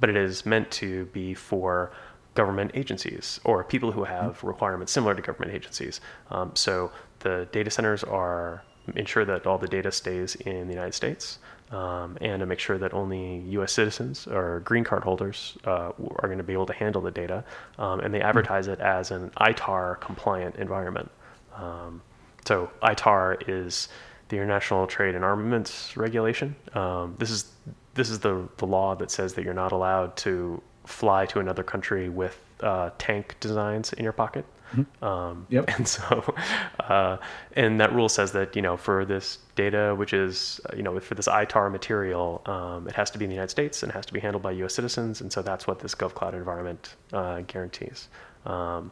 but 0.00 0.10
it 0.10 0.16
is 0.16 0.46
meant 0.46 0.70
to 0.70 1.06
be 1.06 1.34
for 1.34 1.92
government 2.34 2.70
agencies 2.74 3.40
or 3.44 3.64
people 3.64 3.92
who 3.92 4.04
have 4.04 4.42
requirements 4.44 4.92
similar 4.92 5.14
to 5.14 5.22
government 5.22 5.52
agencies. 5.54 6.00
Um, 6.30 6.52
so 6.54 6.92
the 7.20 7.48
data 7.50 7.70
centers 7.70 8.04
are 8.04 8.62
ensure 8.94 9.24
that 9.24 9.46
all 9.46 9.58
the 9.58 9.68
data 9.68 9.90
stays 9.90 10.36
in 10.36 10.66
the 10.66 10.72
United 10.72 10.94
States 10.94 11.38
um, 11.72 12.16
and 12.20 12.40
to 12.40 12.46
make 12.46 12.58
sure 12.58 12.78
that 12.78 12.94
only 12.94 13.38
U.S. 13.50 13.72
citizens 13.72 14.26
or 14.26 14.60
green 14.60 14.84
card 14.84 15.02
holders 15.02 15.58
uh, 15.64 15.90
are 15.98 16.28
going 16.28 16.38
to 16.38 16.44
be 16.44 16.52
able 16.52 16.66
to 16.66 16.72
handle 16.72 17.02
the 17.02 17.10
data. 17.10 17.44
Um, 17.78 18.00
and 18.00 18.14
they 18.14 18.20
advertise 18.20 18.68
it 18.68 18.78
as 18.80 19.10
an 19.10 19.30
ITAR 19.40 20.00
compliant 20.00 20.56
environment. 20.56 21.10
Um, 21.56 22.02
so 22.44 22.70
ITAR 22.82 23.48
is 23.48 23.88
the 24.28 24.36
International 24.36 24.86
Trade 24.86 25.14
and 25.14 25.24
Armaments 25.24 25.96
Regulation. 25.96 26.54
Um, 26.74 27.14
this 27.18 27.30
is 27.30 27.52
this 27.94 28.10
is 28.10 28.18
the 28.18 28.48
the 28.58 28.66
law 28.66 28.94
that 28.94 29.10
says 29.10 29.34
that 29.34 29.44
you're 29.44 29.54
not 29.54 29.72
allowed 29.72 30.16
to 30.18 30.62
fly 30.84 31.26
to 31.26 31.40
another 31.40 31.62
country 31.62 32.08
with 32.08 32.38
uh, 32.60 32.90
tank 32.98 33.36
designs 33.40 33.92
in 33.92 34.04
your 34.04 34.12
pocket. 34.12 34.44
Mm-hmm. 34.74 35.04
Um, 35.04 35.46
Yep. 35.50 35.70
And 35.76 35.86
so, 35.86 36.34
uh, 36.80 37.18
and 37.54 37.80
that 37.80 37.92
rule 37.92 38.08
says 38.08 38.32
that 38.32 38.56
you 38.56 38.62
know 38.62 38.76
for 38.76 39.04
this 39.04 39.38
data, 39.54 39.94
which 39.94 40.12
is 40.12 40.60
uh, 40.70 40.76
you 40.76 40.82
know 40.82 40.98
for 41.00 41.14
this 41.14 41.28
ITAR 41.28 41.70
material, 41.70 42.42
um, 42.46 42.88
it 42.88 42.94
has 42.94 43.10
to 43.12 43.18
be 43.18 43.24
in 43.24 43.28
the 43.28 43.34
United 43.34 43.50
States 43.50 43.82
and 43.82 43.92
has 43.92 44.06
to 44.06 44.12
be 44.12 44.20
handled 44.20 44.42
by 44.42 44.52
U.S. 44.52 44.74
citizens, 44.74 45.20
and 45.20 45.32
so 45.32 45.42
that's 45.42 45.66
what 45.66 45.78
this 45.78 45.94
GovCloud 45.94 46.34
environment 46.34 46.96
uh, 47.12 47.40
guarantees. 47.42 48.08
Um, 48.44 48.90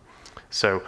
so. 0.50 0.82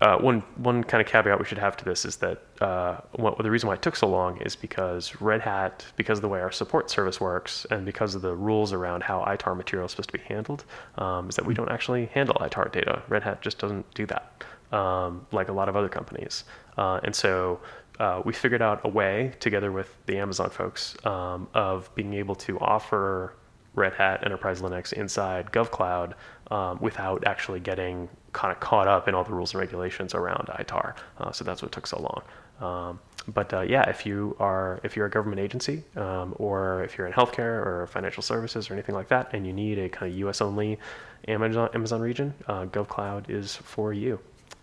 Uh, 0.00 0.16
one 0.18 0.40
one 0.56 0.84
kind 0.84 1.00
of 1.00 1.08
caveat 1.08 1.38
we 1.40 1.44
should 1.44 1.58
have 1.58 1.76
to 1.76 1.84
this 1.84 2.04
is 2.04 2.16
that 2.16 2.40
uh, 2.60 2.98
what, 3.16 3.36
the 3.38 3.50
reason 3.50 3.66
why 3.66 3.74
it 3.74 3.82
took 3.82 3.96
so 3.96 4.06
long 4.06 4.40
is 4.42 4.54
because 4.54 5.20
Red 5.20 5.40
Hat, 5.40 5.84
because 5.96 6.18
of 6.18 6.22
the 6.22 6.28
way 6.28 6.40
our 6.40 6.52
support 6.52 6.88
service 6.88 7.20
works, 7.20 7.66
and 7.70 7.84
because 7.84 8.14
of 8.14 8.22
the 8.22 8.34
rules 8.34 8.72
around 8.72 9.02
how 9.02 9.24
ITAR 9.24 9.56
material 9.56 9.86
is 9.86 9.92
supposed 9.92 10.10
to 10.10 10.18
be 10.18 10.24
handled, 10.24 10.64
um, 10.98 11.28
is 11.28 11.34
that 11.34 11.44
we 11.44 11.52
don't 11.52 11.70
actually 11.70 12.06
handle 12.06 12.36
ITAR 12.36 12.70
data. 12.70 13.02
Red 13.08 13.24
Hat 13.24 13.42
just 13.42 13.58
doesn't 13.58 13.92
do 13.94 14.06
that, 14.06 14.44
um, 14.70 15.26
like 15.32 15.48
a 15.48 15.52
lot 15.52 15.68
of 15.68 15.74
other 15.74 15.88
companies. 15.88 16.44
Uh, 16.76 17.00
and 17.02 17.14
so 17.14 17.58
uh, 17.98 18.22
we 18.24 18.32
figured 18.32 18.62
out 18.62 18.80
a 18.84 18.88
way, 18.88 19.32
together 19.40 19.72
with 19.72 19.96
the 20.06 20.16
Amazon 20.16 20.50
folks, 20.50 20.94
um, 21.04 21.48
of 21.54 21.92
being 21.96 22.14
able 22.14 22.36
to 22.36 22.56
offer 22.60 23.34
Red 23.74 23.94
Hat 23.94 24.24
Enterprise 24.24 24.60
Linux 24.60 24.92
inside 24.92 25.50
GovCloud 25.50 26.14
um, 26.50 26.78
without 26.80 27.26
actually 27.26 27.60
getting 27.60 28.08
kind 28.32 28.52
of 28.52 28.60
caught 28.60 28.88
up 28.88 29.08
in 29.08 29.14
all 29.14 29.24
the 29.24 29.32
rules 29.32 29.52
and 29.54 29.60
regulations 29.60 30.14
around 30.14 30.48
ITAR. 30.48 30.94
Uh, 31.18 31.32
so 31.32 31.44
that's 31.44 31.62
what 31.62 31.72
took 31.72 31.86
so 31.86 31.98
long. 32.00 32.22
Um, 32.60 33.00
but 33.28 33.52
uh, 33.52 33.60
yeah, 33.60 33.88
if 33.88 34.06
you 34.06 34.36
are 34.40 34.80
if 34.82 34.96
you're 34.96 35.06
a 35.06 35.10
government 35.10 35.40
agency 35.40 35.84
um, 35.96 36.34
or 36.38 36.82
if 36.84 36.96
you're 36.96 37.06
in 37.06 37.12
healthcare 37.12 37.64
or 37.64 37.86
financial 37.92 38.22
services 38.22 38.70
or 38.70 38.72
anything 38.74 38.94
like 38.94 39.08
that, 39.08 39.30
and 39.34 39.46
you 39.46 39.52
need 39.52 39.78
a 39.78 39.88
kind 39.88 40.10
of 40.10 40.18
U.S. 40.18 40.40
only 40.40 40.78
Amazon 41.26 41.68
Amazon 41.74 42.00
region, 42.00 42.34
uh, 42.46 42.64
GovCloud 42.64 43.28
is 43.28 43.56
for 43.56 43.92
you, 43.92 44.18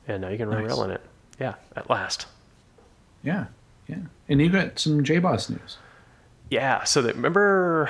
and 0.08 0.22
now 0.22 0.30
you 0.30 0.38
can 0.38 0.50
run 0.50 0.64
Nice. 0.64 0.74
RHEL 0.74 0.86
in 0.86 0.92
it. 0.92 1.02
Yeah, 1.40 1.56
at 1.76 1.90
last. 1.90 2.26
Yeah, 3.24 3.46
yeah. 3.88 3.98
And 4.30 4.42
you 4.42 4.50
got 4.50 4.80
some 4.80 5.04
JBoss 5.04 5.50
news. 5.50 5.78
Yeah. 6.50 6.84
So 6.84 7.02
that 7.02 7.16
remember, 7.16 7.90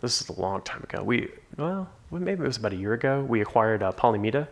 this 0.00 0.20
is 0.20 0.28
a 0.28 0.40
long 0.40 0.62
time 0.62 0.82
ago. 0.82 1.02
We 1.02 1.28
well, 1.56 1.88
maybe 2.10 2.42
it 2.42 2.46
was 2.46 2.56
about 2.56 2.72
a 2.72 2.76
year 2.76 2.92
ago. 2.94 3.24
We 3.28 3.40
acquired 3.40 3.82
uh, 3.82 3.92
Polymita. 3.92 4.46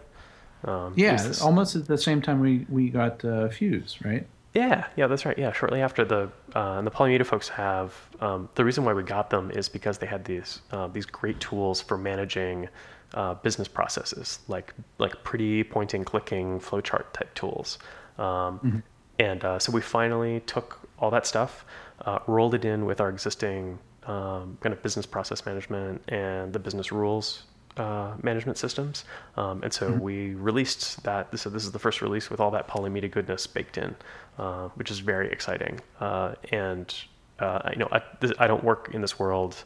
Um, 0.65 0.93
Yeah, 0.97 1.17
this- 1.23 1.43
almost 1.43 1.77
at 1.77 1.87
the 1.87 1.99
same 1.99 2.21
time 2.23 2.41
we 2.41 2.67
we 2.69 2.91
got 2.91 3.25
uh, 3.25 3.49
Fuse, 3.49 3.99
right? 4.05 4.27
Yeah, 4.55 4.87
yeah, 4.97 5.07
that's 5.07 5.27
right. 5.27 5.37
Yeah, 5.39 5.53
shortly 5.53 5.83
after 5.83 6.05
the 6.05 6.31
uh, 6.55 6.79
and 6.79 6.87
the 6.87 6.91
Polymita 6.91 7.27
folks 7.27 7.49
have 7.51 7.93
um, 8.21 8.49
the 8.55 8.65
reason 8.65 8.85
why 8.85 8.95
we 8.95 9.03
got 9.03 9.29
them 9.29 9.51
is 9.51 9.69
because 9.69 9.99
they 9.99 10.07
had 10.07 10.25
these 10.25 10.61
uh, 10.73 10.87
these 10.89 11.05
great 11.07 11.39
tools 11.41 11.81
for 11.83 11.99
managing 11.99 12.69
uh, 13.15 13.35
business 13.35 13.69
processes, 13.69 14.39
like 14.49 14.73
like 14.99 15.23
pretty 15.25 15.63
pointing, 15.63 16.05
clicking, 16.05 16.59
flowchart 16.61 17.13
type 17.13 17.33
tools. 17.35 17.79
Um, 18.19 18.83
And 19.19 19.43
uh, 19.45 19.59
so 19.59 19.73
we 19.73 19.81
finally 19.81 20.41
took 20.41 20.79
all 20.99 21.11
that 21.11 21.27
stuff, 21.27 21.65
uh, 22.05 22.19
rolled 22.27 22.55
it 22.55 22.65
in 22.67 22.85
with 22.85 23.01
our 23.01 23.09
existing 23.09 23.79
um, 24.07 24.59
kind 24.61 24.73
of 24.73 24.83
business 24.83 25.07
process 25.07 25.45
management 25.45 26.03
and 26.09 26.53
the 26.53 26.59
business 26.59 26.93
rules 26.93 27.45
uh, 27.77 28.15
management 28.23 28.59
systems. 28.59 29.05
Um, 29.37 29.63
and 29.63 29.73
so 29.73 29.91
we 29.93 30.35
released 30.35 31.03
that. 31.05 31.39
So 31.39 31.51
this 31.51 31.65
is 31.65 31.73
the 31.73 31.79
first 31.79 32.01
release 32.01 32.31
with 32.31 32.41
all 32.41 32.51
that 32.53 32.69
Polymita 32.69 33.11
goodness 33.11 33.47
baked 33.47 33.79
in, 33.79 33.95
uh, 34.39 34.69
which 34.77 34.91
is 34.91 35.01
very 35.01 35.31
exciting. 35.31 35.81
Uh, 36.01 36.35
and 36.53 36.95
uh, 37.39 37.61
I 37.65 37.75
know 37.77 37.89
I, 37.93 38.01
I 38.39 38.47
don't 38.47 38.65
work 38.65 38.91
in 38.95 39.03
this 39.03 39.19
world 39.19 39.63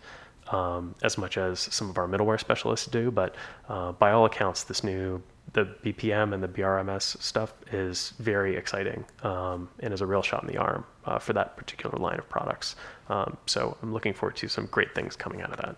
um, 0.48 0.94
as 1.02 1.16
much 1.18 1.38
as 1.38 1.60
some 1.60 1.88
of 1.88 1.98
our 1.98 2.08
middleware 2.08 2.40
specialists 2.40 2.86
do, 2.86 3.10
but 3.10 3.36
uh, 3.68 3.92
by 3.92 4.10
all 4.10 4.24
accounts, 4.24 4.64
this 4.64 4.82
new 4.82 5.22
the 5.52 5.64
BPM 5.84 6.32
and 6.32 6.42
the 6.42 6.48
BRMS 6.48 7.20
stuff 7.20 7.54
is 7.72 8.12
very 8.18 8.56
exciting 8.56 9.04
um, 9.22 9.68
and 9.80 9.92
is 9.92 10.00
a 10.00 10.06
real 10.06 10.22
shot 10.22 10.42
in 10.42 10.48
the 10.48 10.56
arm 10.56 10.84
uh, 11.06 11.18
for 11.18 11.32
that 11.32 11.56
particular 11.56 11.98
line 11.98 12.18
of 12.18 12.28
products. 12.28 12.76
Um, 13.08 13.36
so 13.46 13.76
I'm 13.82 13.92
looking 13.92 14.14
forward 14.14 14.36
to 14.36 14.48
some 14.48 14.66
great 14.66 14.94
things 14.94 15.16
coming 15.16 15.42
out 15.42 15.50
of 15.50 15.56
that. 15.56 15.76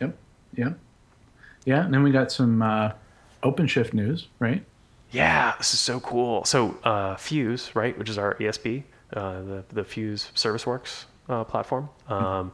Yep, 0.00 0.16
yep, 0.56 0.78
yeah. 1.64 1.84
And 1.84 1.92
then 1.92 2.02
we 2.02 2.12
got 2.12 2.30
some 2.30 2.62
uh, 2.62 2.92
OpenShift 3.42 3.92
news, 3.92 4.28
right? 4.38 4.64
Yeah, 5.10 5.54
this 5.58 5.74
is 5.74 5.80
so 5.80 6.00
cool. 6.00 6.44
So 6.44 6.76
uh, 6.84 7.16
Fuse, 7.16 7.74
right, 7.74 7.96
which 7.98 8.08
is 8.08 8.18
our 8.18 8.34
ESB, 8.34 8.84
uh, 9.12 9.42
the 9.42 9.64
the 9.70 9.84
Fuse 9.84 10.30
ServiceWorks 10.34 11.06
uh, 11.28 11.44
platform. 11.44 11.88
Um, 12.08 12.52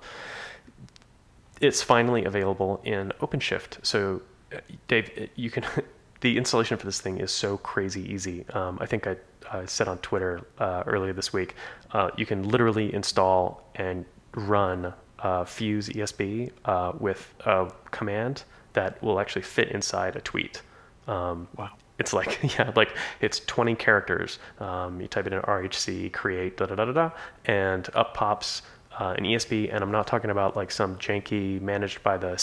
it's 1.61 1.83
finally 1.83 2.25
available 2.25 2.81
in 2.85 3.13
OpenShift. 3.21 3.85
So, 3.85 4.23
uh, 4.55 4.59
Dave, 4.89 5.31
you 5.37 5.51
can. 5.51 5.65
the 6.23 6.39
installation 6.39 6.79
for 6.79 6.87
this 6.87 7.01
thing 7.01 7.19
is 7.19 7.31
so 7.31 7.59
crazy 7.59 8.11
easy. 8.11 8.47
Um, 8.51 8.79
I 8.81 8.87
think 8.87 9.07
I, 9.07 9.17
I 9.53 9.67
said 9.67 9.89
on 9.89 9.99
Twitter 9.99 10.41
uh, 10.59 10.85
earlier 10.87 11.13
this 11.13 11.33
week, 11.33 11.55
uh, 11.93 12.11
you 12.17 12.25
can 12.25 12.49
literally 12.49 12.95
install 12.95 13.69
and 13.75 14.05
run 14.35 14.95
uh, 15.19 15.45
Fuse 15.45 15.89
ESB 15.91 16.51
uh, 16.65 16.93
with 16.99 17.35
a 17.45 17.71
command 17.91 18.45
that 18.73 19.03
will 19.03 19.21
actually 19.21 19.43
fit 19.43 19.69
inside 19.71 20.17
a 20.17 20.21
tweet. 20.21 20.63
Um, 21.07 21.49
Wow. 21.57 21.71
It's 21.99 22.13
like 22.13 22.41
yeah, 22.59 22.73
like 22.75 22.97
it's 23.21 23.41
20 23.41 23.75
characters. 23.75 24.39
Um, 24.59 25.01
you 25.01 25.09
type 25.09 25.27
it 25.27 25.33
in 25.33 25.41
RHC 25.43 26.13
create 26.13 26.57
da 26.57 26.67
da 26.67 26.75
da 26.75 26.87
da 26.87 26.93
da, 26.93 27.11
and 27.45 27.89
up 27.95 28.15
pops 28.15 28.63
uh, 28.99 29.15
an 29.17 29.25
ESB. 29.25 29.73
And 29.73 29.85
I'm 29.85 29.91
not 29.93 30.07
talking 30.07 30.31
about 30.31 30.57
like 30.57 30.71
some 30.71 30.97
janky 30.97 31.61
managed 31.61 32.03
by 32.03 32.17
the 32.17 32.37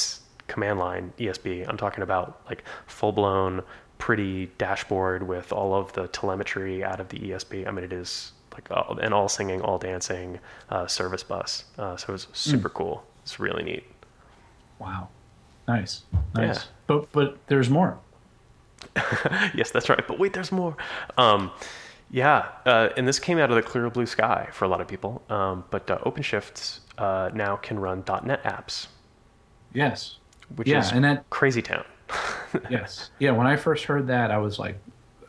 command 0.49 0.79
line 0.79 1.13
ESB. 1.17 1.67
I'm 1.67 1.77
talking 1.77 2.03
about 2.03 2.41
like 2.47 2.63
full 2.87 3.11
blown, 3.11 3.63
pretty 3.97 4.47
dashboard 4.57 5.23
with 5.27 5.53
all 5.53 5.73
of 5.73 5.93
the 5.93 6.07
telemetry 6.07 6.83
out 6.83 6.99
of 6.99 7.09
the 7.09 7.19
ESB. 7.19 7.67
I 7.67 7.71
mean, 7.71 7.85
it 7.85 7.93
is 7.93 8.33
like 8.53 8.69
all, 8.71 8.97
and 9.01 9.13
all 9.13 9.29
singing, 9.29 9.61
all 9.61 9.77
dancing 9.77 10.39
uh, 10.69 10.87
service 10.87 11.23
bus. 11.23 11.65
Uh, 11.77 11.95
so 11.95 12.13
it's 12.13 12.27
super 12.33 12.69
cool. 12.69 13.03
It's 13.23 13.39
really 13.39 13.63
neat. 13.63 13.83
Wow, 14.79 15.09
nice, 15.67 16.03
nice. 16.35 16.57
Yeah. 16.57 16.63
But 16.87 17.11
but 17.11 17.37
there's 17.47 17.69
more. 17.69 17.97
yes, 19.53 19.71
that's 19.71 19.89
right. 19.89 20.05
But 20.07 20.19
wait, 20.19 20.33
there's 20.33 20.51
more. 20.51 20.75
Um, 21.17 21.51
yeah, 22.11 22.47
uh, 22.65 22.89
and 22.97 23.07
this 23.07 23.19
came 23.19 23.37
out 23.37 23.49
of 23.49 23.55
the 23.55 23.61
clear 23.61 23.89
blue 23.89 24.05
sky 24.05 24.47
for 24.51 24.65
a 24.65 24.67
lot 24.67 24.81
of 24.81 24.87
people. 24.87 25.21
Um, 25.29 25.63
but 25.69 25.89
uh, 25.91 25.99
OpenShift 25.99 26.79
uh, 26.97 27.29
now 27.33 27.57
can 27.57 27.77
run 27.77 28.03
.NET 28.23 28.43
apps, 28.43 28.87
Yes. 29.73 30.17
Which 30.55 30.67
Yeah, 30.67 30.79
is 30.79 30.91
and 30.91 31.03
that- 31.03 31.29
crazy 31.29 31.61
town. 31.61 31.83
yes. 32.69 33.11
Yeah. 33.19 33.31
When 33.31 33.47
I 33.47 33.55
first 33.55 33.85
heard 33.85 34.07
that, 34.07 34.31
I 34.31 34.37
was 34.37 34.57
like, 34.59 34.77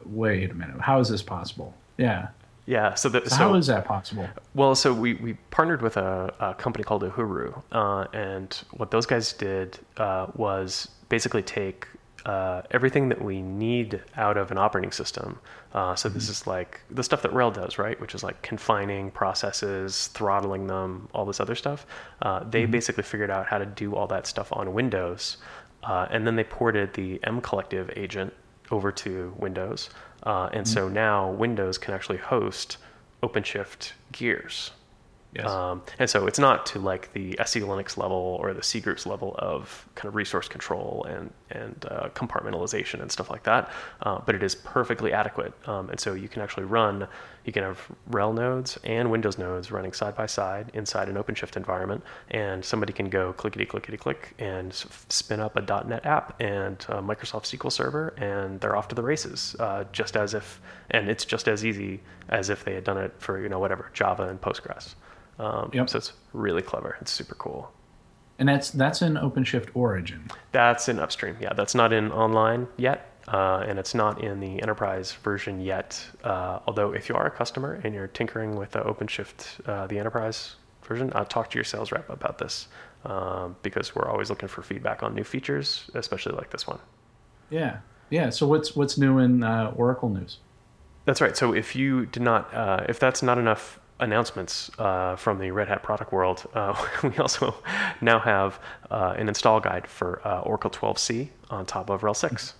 wait 0.06 0.50
a 0.50 0.54
minute, 0.54 0.80
how 0.80 0.98
is 1.00 1.08
this 1.08 1.22
possible? 1.22 1.74
Yeah. 1.98 2.28
yeah. 2.66 2.94
So, 2.94 3.08
the, 3.10 3.20
So, 3.22 3.28
so 3.28 3.36
how 3.36 3.54
is 3.54 3.66
that 3.66 3.84
possible? 3.84 4.28
Well, 4.54 4.74
so 4.74 4.94
we, 4.94 5.14
we 5.14 5.34
partnered 5.50 5.82
with 5.82 5.96
a, 5.98 6.32
a 6.40 6.54
company 6.54 6.82
called 6.84 7.02
Uhuru, 7.02 7.62
uh, 7.72 8.06
and 8.14 8.52
what 8.72 8.90
those 8.90 9.04
guys 9.06 9.32
did 9.34 9.78
uh, 9.98 10.28
was 10.34 10.88
basically 11.10 11.42
take 11.42 11.86
uh, 12.24 12.62
everything 12.70 13.08
that 13.10 13.22
we 13.22 13.42
need 13.42 14.00
out 14.16 14.36
of 14.38 14.50
an 14.50 14.58
operating 14.58 14.92
system. 14.92 15.38
Uh, 15.72 15.94
so 15.94 16.08
this 16.08 16.28
is 16.28 16.46
like 16.46 16.80
the 16.90 17.02
stuff 17.02 17.22
that 17.22 17.32
RHEL 17.32 17.54
does, 17.54 17.78
right? 17.78 18.00
Which 18.00 18.14
is 18.14 18.22
like 18.24 18.42
confining 18.42 19.10
processes, 19.10 20.08
throttling 20.08 20.66
them, 20.66 21.08
all 21.14 21.24
this 21.24 21.38
other 21.38 21.54
stuff. 21.54 21.86
Uh, 22.22 22.42
they 22.44 22.66
basically 22.66 23.04
figured 23.04 23.30
out 23.30 23.46
how 23.46 23.58
to 23.58 23.66
do 23.66 23.94
all 23.94 24.06
that 24.08 24.26
stuff 24.26 24.52
on 24.52 24.72
Windows, 24.72 25.36
uh, 25.84 26.08
and 26.10 26.26
then 26.26 26.34
they 26.36 26.44
ported 26.44 26.92
the 26.94 27.18
MCollective 27.18 27.96
agent 27.96 28.32
over 28.72 28.90
to 28.92 29.32
Windows, 29.38 29.90
uh, 30.24 30.48
and 30.52 30.66
so 30.66 30.88
now 30.88 31.30
Windows 31.30 31.78
can 31.78 31.94
actually 31.94 32.18
host 32.18 32.76
OpenShift 33.22 33.92
gears. 34.12 34.72
Yes. 35.34 35.48
Um, 35.48 35.82
and 36.00 36.10
so 36.10 36.26
it's 36.26 36.40
not 36.40 36.66
to 36.66 36.80
like 36.80 37.12
the 37.12 37.34
SELinux 37.34 37.96
level 37.96 38.38
or 38.40 38.52
the 38.52 38.62
cgroups 38.62 39.06
level 39.06 39.36
of 39.38 39.88
kind 39.94 40.08
of 40.08 40.16
resource 40.16 40.48
control 40.48 41.06
and 41.08 41.30
and 41.52 41.86
uh, 41.88 42.08
compartmentalization 42.10 43.00
and 43.00 43.10
stuff 43.10 43.30
like 43.30 43.44
that, 43.44 43.70
uh, 44.02 44.20
but 44.24 44.34
it 44.34 44.42
is 44.42 44.54
perfectly 44.54 45.12
adequate. 45.12 45.52
Um, 45.68 45.90
and 45.90 45.98
so 45.98 46.14
you 46.14 46.28
can 46.28 46.42
actually 46.42 46.64
run, 46.64 47.06
you 47.44 47.52
can 47.52 47.62
have 47.62 47.80
RHEL 48.10 48.34
nodes 48.34 48.78
and 48.84 49.10
Windows 49.10 49.38
nodes 49.38 49.70
running 49.70 49.92
side 49.92 50.16
by 50.16 50.26
side 50.26 50.70
inside 50.74 51.08
an 51.08 51.16
OpenShift 51.16 51.56
environment, 51.56 52.02
and 52.30 52.64
somebody 52.64 52.92
can 52.92 53.08
go 53.08 53.32
clickety 53.32 53.66
clickety 53.66 53.96
click 53.96 54.34
and 54.38 54.72
spin 55.08 55.40
up 55.40 55.56
a 55.56 55.84
.NET 55.84 56.06
app 56.06 56.40
and 56.40 56.78
Microsoft 56.78 57.56
SQL 57.56 57.70
Server, 57.70 58.14
and 58.16 58.60
they're 58.60 58.76
off 58.76 58.88
to 58.88 58.94
the 58.94 59.02
races, 59.02 59.54
uh, 59.60 59.84
just 59.92 60.16
as 60.16 60.34
if, 60.34 60.60
and 60.90 61.08
it's 61.08 61.24
just 61.24 61.46
as 61.48 61.64
easy 61.64 62.00
as 62.28 62.48
if 62.48 62.64
they 62.64 62.74
had 62.74 62.84
done 62.84 62.98
it 62.98 63.12
for 63.18 63.40
you 63.40 63.48
know 63.48 63.60
whatever 63.60 63.90
Java 63.92 64.28
and 64.28 64.40
Postgres. 64.40 64.94
Um, 65.40 65.70
Yep. 65.72 65.88
So 65.88 65.98
it's 65.98 66.12
really 66.32 66.62
clever. 66.62 66.96
It's 67.00 67.10
super 67.10 67.34
cool. 67.34 67.72
And 68.38 68.48
that's 68.48 68.70
that's 68.70 69.02
in 69.02 69.14
OpenShift 69.14 69.70
Origin. 69.74 70.30
That's 70.52 70.88
in 70.88 70.98
upstream. 70.98 71.36
Yeah, 71.40 71.52
that's 71.52 71.74
not 71.74 71.92
in 71.92 72.10
online 72.10 72.68
yet, 72.76 73.12
uh, 73.28 73.64
and 73.66 73.78
it's 73.78 73.94
not 73.94 74.22
in 74.24 74.40
the 74.40 74.62
enterprise 74.62 75.12
version 75.12 75.60
yet. 75.60 76.02
Uh, 76.24 76.60
although, 76.66 76.92
if 76.92 77.08
you 77.08 77.14
are 77.14 77.26
a 77.26 77.30
customer 77.30 77.80
and 77.84 77.94
you're 77.94 78.06
tinkering 78.08 78.56
with 78.56 78.70
the 78.70 78.80
OpenShift, 78.80 79.68
uh, 79.68 79.86
the 79.88 79.98
enterprise 79.98 80.56
version, 80.82 81.12
uh, 81.14 81.24
talk 81.24 81.50
to 81.50 81.58
your 81.58 81.64
sales 81.64 81.92
rep 81.92 82.08
about 82.08 82.38
this 82.38 82.68
um, 83.04 83.56
because 83.62 83.94
we're 83.94 84.08
always 84.08 84.30
looking 84.30 84.48
for 84.48 84.62
feedback 84.62 85.02
on 85.02 85.14
new 85.14 85.24
features, 85.24 85.90
especially 85.94 86.32
like 86.32 86.50
this 86.50 86.66
one. 86.66 86.78
Yeah. 87.50 87.78
Yeah. 88.10 88.30
So 88.30 88.46
what's 88.46 88.74
what's 88.76 88.96
new 88.98 89.18
in 89.18 89.42
uh, 89.42 89.72
Oracle 89.76 90.08
news? 90.08 90.38
That's 91.04 91.20
right. 91.20 91.36
So 91.36 91.54
if 91.54 91.74
you 91.74 92.06
did 92.06 92.22
not, 92.22 92.52
uh, 92.54 92.84
if 92.88 92.98
that's 93.00 93.22
not 93.22 93.38
enough 93.38 93.79
announcements 94.00 94.70
uh, 94.78 95.16
from 95.16 95.38
the 95.38 95.50
Red 95.50 95.68
Hat 95.68 95.82
product 95.82 96.12
world, 96.12 96.48
uh, 96.54 96.74
we 97.02 97.16
also 97.18 97.54
now 98.00 98.18
have 98.18 98.58
uh, 98.90 99.14
an 99.16 99.28
install 99.28 99.60
guide 99.60 99.86
for 99.86 100.20
uh, 100.26 100.40
Oracle 100.40 100.70
12c 100.70 101.28
on 101.50 101.66
top 101.66 101.90
of 101.90 102.00
RHEL 102.02 102.16
6, 102.16 102.54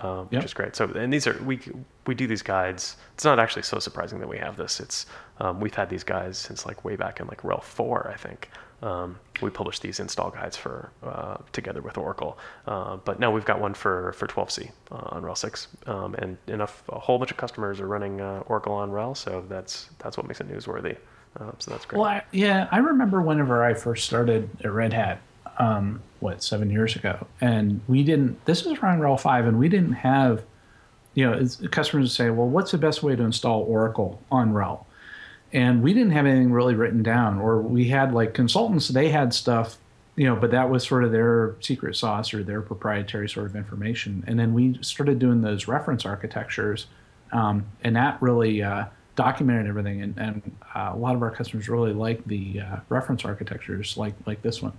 uh, 0.00 0.22
which 0.24 0.44
is 0.44 0.54
great. 0.54 0.74
So 0.76 0.86
and 0.86 1.12
these 1.12 1.26
are 1.26 1.40
we 1.44 1.60
we 2.06 2.14
do 2.14 2.26
these 2.26 2.42
guides. 2.42 2.96
It's 3.14 3.24
not 3.24 3.38
actually 3.38 3.62
so 3.62 3.78
surprising 3.78 4.18
that 4.20 4.28
we 4.28 4.38
have 4.38 4.56
this. 4.56 4.80
It's 4.80 5.06
um, 5.38 5.60
we've 5.60 5.74
had 5.74 5.88
these 5.88 6.04
guides 6.04 6.38
since 6.38 6.66
like 6.66 6.84
way 6.84 6.96
back 6.96 7.20
in 7.20 7.26
like 7.26 7.42
RHEL 7.42 7.62
4, 7.62 8.10
I 8.12 8.16
think. 8.16 8.50
Um, 8.82 9.18
we 9.40 9.48
published 9.50 9.82
these 9.82 10.00
install 10.00 10.30
guides 10.30 10.56
for 10.56 10.90
uh, 11.02 11.38
together 11.52 11.80
with 11.80 11.96
Oracle, 11.96 12.38
uh, 12.66 12.96
but 12.96 13.18
now 13.18 13.30
we've 13.30 13.44
got 13.44 13.60
one 13.60 13.72
for 13.72 14.12
for 14.12 14.26
12c 14.26 14.70
uh, 14.90 14.94
on 14.94 15.22
RHEL 15.22 15.36
6, 15.36 15.68
um, 15.86 16.14
and 16.16 16.36
enough 16.46 16.82
a 16.90 16.98
whole 16.98 17.18
bunch 17.18 17.30
of 17.30 17.38
customers 17.38 17.80
are 17.80 17.86
running 17.86 18.20
uh, 18.20 18.42
Oracle 18.46 18.74
on 18.74 18.90
RHEL, 18.90 19.16
so 19.16 19.44
that's 19.48 19.88
that's 19.98 20.16
what 20.18 20.26
makes 20.26 20.40
it 20.40 20.48
newsworthy. 20.48 20.96
Uh, 21.40 21.52
so 21.58 21.70
that's 21.70 21.84
great. 21.86 22.00
Well, 22.00 22.08
I, 22.08 22.22
yeah, 22.32 22.68
I 22.70 22.78
remember 22.78 23.20
whenever 23.20 23.64
I 23.64 23.74
first 23.74 24.04
started 24.06 24.48
at 24.62 24.72
Red 24.72 24.92
Hat, 24.92 25.20
um, 25.58 26.02
what 26.20 26.42
seven 26.42 26.70
years 26.70 26.96
ago, 26.96 27.26
and 27.40 27.80
we 27.88 28.02
didn't. 28.02 28.44
This 28.44 28.64
was 28.64 28.78
around 28.78 29.00
RHEL 29.00 29.20
five, 29.20 29.46
and 29.46 29.58
we 29.58 29.68
didn't 29.68 29.92
have. 29.92 30.42
You 31.14 31.30
know, 31.30 31.48
customers 31.70 32.04
would 32.04 32.10
say, 32.10 32.28
"Well, 32.28 32.46
what's 32.46 32.72
the 32.72 32.78
best 32.78 33.02
way 33.02 33.16
to 33.16 33.22
install 33.22 33.62
Oracle 33.62 34.20
on 34.30 34.52
RHEL?" 34.52 34.84
And 35.52 35.82
we 35.82 35.94
didn't 35.94 36.10
have 36.10 36.26
anything 36.26 36.52
really 36.52 36.74
written 36.74 37.02
down, 37.02 37.38
or 37.38 37.62
we 37.62 37.88
had 37.88 38.12
like 38.12 38.34
consultants. 38.34 38.88
They 38.88 39.08
had 39.08 39.32
stuff, 39.32 39.78
you 40.16 40.24
know, 40.24 40.36
but 40.36 40.50
that 40.50 40.68
was 40.68 40.86
sort 40.86 41.04
of 41.04 41.12
their 41.12 41.56
secret 41.60 41.96
sauce 41.96 42.34
or 42.34 42.42
their 42.42 42.60
proprietary 42.60 43.28
sort 43.28 43.46
of 43.46 43.56
information. 43.56 44.24
And 44.26 44.38
then 44.38 44.52
we 44.54 44.78
started 44.82 45.18
doing 45.18 45.42
those 45.42 45.68
reference 45.68 46.04
architectures, 46.04 46.86
um, 47.32 47.64
and 47.84 47.94
that 47.96 48.20
really 48.20 48.62
uh, 48.62 48.86
documented 49.14 49.66
everything. 49.66 50.02
And, 50.02 50.18
and 50.18 50.56
uh, 50.74 50.90
a 50.92 50.96
lot 50.96 51.14
of 51.14 51.22
our 51.22 51.30
customers 51.30 51.68
really 51.68 51.92
like 51.92 52.24
the 52.26 52.60
uh, 52.60 52.76
reference 52.88 53.24
architectures, 53.24 53.96
like 53.96 54.14
like 54.26 54.42
this 54.42 54.60
one. 54.60 54.72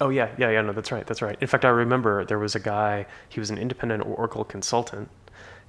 Oh 0.00 0.08
yeah, 0.08 0.30
yeah, 0.38 0.50
yeah. 0.50 0.62
No, 0.62 0.72
that's 0.72 0.90
right. 0.90 1.06
That's 1.06 1.20
right. 1.22 1.36
In 1.40 1.46
fact, 1.46 1.64
I 1.64 1.68
remember 1.68 2.24
there 2.24 2.38
was 2.38 2.54
a 2.54 2.60
guy. 2.60 3.06
He 3.28 3.38
was 3.38 3.50
an 3.50 3.58
independent 3.58 4.04
Oracle 4.06 4.44
consultant, 4.44 5.10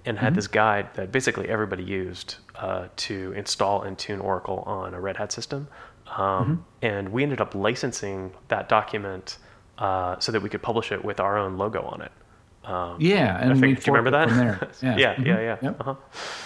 and 0.06 0.18
had 0.18 0.34
this 0.36 0.48
guide 0.48 0.94
that 0.96 1.12
basically 1.12 1.48
everybody 1.50 1.84
used 1.84 2.36
uh, 2.56 2.88
to 2.96 3.34
install 3.34 3.84
and 3.84 3.98
tune 3.98 4.20
Oracle 4.20 4.64
on 4.66 4.94
a 4.94 5.00
Red 5.00 5.18
Hat 5.18 5.32
system. 5.32 5.68
Um, 6.18 6.66
And 6.82 7.10
we 7.12 7.24
ended 7.24 7.40
up 7.42 7.54
licensing 7.56 8.34
that 8.50 8.68
document 8.68 9.38
uh, 9.78 10.20
so 10.20 10.32
that 10.32 10.42
we 10.42 10.50
could 10.50 10.62
publish 10.62 10.92
it 10.92 11.04
with 11.06 11.20
our 11.20 11.38
own 11.38 11.58
logo 11.58 11.82
on 11.82 12.02
it. 12.02 12.12
Um, 12.66 12.98
Yeah, 13.00 13.38
and 13.40 13.52
I 13.54 13.56
think, 13.56 13.84
do 13.84 13.92
you 13.92 13.96
remember 13.96 14.12
that? 14.12 14.30
forked 14.30 14.64
it 14.64 14.76
from 14.76 14.88
there. 14.90 14.98
yeah, 15.00 15.16
Mhm. 15.16 15.26
yeah, 15.26 15.40
yeah. 15.40 15.58
Yep. 15.62 15.80
Uh-huh. 15.82 15.96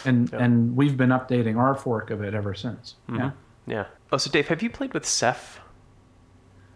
And 0.05 0.33
and 0.33 0.75
we've 0.77 0.95
been 0.95 1.09
updating 1.09 1.57
our 1.57 1.75
fork 1.75 2.09
of 2.11 2.21
it 2.21 2.33
ever 2.33 2.53
since. 2.53 2.95
Yeah. 3.11 3.31
Yeah. 3.67 3.85
Oh, 4.11 4.17
so 4.17 4.29
Dave, 4.29 4.47
have 4.49 4.61
you 4.61 4.69
played 4.69 4.93
with 4.93 5.05
Ceph? 5.05 5.59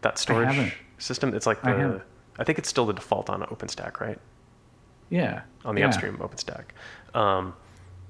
That 0.01 0.17
storage 0.17 0.75
system? 0.97 1.33
It's 1.33 1.45
like 1.45 1.61
the. 1.61 1.67
haven't. 1.69 2.01
I 2.37 2.43
think 2.45 2.57
it's 2.57 2.69
still 2.69 2.85
the 2.85 2.93
default 2.93 3.29
on 3.29 3.41
OpenStack, 3.43 3.99
right? 3.99 4.17
Yeah. 5.09 5.41
on 5.65 5.75
the 5.75 5.81
yeah. 5.81 5.87
upstream 5.87 6.17
OpenStack. 6.17 6.65
Um, 7.13 7.53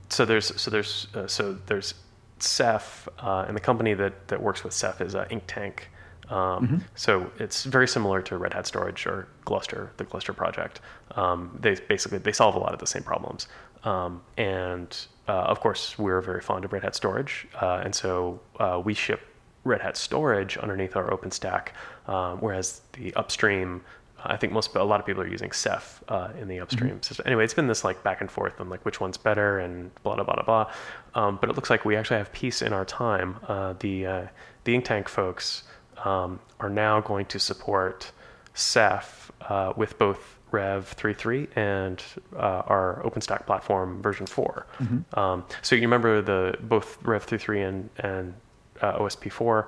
so 0.10 0.26
there's 0.26 0.60
so 0.60 0.72
there's 0.72 1.08
uh, 1.14 1.28
so 1.28 1.54
there's 1.68 1.94
Ceph, 2.40 3.08
uh, 3.20 3.46
and 3.48 3.56
the 3.56 3.62
company 3.62 3.94
that 3.94 4.28
that 4.28 4.42
works 4.42 4.64
with 4.64 4.74
Ceph 4.74 5.02
is 5.02 5.16
uh, 5.16 5.26
Inktank. 5.26 5.82
Um, 6.30 6.68
Mm-hmm. 6.68 6.78
So 6.96 7.32
it's 7.40 7.64
very 7.64 7.88
similar 7.88 8.22
to 8.22 8.38
Red 8.38 8.54
Hat 8.54 8.68
Storage 8.68 9.08
or 9.08 9.28
Gluster, 9.46 9.92
the 9.98 10.04
Gluster 10.04 10.32
project. 10.34 10.80
Um, 11.16 11.58
they 11.60 11.76
basically 11.76 12.20
they 12.20 12.32
solve 12.32 12.56
a 12.56 12.60
lot 12.60 12.74
of 12.74 12.80
the 12.80 12.86
same 12.86 13.02
problems, 13.04 13.48
um, 13.84 14.22
and 14.38 14.96
uh, 15.28 15.32
of 15.32 15.60
course 15.60 15.98
we're 15.98 16.22
very 16.22 16.42
fond 16.42 16.66
of 16.66 16.74
Red 16.74 16.84
Hat 16.84 16.96
Storage, 16.96 17.48
uh, 17.60 17.82
and 17.84 17.96
so 17.96 18.40
uh, 18.60 18.80
we 18.84 18.94
ship 18.94 19.22
Red 19.64 19.82
Hat 19.82 19.98
Storage 19.98 20.58
underneath 20.58 20.96
our 20.96 21.10
OpenStack, 21.10 21.70
um, 22.08 22.38
whereas 22.40 22.82
the 22.94 23.14
upstream 23.16 23.82
I 24.24 24.38
think 24.38 24.54
most 24.54 24.76
a 24.76 24.84
lot 24.84 25.00
of 25.00 25.06
people 25.06 25.22
are 25.22 25.28
using 25.28 25.52
Ceph 25.52 26.04
uh, 26.08 26.30
in 26.40 26.48
the 26.48 26.60
upstream 26.60 27.02
system. 27.02 27.26
Anyway, 27.26 27.44
it's 27.44 27.54
been 27.54 27.68
this 27.68 27.84
like 27.84 28.04
back 28.04 28.22
and 28.22 28.30
forth 28.30 28.60
on 28.60 28.70
like 28.70 28.84
which 28.86 29.00
one's 29.00 29.18
better 29.18 29.60
and 29.60 29.92
blah 30.04 30.16
blah 30.16 30.24
blah 30.24 30.44
blah. 30.44 30.72
Um, 31.16 31.38
but 31.40 31.50
it 31.50 31.56
looks 31.56 31.70
like 31.70 31.86
we 31.86 31.96
actually 31.96 32.18
have 32.18 32.32
peace 32.34 32.62
in 32.62 32.74
our 32.74 32.86
time. 32.86 33.38
Uh, 33.48 33.74
the 33.80 34.06
uh, 34.06 34.28
the 34.64 34.78
Inktank 34.78 35.08
folks 35.08 35.64
um, 36.04 36.40
are 36.60 36.70
now 36.70 37.02
going 37.02 37.26
to 37.28 37.40
support 37.40 38.12
Ceph 38.54 39.32
uh, 39.42 39.74
with 39.76 39.98
both 39.98 40.38
RHEV 40.52 40.96
3.3 40.96 41.48
and 41.56 42.04
uh, 42.36 42.64
our 42.66 43.02
OpenStack 43.06 43.46
platform 43.46 44.02
version 44.02 44.26
4. 44.26 44.66
Um, 45.14 45.46
so 45.62 45.76
you 45.76 45.82
remember 45.84 46.22
the 46.22 46.58
both 46.62 47.02
RHEV 47.04 47.28
3.3 47.28 47.68
and 47.68 47.90
and 48.00 48.34
uh, 48.82 48.98
OSP4, 48.98 49.68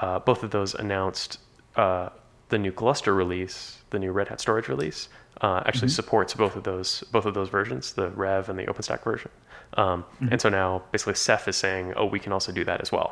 uh, 0.00 0.18
both 0.20 0.42
of 0.42 0.50
those 0.50 0.74
announced 0.74 1.38
uh, 1.76 2.10
the 2.50 2.58
new 2.58 2.72
Gluster 2.72 3.14
release, 3.14 3.78
the 3.90 3.98
new 3.98 4.12
Red 4.12 4.28
Hat 4.28 4.40
storage 4.40 4.68
release, 4.68 5.08
uh, 5.40 5.62
actually 5.66 5.88
supports 5.88 6.34
both 6.34 6.54
of 6.56 6.64
those 6.64 7.02
both 7.12 7.24
of 7.26 7.34
those 7.34 7.48
versions, 7.48 7.92
the 7.94 8.10
RHEV 8.10 8.48
and 8.50 8.58
the 8.58 8.66
OpenStack 8.66 9.02
version. 9.02 9.30
Um, 9.74 10.04
And 10.30 10.40
so 10.40 10.48
now 10.48 10.82
basically 10.92 11.14
Ceph 11.14 11.48
is 11.48 11.56
saying, 11.56 11.94
oh, 11.96 12.04
we 12.06 12.18
can 12.20 12.32
also 12.32 12.52
do 12.52 12.64
that 12.64 12.80
as 12.82 12.92
well, 12.92 13.10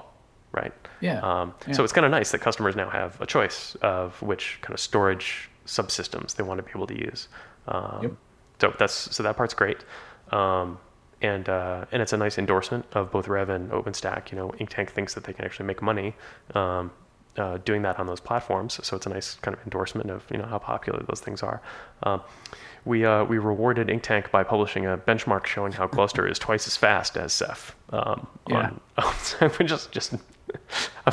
right? 0.53 0.72
Yeah, 1.01 1.20
Um, 1.20 1.55
yeah. 1.66 1.74
So 1.74 1.84
it's 1.84 1.93
kind 1.93 2.05
of 2.05 2.11
nice 2.11 2.30
that 2.32 2.41
customers 2.41 2.74
now 2.76 2.91
have 2.91 3.20
a 3.20 3.26
choice 3.26 3.76
of 3.80 4.20
which 4.20 4.59
kind 4.61 4.74
of 4.74 4.80
storage 4.80 5.49
subsystems 5.66 6.34
they 6.36 6.43
want 6.43 6.59
to 6.59 6.62
be 6.64 6.70
able 6.74 6.86
to 6.89 6.99
use. 6.99 7.28
Um, 7.68 8.01
Yep. 8.03 8.12
So 8.61 8.74
that's 8.78 9.14
so 9.16 9.22
that 9.22 9.36
part's 9.36 9.55
great. 9.55 9.84
Um, 10.32 10.78
and 11.22 11.49
uh, 11.49 11.84
and 11.93 12.03
it's 12.03 12.12
a 12.12 12.16
nice 12.16 12.39
endorsement 12.39 12.84
of 12.93 13.11
both 13.11 13.26
RHEV 13.26 13.49
and 13.51 13.70
OpenStack. 13.70 14.30
You 14.32 14.36
know, 14.39 14.49
Inktank 14.61 14.91
thinks 14.91 15.14
that 15.14 15.24
they 15.24 15.32
can 15.32 15.45
actually 15.45 15.66
make 15.66 15.80
money 15.82 16.14
um, 16.55 16.91
uh, 17.39 17.59
doing 17.64 17.82
that 17.82 17.99
on 17.99 18.07
those 18.07 18.20
platforms. 18.20 18.78
So 18.82 18.97
it's 18.97 19.07
a 19.07 19.11
nice 19.11 19.36
kind 19.36 19.57
of 19.57 19.62
endorsement 19.64 20.11
of 20.11 20.24
you 20.30 20.39
know 20.39 20.47
how 20.47 20.59
popular 20.59 21.03
those 21.09 21.20
things 21.20 21.43
are. 21.43 21.61
Um, 22.03 22.22
we 22.84 23.05
uh, 23.05 23.24
we 23.24 23.39
rewarded 23.39 23.89
Inktank 23.89 24.30
by 24.30 24.43
publishing 24.45 24.86
a 24.86 24.97
benchmark 24.97 25.47
showing 25.47 25.72
how 25.72 25.86
Gluster 25.86 26.26
is 26.26 26.39
twice 26.39 26.66
as 26.66 26.76
fast 26.76 27.16
as 27.16 27.32
Ceph. 27.32 27.74
Um, 27.91 28.26
Yeah. 28.49 28.70
on, 28.99 29.51
just 29.66 29.91
just 29.93 30.14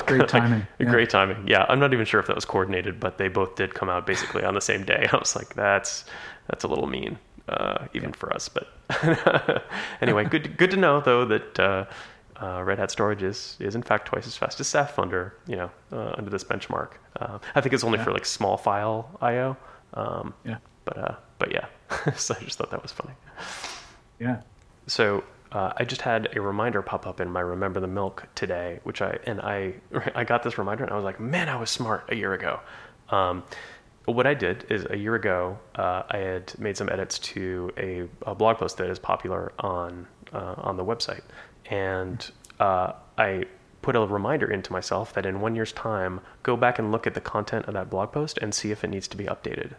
Great 0.06 0.28
timing, 0.30 0.66
yeah. 0.80 0.90
Great 0.90 1.10
timing. 1.10 1.48
Yeah, 1.48 1.66
I'm 1.68 1.80
not 1.80 1.94
even 1.94 2.06
sure 2.06 2.20
if 2.20 2.28
that 2.28 2.36
was 2.36 2.46
coordinated, 2.46 3.00
but 3.00 3.18
they 3.18 3.28
both 3.28 3.56
did 3.56 3.74
come 3.74 3.90
out 3.90 4.06
basically 4.06 4.44
on 4.44 4.54
the 4.54 4.62
same 4.62 4.84
day. 4.84 5.08
I 5.12 5.18
was 5.18 5.36
like, 5.36 5.56
that's 5.56 6.06
that's 6.48 6.64
a 6.64 6.68
little 6.68 6.88
mean, 6.88 7.18
uh, 7.50 7.88
even 7.94 8.14
for 8.14 8.34
us. 8.34 8.50
But 8.50 8.68
anyway, 10.02 10.26
good 10.26 10.58
good 10.58 10.72
to 10.72 10.78
know 10.78 11.02
though 11.02 11.26
that 11.26 11.60
uh, 12.42 12.62
Red 12.64 12.80
Hat 12.80 12.92
Storage 12.92 13.24
is 13.24 13.58
is 13.60 13.76
in 13.76 13.84
fact 13.84 14.08
twice 14.08 14.28
as 14.28 14.36
fast 14.36 14.60
as 14.60 14.68
Ceph 14.68 15.00
under 15.00 15.36
you 15.48 15.56
know 15.56 15.72
uh, 15.92 16.14
under 16.18 16.30
this 16.30 16.44
benchmark. 16.44 16.94
Uh, 17.20 17.40
I 17.54 17.62
think 17.62 17.74
it's 17.74 17.84
only 17.84 18.00
for 18.00 18.12
like 18.12 18.26
small 18.26 18.58
file 18.58 19.10
I/O. 19.22 19.58
Um, 19.94 20.34
Yeah. 20.44 20.58
But 20.86 20.98
uh, 20.98 21.16
but 21.40 21.52
yeah, 21.52 21.66
so 22.16 22.36
I 22.40 22.44
just 22.44 22.58
thought 22.58 22.72
that 22.72 22.82
was 22.82 22.92
funny. 22.92 23.14
Yeah. 24.20 24.42
So 24.88 25.24
uh, 25.52 25.74
I 25.78 25.84
just 25.84 26.02
had 26.02 26.36
a 26.36 26.42
reminder 26.42 26.82
pop 26.82 27.08
up 27.08 27.20
in 27.20 27.30
my 27.30 27.40
Remember 27.40 27.80
the 27.80 27.88
Milk 27.88 28.28
today, 28.36 28.80
which 28.84 29.02
I 29.02 29.18
and 29.26 29.42
I 29.42 29.76
I 30.16 30.24
got 30.24 30.44
this 30.44 30.58
reminder 30.58 30.84
and 30.84 30.92
I 30.94 30.96
was 30.96 31.06
like, 31.06 31.20
man, 31.20 31.50
I 31.50 31.56
was 31.56 31.70
smart 31.70 32.06
a 32.10 32.16
year 32.16 32.34
ago. 32.34 32.60
Um, 33.10 33.44
what 34.06 34.28
I 34.28 34.34
did 34.36 34.66
is 34.70 34.86
a 34.90 34.98
year 34.98 35.16
ago, 35.16 35.58
uh, 35.76 36.04
I 36.10 36.18
had 36.18 36.60
made 36.60 36.78
some 36.78 36.90
edits 36.90 37.18
to 37.20 37.72
a, 37.78 38.08
a 38.30 38.36
blog 38.36 38.58
post 38.58 38.78
that 38.78 38.90
is 38.90 39.00
popular 39.00 39.52
on 39.60 40.06
uh, 40.34 40.56
on 40.58 40.78
the 40.78 40.86
website, 40.86 41.22
and 41.70 42.32
uh, 42.60 42.94
I 43.18 43.46
put 43.82 43.96
a 43.96 44.00
reminder 44.00 44.50
into 44.50 44.74
myself 44.74 45.14
that 45.14 45.26
in 45.26 45.42
one 45.42 45.56
year's 45.56 45.72
time, 45.72 46.20
go 46.42 46.58
back 46.58 46.80
and 46.80 46.92
look 46.92 47.06
at 47.06 47.14
the 47.14 47.22
content 47.22 47.66
of 47.68 47.76
that 47.76 47.90
blog 47.90 48.12
post 48.12 48.40
and 48.40 48.54
see 48.54 48.72
if 48.72 48.84
it 48.84 48.90
needs 48.90 49.08
to 49.10 49.18
be 49.18 49.26
updated. 49.26 49.76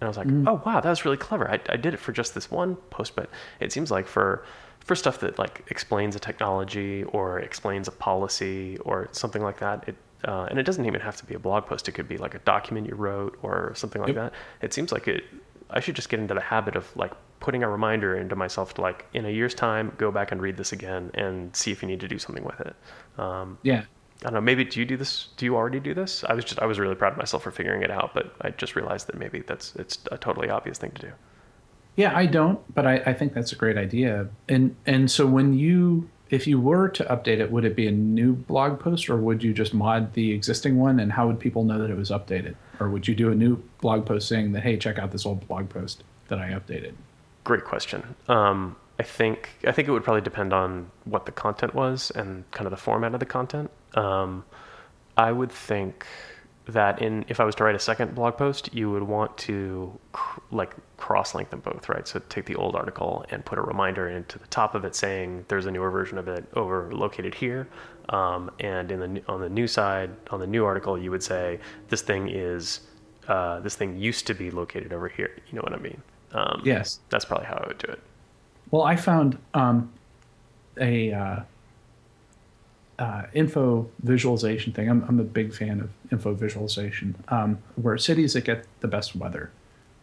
And 0.00 0.06
I 0.06 0.08
was 0.08 0.16
like, 0.16 0.28
mm. 0.28 0.48
oh 0.48 0.62
wow, 0.64 0.80
that 0.80 0.88
was 0.88 1.04
really 1.04 1.16
clever. 1.16 1.50
I, 1.50 1.60
I 1.68 1.76
did 1.76 1.92
it 1.92 1.98
for 1.98 2.12
just 2.12 2.34
this 2.34 2.50
one 2.50 2.76
post, 2.90 3.16
but 3.16 3.28
it 3.58 3.72
seems 3.72 3.90
like 3.90 4.06
for 4.06 4.44
for 4.78 4.96
stuff 4.96 5.20
that 5.20 5.38
like 5.38 5.62
explains 5.68 6.16
a 6.16 6.18
technology 6.18 7.02
or 7.04 7.40
explains 7.40 7.86
a 7.86 7.90
policy 7.90 8.78
or 8.78 9.08
something 9.12 9.42
like 9.42 9.58
that, 9.58 9.88
it 9.88 9.96
uh, 10.24 10.46
and 10.50 10.58
it 10.58 10.62
doesn't 10.64 10.86
even 10.86 11.00
have 11.00 11.16
to 11.16 11.24
be 11.24 11.34
a 11.34 11.38
blog 11.38 11.66
post. 11.66 11.88
It 11.88 11.92
could 11.92 12.08
be 12.08 12.18
like 12.18 12.34
a 12.34 12.38
document 12.40 12.86
you 12.86 12.94
wrote 12.94 13.38
or 13.42 13.74
something 13.74 14.00
like 14.00 14.14
yep. 14.14 14.16
that. 14.16 14.32
It 14.62 14.72
seems 14.72 14.92
like 14.92 15.08
it. 15.08 15.24
I 15.68 15.80
should 15.80 15.96
just 15.96 16.08
get 16.08 16.20
into 16.20 16.34
the 16.34 16.40
habit 16.40 16.76
of 16.76 16.94
like 16.96 17.12
putting 17.40 17.62
a 17.62 17.68
reminder 17.68 18.16
into 18.16 18.36
myself 18.36 18.74
to 18.74 18.82
like 18.82 19.06
in 19.14 19.24
a 19.24 19.30
year's 19.30 19.54
time 19.54 19.92
go 19.96 20.12
back 20.12 20.30
and 20.30 20.40
read 20.40 20.56
this 20.56 20.72
again 20.72 21.10
and 21.14 21.54
see 21.56 21.72
if 21.72 21.82
you 21.82 21.88
need 21.88 22.00
to 22.00 22.08
do 22.08 22.18
something 22.18 22.44
with 22.44 22.60
it. 22.60 22.76
Um, 23.18 23.58
yeah. 23.62 23.84
I 24.20 24.24
don't 24.24 24.34
know. 24.34 24.40
Maybe 24.42 24.64
do 24.64 24.78
you 24.78 24.86
do 24.86 24.98
this? 24.98 25.28
Do 25.38 25.46
you 25.46 25.56
already 25.56 25.80
do 25.80 25.94
this? 25.94 26.24
I 26.24 26.34
was 26.34 26.44
just 26.44 26.60
I 26.60 26.66
was 26.66 26.78
really 26.78 26.94
proud 26.94 27.12
of 27.12 27.18
myself 27.18 27.42
for 27.42 27.50
figuring 27.50 27.82
it 27.82 27.90
out, 27.90 28.12
but 28.12 28.34
I 28.42 28.50
just 28.50 28.76
realized 28.76 29.06
that 29.06 29.18
maybe 29.18 29.40
that's 29.40 29.74
it's 29.76 29.98
a 30.12 30.18
totally 30.18 30.50
obvious 30.50 30.76
thing 30.76 30.90
to 30.92 31.02
do. 31.02 31.12
Yeah, 31.96 32.16
I 32.16 32.26
don't, 32.26 32.60
but 32.74 32.86
I, 32.86 32.96
I 33.06 33.12
think 33.14 33.32
that's 33.32 33.52
a 33.52 33.56
great 33.56 33.78
idea. 33.78 34.28
And 34.48 34.76
and 34.86 35.10
so 35.10 35.26
when 35.26 35.54
you 35.54 36.08
if 36.28 36.46
you 36.46 36.60
were 36.60 36.88
to 36.90 37.04
update 37.04 37.38
it, 37.38 37.50
would 37.50 37.64
it 37.64 37.74
be 37.74 37.86
a 37.86 37.92
new 37.92 38.34
blog 38.34 38.78
post 38.78 39.08
or 39.08 39.16
would 39.16 39.42
you 39.42 39.54
just 39.54 39.72
mod 39.72 40.12
the 40.12 40.32
existing 40.32 40.78
one? 40.78 41.00
And 41.00 41.10
how 41.10 41.26
would 41.26 41.40
people 41.40 41.64
know 41.64 41.78
that 41.78 41.90
it 41.90 41.96
was 41.96 42.10
updated? 42.10 42.54
Or 42.78 42.90
would 42.90 43.08
you 43.08 43.14
do 43.14 43.32
a 43.32 43.34
new 43.34 43.56
blog 43.80 44.04
post 44.04 44.28
saying 44.28 44.52
that 44.52 44.62
hey, 44.62 44.76
check 44.76 44.98
out 44.98 45.12
this 45.12 45.24
old 45.24 45.46
blog 45.48 45.70
post 45.70 46.04
that 46.28 46.38
I 46.38 46.50
updated? 46.50 46.92
Great 47.44 47.64
question. 47.64 48.14
Um, 48.28 48.76
I 48.98 49.02
think 49.02 49.48
I 49.66 49.72
think 49.72 49.88
it 49.88 49.92
would 49.92 50.04
probably 50.04 50.20
depend 50.20 50.52
on 50.52 50.90
what 51.04 51.24
the 51.24 51.32
content 51.32 51.74
was 51.74 52.10
and 52.10 52.48
kind 52.50 52.66
of 52.66 52.70
the 52.70 52.76
format 52.76 53.14
of 53.14 53.20
the 53.20 53.26
content. 53.26 53.70
Um, 53.94 54.44
I 55.16 55.32
would 55.32 55.50
think 55.50 56.06
that 56.66 57.00
in 57.00 57.24
if 57.28 57.40
I 57.40 57.44
was 57.44 57.54
to 57.56 57.64
write 57.64 57.74
a 57.74 57.80
second 57.80 58.14
blog 58.14 58.36
post, 58.36 58.74
you 58.74 58.90
would 58.90 59.02
want 59.02 59.36
to 59.38 59.98
cr- 60.12 60.40
like 60.50 60.74
cross-link 60.98 61.50
them 61.50 61.60
both, 61.60 61.88
right? 61.88 62.06
So 62.06 62.20
take 62.28 62.44
the 62.44 62.56
old 62.56 62.76
article 62.76 63.24
and 63.30 63.44
put 63.44 63.58
a 63.58 63.62
reminder 63.62 64.08
into 64.08 64.38
the 64.38 64.46
top 64.48 64.74
of 64.74 64.84
it 64.84 64.94
saying 64.94 65.46
there's 65.48 65.66
a 65.66 65.70
newer 65.70 65.90
version 65.90 66.18
of 66.18 66.28
it 66.28 66.44
over 66.54 66.92
located 66.92 67.34
here, 67.34 67.68
um, 68.10 68.50
and 68.60 68.92
in 68.92 69.14
the 69.14 69.22
on 69.26 69.40
the 69.40 69.48
new 69.48 69.66
side 69.66 70.10
on 70.30 70.40
the 70.40 70.46
new 70.46 70.64
article 70.64 70.98
you 70.98 71.10
would 71.10 71.22
say 71.22 71.58
this 71.88 72.02
thing 72.02 72.28
is 72.28 72.80
uh, 73.28 73.60
this 73.60 73.76
thing 73.76 73.98
used 73.98 74.26
to 74.26 74.34
be 74.34 74.50
located 74.50 74.92
over 74.92 75.08
here. 75.08 75.30
You 75.48 75.56
know 75.56 75.62
what 75.62 75.72
I 75.72 75.78
mean? 75.78 76.02
Um, 76.32 76.62
yes, 76.64 77.00
that's 77.08 77.24
probably 77.24 77.46
how 77.46 77.56
I 77.56 77.66
would 77.66 77.78
do 77.78 77.90
it. 77.92 78.00
Well, 78.70 78.82
I 78.82 78.96
found 78.96 79.38
um, 79.54 79.92
a 80.78 81.12
uh, 81.12 81.40
uh, 82.98 83.22
info 83.32 83.88
visualization 84.02 84.72
thing. 84.72 84.88
I'm, 84.88 85.04
I'm 85.08 85.18
a 85.18 85.24
big 85.24 85.54
fan 85.54 85.80
of 85.80 85.90
info 86.12 86.34
visualization, 86.34 87.16
um, 87.28 87.58
where 87.76 87.98
cities 87.98 88.34
that 88.34 88.44
get 88.44 88.66
the 88.80 88.88
best 88.88 89.16
weather, 89.16 89.50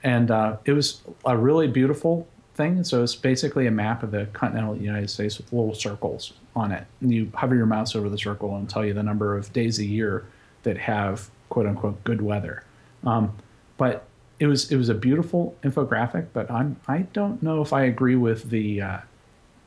and 0.03 0.31
uh, 0.31 0.57
it 0.65 0.73
was 0.73 1.01
a 1.25 1.37
really 1.37 1.67
beautiful 1.67 2.27
thing. 2.55 2.83
So 2.83 3.03
it's 3.03 3.15
basically 3.15 3.67
a 3.67 3.71
map 3.71 4.03
of 4.03 4.11
the 4.11 4.25
continental 4.33 4.75
United 4.75 5.09
States 5.09 5.37
with 5.37 5.53
little 5.53 5.75
circles 5.75 6.33
on 6.55 6.71
it, 6.71 6.85
and 7.01 7.13
you 7.13 7.31
hover 7.35 7.55
your 7.55 7.67
mouse 7.67 7.95
over 7.95 8.09
the 8.09 8.17
circle 8.17 8.55
and 8.55 8.69
tell 8.69 8.83
you 8.83 8.93
the 8.93 9.03
number 9.03 9.37
of 9.37 9.53
days 9.53 9.79
a 9.79 9.85
year 9.85 10.25
that 10.63 10.77
have 10.77 11.29
quote 11.49 11.67
unquote 11.67 12.03
good 12.03 12.21
weather. 12.21 12.63
Um, 13.05 13.31
but 13.77 14.05
it 14.39 14.47
was 14.47 14.71
it 14.71 14.77
was 14.77 14.89
a 14.89 14.93
beautiful 14.93 15.55
infographic, 15.63 16.27
but 16.33 16.49
I'm 16.51 16.79
I 16.87 16.99
don't 17.13 17.41
know 17.41 17.61
if 17.61 17.73
I 17.73 17.83
agree 17.83 18.15
with 18.15 18.49
the 18.49 18.81
uh, 18.81 18.97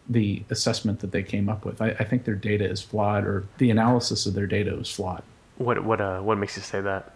the 0.09 0.43
assessment 0.51 1.01
that 1.01 1.13
they 1.13 1.23
came 1.23 1.49
up 1.49 1.65
with. 1.65 1.81
I, 1.81 1.91
I, 1.91 2.05
think 2.05 2.25
their 2.25 2.35
data 2.35 2.69
is 2.69 2.83
flawed, 2.83 3.25
or 3.25 3.47
the 3.59 3.71
analysis 3.71 4.27
of 4.27 4.35
their 4.35 4.47
data 4.47 4.75
was 4.75 4.91
flawed. 4.91 5.23
What 5.59 5.85
what 5.85 6.01
uh 6.01 6.21
what 6.21 6.39
makes 6.39 6.57
you 6.57 6.63
say 6.63 6.81
that? 6.81 7.15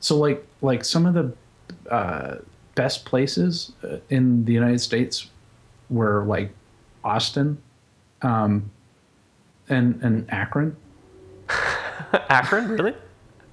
So 0.00 0.16
like 0.16 0.46
like 0.60 0.84
some 0.84 1.06
of 1.06 1.14
the 1.14 1.32
uh, 1.92 2.36
best 2.74 3.04
places 3.04 3.72
uh, 3.84 3.98
in 4.08 4.44
the 4.44 4.52
United 4.52 4.80
States 4.80 5.28
were 5.88 6.24
like 6.24 6.52
Austin, 7.04 7.60
um, 8.22 8.70
and 9.68 10.00
and 10.02 10.30
Akron. 10.30 10.76
Akron, 12.12 12.68
really? 12.68 12.94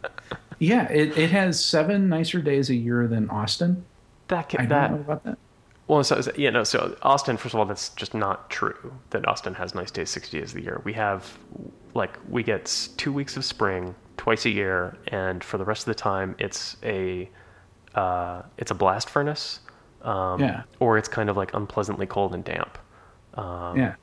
Yeah, 0.60 0.90
it, 0.90 1.18
it 1.18 1.32
has 1.32 1.64
seven 1.64 2.10
nicer 2.10 2.42
days 2.42 2.70
a 2.70 2.76
year 2.76 3.08
than 3.08 3.30
Austin. 3.30 3.86
That 4.28 4.50
can, 4.50 4.62
I 4.62 4.66
that, 4.66 4.88
don't 4.90 4.98
know 4.98 5.02
about 5.04 5.24
that. 5.24 5.38
Well, 5.88 6.04
so 6.04 6.22
yeah, 6.36 6.50
no. 6.50 6.64
So 6.64 6.98
Austin, 7.02 7.38
first 7.38 7.54
of 7.54 7.60
all, 7.60 7.66
that's 7.66 7.90
just 7.90 8.14
not 8.14 8.50
true. 8.50 8.94
That 9.12 9.28
Austin 9.28 9.54
has 9.54 9.74
nice 9.74 9.92
days, 9.92 10.10
sixty 10.10 10.40
days 10.40 10.50
of 10.50 10.56
the 10.56 10.64
year. 10.64 10.82
We 10.84 10.94
have, 10.94 11.38
like, 11.94 12.18
we 12.28 12.44
get 12.44 12.90
two 12.98 13.14
weeks 13.14 13.38
of 13.38 13.46
spring 13.46 13.96
twice 14.18 14.46
a 14.46 14.50
year, 14.50 14.98
and 15.08 15.44
for 15.44 15.58
the 15.58 15.64
rest 15.64 15.88
of 15.88 15.96
the 15.96 16.02
time, 16.02 16.36
it's 16.40 16.76
a, 16.84 17.30
uh, 17.96 18.42
it's 18.58 18.72
a 18.72 18.76
blast 18.76 19.10
furnace. 19.10 19.62
Um, 20.02 20.42
yeah. 20.42 20.64
Or 20.80 20.98
it's 20.98 21.08
kind 21.08 21.30
of 21.30 21.38
like 21.38 21.54
unpleasantly 21.54 22.06
cold 22.06 22.34
and 22.34 22.44
damp. 22.44 22.78
Um, 23.36 23.78
yeah. 23.78 23.96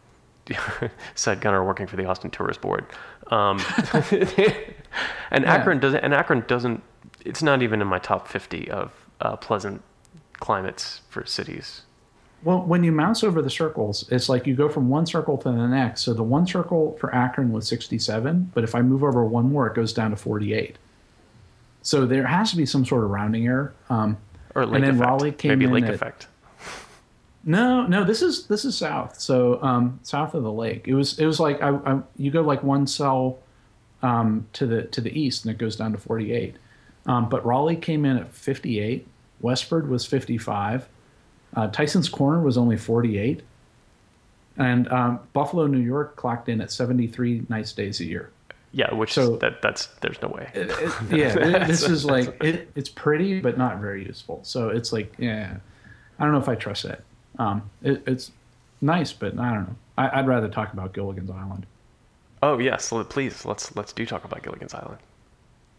said 1.15 1.41
Gunnar 1.41 1.65
working 1.65 1.87
for 1.87 1.97
the 1.97 2.05
Austin 2.05 2.31
Tourist 2.31 2.61
Board. 2.61 2.85
Um, 3.29 3.61
and 4.11 5.45
yeah. 5.45 5.55
Akron 5.55 5.81
doesn't. 5.81 6.01
And 6.01 6.15
Akron 6.15 6.45
doesn't. 6.47 6.83
It's 7.25 7.43
not 7.43 7.63
even 7.63 7.81
in 7.81 7.87
my 7.87 7.99
top 7.99 8.29
fifty 8.29 8.71
of 8.71 8.93
uh, 9.21 9.37
pleasant 9.37 9.83
climates 10.41 11.01
for 11.09 11.25
cities. 11.25 11.83
Well, 12.43 12.61
when 12.61 12.85
you 12.85 12.93
mouse 12.93 13.25
over 13.25 13.41
the 13.41 13.49
circles, 13.49 14.07
it's 14.13 14.29
like 14.29 14.47
you 14.47 14.55
go 14.55 14.69
from 14.69 14.91
one 14.91 15.07
circle 15.07 15.39
to 15.39 15.49
the 15.49 15.67
next. 15.67 16.03
So 16.03 16.13
the 16.13 16.23
one 16.23 16.47
circle 16.47 16.95
for 17.01 17.15
Akron 17.15 17.51
was 17.53 17.67
67, 17.67 18.51
but 18.53 18.63
if 18.65 18.75
I 18.75 18.83
move 18.83 19.03
over 19.03 19.25
one 19.25 19.51
more, 19.51 19.67
it 19.67 19.75
goes 19.75 19.95
down 19.95 20.11
to 20.11 20.17
48. 20.17 20.77
So 21.81 22.05
there 22.05 22.27
has 22.27 22.51
to 22.51 22.59
be 22.59 22.67
some 22.67 22.85
sort 22.85 23.05
of 23.05 23.11
rounding 23.11 23.47
error. 23.47 23.75
Um, 23.89 24.19
or 24.55 24.67
lake 24.67 24.75
and 24.77 24.85
then 24.85 24.95
effect. 24.97 25.09
Raleigh 25.09 25.33
came 25.33 25.49
Maybe 25.51 25.65
in 25.65 25.73
lake 25.73 25.85
at, 25.85 25.95
effect. 25.95 26.29
No, 27.47 27.87
no, 27.87 28.05
this 28.05 28.23
is 28.23 28.47
this 28.47 28.65
is 28.65 28.77
south. 28.77 29.21
So 29.21 29.63
um, 29.63 30.01
south 30.03 30.35
of 30.35 30.43
the 30.43 30.53
lake. 30.53 30.89
It 30.89 30.95
was 30.95 31.19
it 31.19 31.27
was 31.27 31.39
like 31.39 31.63
I, 31.63 31.71
I 31.71 32.01
you 32.17 32.31
go 32.31 32.41
like 32.41 32.63
one 32.63 32.87
cell 32.87 33.39
um, 34.03 34.47
to 34.55 34.67
the 34.67 34.83
to 34.85 35.01
the 35.01 35.19
east, 35.19 35.45
and 35.45 35.55
it 35.55 35.59
goes 35.59 35.77
down 35.77 35.93
to 35.93 35.99
48. 35.99 36.57
Um, 37.07 37.29
but 37.29 37.45
Raleigh 37.45 37.77
came 37.77 38.05
in 38.05 38.17
at 38.17 38.33
58. 38.33 39.07
Westford 39.41 39.89
was 39.89 40.07
55. 40.07 40.89
Uh, 41.55 41.69
Tyson's 41.69 42.09
Corner 42.09 42.41
was 42.41 42.57
only 42.57 42.77
48. 42.77 43.43
And 44.57 44.91
um, 44.91 45.21
Buffalo, 45.33 45.67
New 45.67 45.81
York 45.81 46.17
clocked 46.17 46.49
in 46.49 46.61
at 46.61 46.71
73 46.71 47.47
nice 47.49 47.73
days 47.73 48.01
a 48.01 48.05
year. 48.05 48.31
Yeah, 48.73 48.93
which 48.95 49.13
so, 49.13 49.37
that 49.37 49.63
that's 49.63 49.87
there's 50.01 50.21
no 50.21 50.29
way. 50.29 50.51
It, 50.55 50.71
it, 50.71 50.93
yeah, 51.13 51.65
this 51.67 51.83
is 51.83 52.05
like 52.05 52.43
it, 52.43 52.71
it's 52.75 52.89
pretty, 52.89 53.41
but 53.41 53.57
not 53.57 53.79
very 53.79 54.05
useful. 54.05 54.41
So 54.43 54.71
it's 54.71 54.93
like, 54.93 55.15
yeah, 55.17 55.59
I 56.19 56.25
don't 56.25 56.33
know 56.33 56.41
if 56.41 56.49
I 56.49 56.57
trust 56.57 56.85
it. 56.87 57.05
Um, 57.39 57.71
it 57.83 58.03
it's 58.07 58.31
nice, 58.81 59.13
but 59.13 59.39
I 59.39 59.53
don't 59.53 59.69
know. 59.69 59.77
I, 59.97 60.21
would 60.21 60.29
rather 60.29 60.49
talk 60.49 60.73
about 60.73 60.93
Gilligan's 60.93 61.31
Island. 61.31 61.67
Oh 62.43 62.59
yes, 62.59 62.93
please 63.09 63.45
let's 63.45 63.75
let's 63.77 63.93
do 63.93 64.07
talk 64.07 64.25
about 64.25 64.43
Gilligan's 64.43 64.75
Island. 64.75 64.99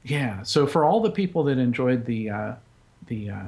Yeah. 0.03 0.43
So 0.43 0.67
for 0.67 0.85
all 0.85 1.01
the 1.01 1.11
people 1.11 1.43
that 1.45 1.57
enjoyed 1.57 2.05
the 2.05 2.29
uh, 2.29 2.53
the 3.07 3.29
uh, 3.29 3.43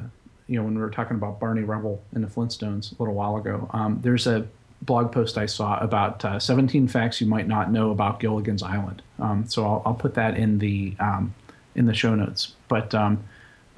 you 0.48 0.58
know 0.58 0.64
when 0.64 0.76
we 0.76 0.82
were 0.82 0.90
talking 0.90 1.16
about 1.16 1.40
Barney 1.40 1.64
Rubble 1.64 2.02
and 2.14 2.24
the 2.24 2.28
Flintstones 2.28 2.92
a 2.98 3.02
little 3.02 3.16
while 3.16 3.38
ago, 3.38 3.70
um, 3.74 4.00
there's 4.02 4.28
a 4.28 4.48
blog 4.82 5.12
post 5.12 5.38
I 5.38 5.46
saw 5.46 5.80
about 5.80 6.24
uh, 6.24 6.40
17 6.40 6.88
facts 6.88 7.20
you 7.20 7.28
might 7.28 7.48
not 7.48 7.72
know 7.72 7.92
about 7.92 8.20
Gilligan's 8.20 8.62
Island. 8.62 9.02
Um, 9.20 9.46
so 9.48 9.66
I'll, 9.66 9.82
I'll, 9.86 9.94
put 9.96 10.14
that 10.14 10.38
in 10.38 10.60
the 10.60 10.96
um, 11.00 11.34
in 11.76 11.86
the 11.86 11.94
show 11.94 12.16
notes. 12.16 12.54
But 12.68 12.94
um, 12.94 13.24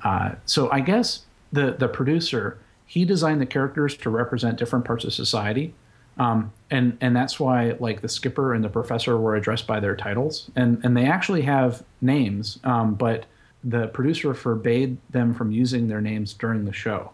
uh, 0.03 0.35
so 0.45 0.71
I 0.71 0.79
guess 0.81 1.23
the 1.51 1.71
the 1.71 1.87
producer 1.87 2.57
he 2.89 3.05
designed 3.05 3.39
the 3.39 3.45
characters 3.45 3.95
to 3.95 4.09
represent 4.09 4.57
different 4.57 4.83
parts 4.83 5.05
of 5.05 5.13
society. 5.13 5.75
Um, 6.17 6.51
and 6.71 6.97
and 6.99 7.15
that's 7.15 7.39
why 7.39 7.75
like 7.79 8.01
the 8.01 8.09
skipper 8.09 8.55
and 8.55 8.63
the 8.63 8.69
professor 8.69 9.15
were 9.15 9.35
addressed 9.35 9.67
by 9.67 9.79
their 9.79 9.95
titles, 9.95 10.49
and 10.55 10.83
and 10.83 10.97
they 10.97 11.05
actually 11.05 11.43
have 11.43 11.83
names, 12.01 12.57
um, 12.63 12.95
but 12.95 13.25
the 13.63 13.87
producer 13.89 14.33
forbade 14.33 14.97
them 15.11 15.35
from 15.35 15.51
using 15.51 15.87
their 15.87 16.01
names 16.01 16.33
during 16.33 16.65
the 16.65 16.73
show. 16.73 17.11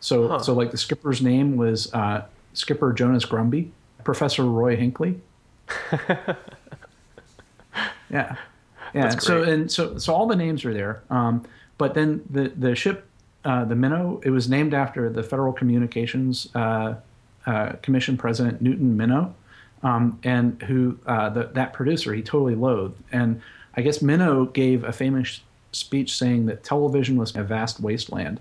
So 0.00 0.26
huh. 0.28 0.40
so 0.40 0.52
like 0.52 0.72
the 0.72 0.76
skipper's 0.76 1.22
name 1.22 1.56
was 1.56 1.94
uh, 1.94 2.26
Skipper 2.52 2.92
Jonas 2.92 3.24
Grumby, 3.24 3.70
Professor 4.02 4.44
Roy 4.44 4.76
Hinkley. 4.76 5.20
yeah, 8.10 8.36
yeah. 8.92 9.08
So 9.20 9.44
and 9.44 9.70
so 9.70 9.98
so 9.98 10.12
all 10.12 10.26
the 10.26 10.36
names 10.36 10.64
are 10.64 10.74
there, 10.74 11.04
um, 11.10 11.46
but 11.78 11.94
then 11.94 12.24
the 12.28 12.48
the 12.48 12.74
ship, 12.74 13.08
uh, 13.44 13.64
the 13.64 13.74
Minnow, 13.74 14.20
it 14.24 14.30
was 14.30 14.48
named 14.48 14.74
after 14.74 15.10
the 15.10 15.22
Federal 15.22 15.52
Communications 15.52 16.48
uh, 16.54 16.94
uh, 17.46 17.72
Commission 17.82 18.16
President 18.16 18.62
Newton 18.62 18.96
Minow, 18.96 19.34
um, 19.82 20.18
and 20.24 20.62
who 20.62 20.98
uh, 21.06 21.28
the, 21.28 21.44
that 21.54 21.72
producer 21.72 22.14
he 22.14 22.22
totally 22.22 22.54
loathed. 22.54 22.96
And 23.12 23.42
I 23.76 23.82
guess 23.82 23.98
Minow 23.98 24.52
gave 24.52 24.84
a 24.84 24.92
famous 24.92 25.40
speech 25.72 26.16
saying 26.16 26.46
that 26.46 26.64
television 26.64 27.16
was 27.16 27.36
a 27.36 27.42
vast 27.42 27.80
wasteland, 27.80 28.40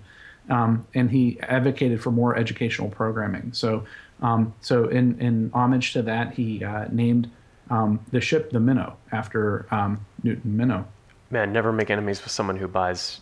um, 0.50 0.88
and 0.94 1.12
he 1.12 1.40
advocated 1.42 2.02
for 2.02 2.12
more 2.12 2.38
educational 2.38 2.90
programming. 2.90 3.52
So, 3.54 3.86
um, 4.22 4.54
so 4.62 4.88
in 4.88 5.20
in 5.20 5.52
homage 5.54 5.94
to 5.94 6.02
that, 6.04 6.34
he 6.34 6.64
named 6.92 7.30
um, 7.70 8.00
the 8.12 8.22
ship 8.22 8.52
the 8.52 8.60
Minnow 8.60 8.96
after 9.12 9.66
um, 9.72 10.06
Newton 10.24 10.58
Minow. 10.58 10.86
Man, 11.30 11.52
never 11.52 11.72
make 11.72 11.90
enemies 11.90 12.24
with 12.24 12.32
someone 12.32 12.58
who 12.58 12.68
buys 12.68 13.20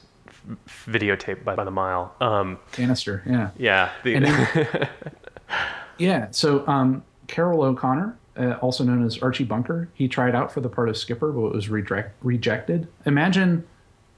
videotape 0.88 1.44
by, 1.44 1.56
by 1.56 1.64
the 1.64 1.72
mile. 1.72 2.16
Um, 2.22 2.60
Canister, 2.72 3.24
yeah. 3.28 3.50
yeah. 3.58 3.89
The, 4.04 4.20
then- 4.20 4.89
Yeah, 5.98 6.28
so 6.32 6.66
um, 6.68 7.04
Carroll 7.28 7.62
O'Connor, 7.64 8.18
uh, 8.38 8.54
also 8.54 8.84
known 8.84 9.06
as 9.06 9.20
Archie 9.20 9.44
Bunker, 9.44 9.88
he 9.94 10.08
tried 10.08 10.34
out 10.34 10.52
for 10.52 10.60
the 10.62 10.70
part 10.70 10.89
of 10.89 10.98
Skipper, 10.98 11.32
but 11.32 11.46
it 11.48 11.54
was 11.54 11.70
reject- 11.70 12.16
rejected. 12.24 12.88
Imagine 13.06 13.68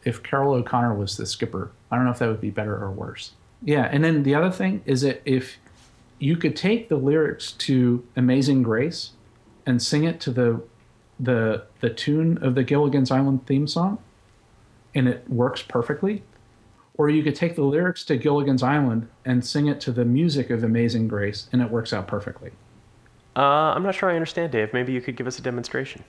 if 0.05 0.23
Carroll 0.23 0.53
O'Connor 0.53 0.93
was 0.95 1.17
the 1.17 1.25
Skipper. 1.25 1.71
I 1.91 1.95
don't 1.97 2.05
know 2.05 2.11
if 2.11 2.19
that 2.19 2.29
would 2.29 2.39
be 2.41 2.51
better 2.51 2.75
or 2.75 2.91
worse. 2.91 3.31
Yeah, 3.61 3.89
and 3.91 4.03
then 4.03 4.23
the 4.23 4.33
other 4.35 4.51
thing 4.51 4.81
is 4.85 5.01
that 5.01 5.21
if 5.25 5.57
you 6.19 6.37
could 6.37 6.55
take 6.55 6.87
the 6.89 6.95
lyrics 6.95 7.51
to 7.53 8.05
Amazing 8.15 8.63
Grace 8.63 9.11
and 9.65 9.81
sing 9.81 10.03
it 10.05 10.19
to 10.21 10.31
the 10.31 10.61
the 11.19 11.63
the 11.79 11.89
tune 11.89 12.37
of 12.43 12.55
the 12.55 12.63
Gilligan's 12.63 13.11
Island 13.11 13.45
theme 13.45 13.67
song, 13.67 13.99
and 14.95 15.07
it 15.07 15.27
works 15.29 15.61
perfectly, 15.61 16.23
or 16.95 17.09
you 17.09 17.23
could 17.23 17.35
take 17.35 17.55
the 17.55 17.63
lyrics 17.63 18.03
to 18.05 18.17
Gilligan's 18.17 18.63
Island 18.63 19.07
and 19.25 19.43
sing 19.45 19.67
it 19.67 19.79
to 19.81 19.91
the 19.91 20.05
music 20.05 20.49
of 20.49 20.63
Amazing 20.63 21.07
Grace, 21.07 21.47
and 21.51 21.61
it 21.61 21.69
works 21.69 21.93
out 21.93 22.07
perfectly. 22.07 22.51
uh, 23.35 23.41
I'm 23.75 23.83
not 23.83 23.95
sure 23.95 24.09
I 24.11 24.15
understand, 24.15 24.51
Dave. 24.51 24.73
Maybe 24.73 24.93
you 24.93 25.01
could 25.01 25.15
give 25.15 25.27
us 25.27 25.39
a 25.39 25.41
demonstration. 25.41 26.03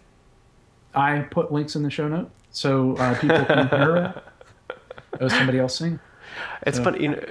I 0.94 1.20
put 1.30 1.50
links 1.52 1.74
in 1.74 1.82
the 1.82 1.90
show 1.90 2.06
note 2.08 2.30
so 2.50 2.96
uh, 2.96 3.18
people 3.18 3.44
can 3.44 3.68
hear 3.68 3.96
it. 3.96 4.24
Oh, 5.20 5.28
somebody 5.28 5.60
else 5.60 5.76
sing? 5.78 6.00
It's 6.66 6.76
So- 6.78 6.82
funny, 6.84 7.02
you 7.04 7.08
know, 7.10 7.22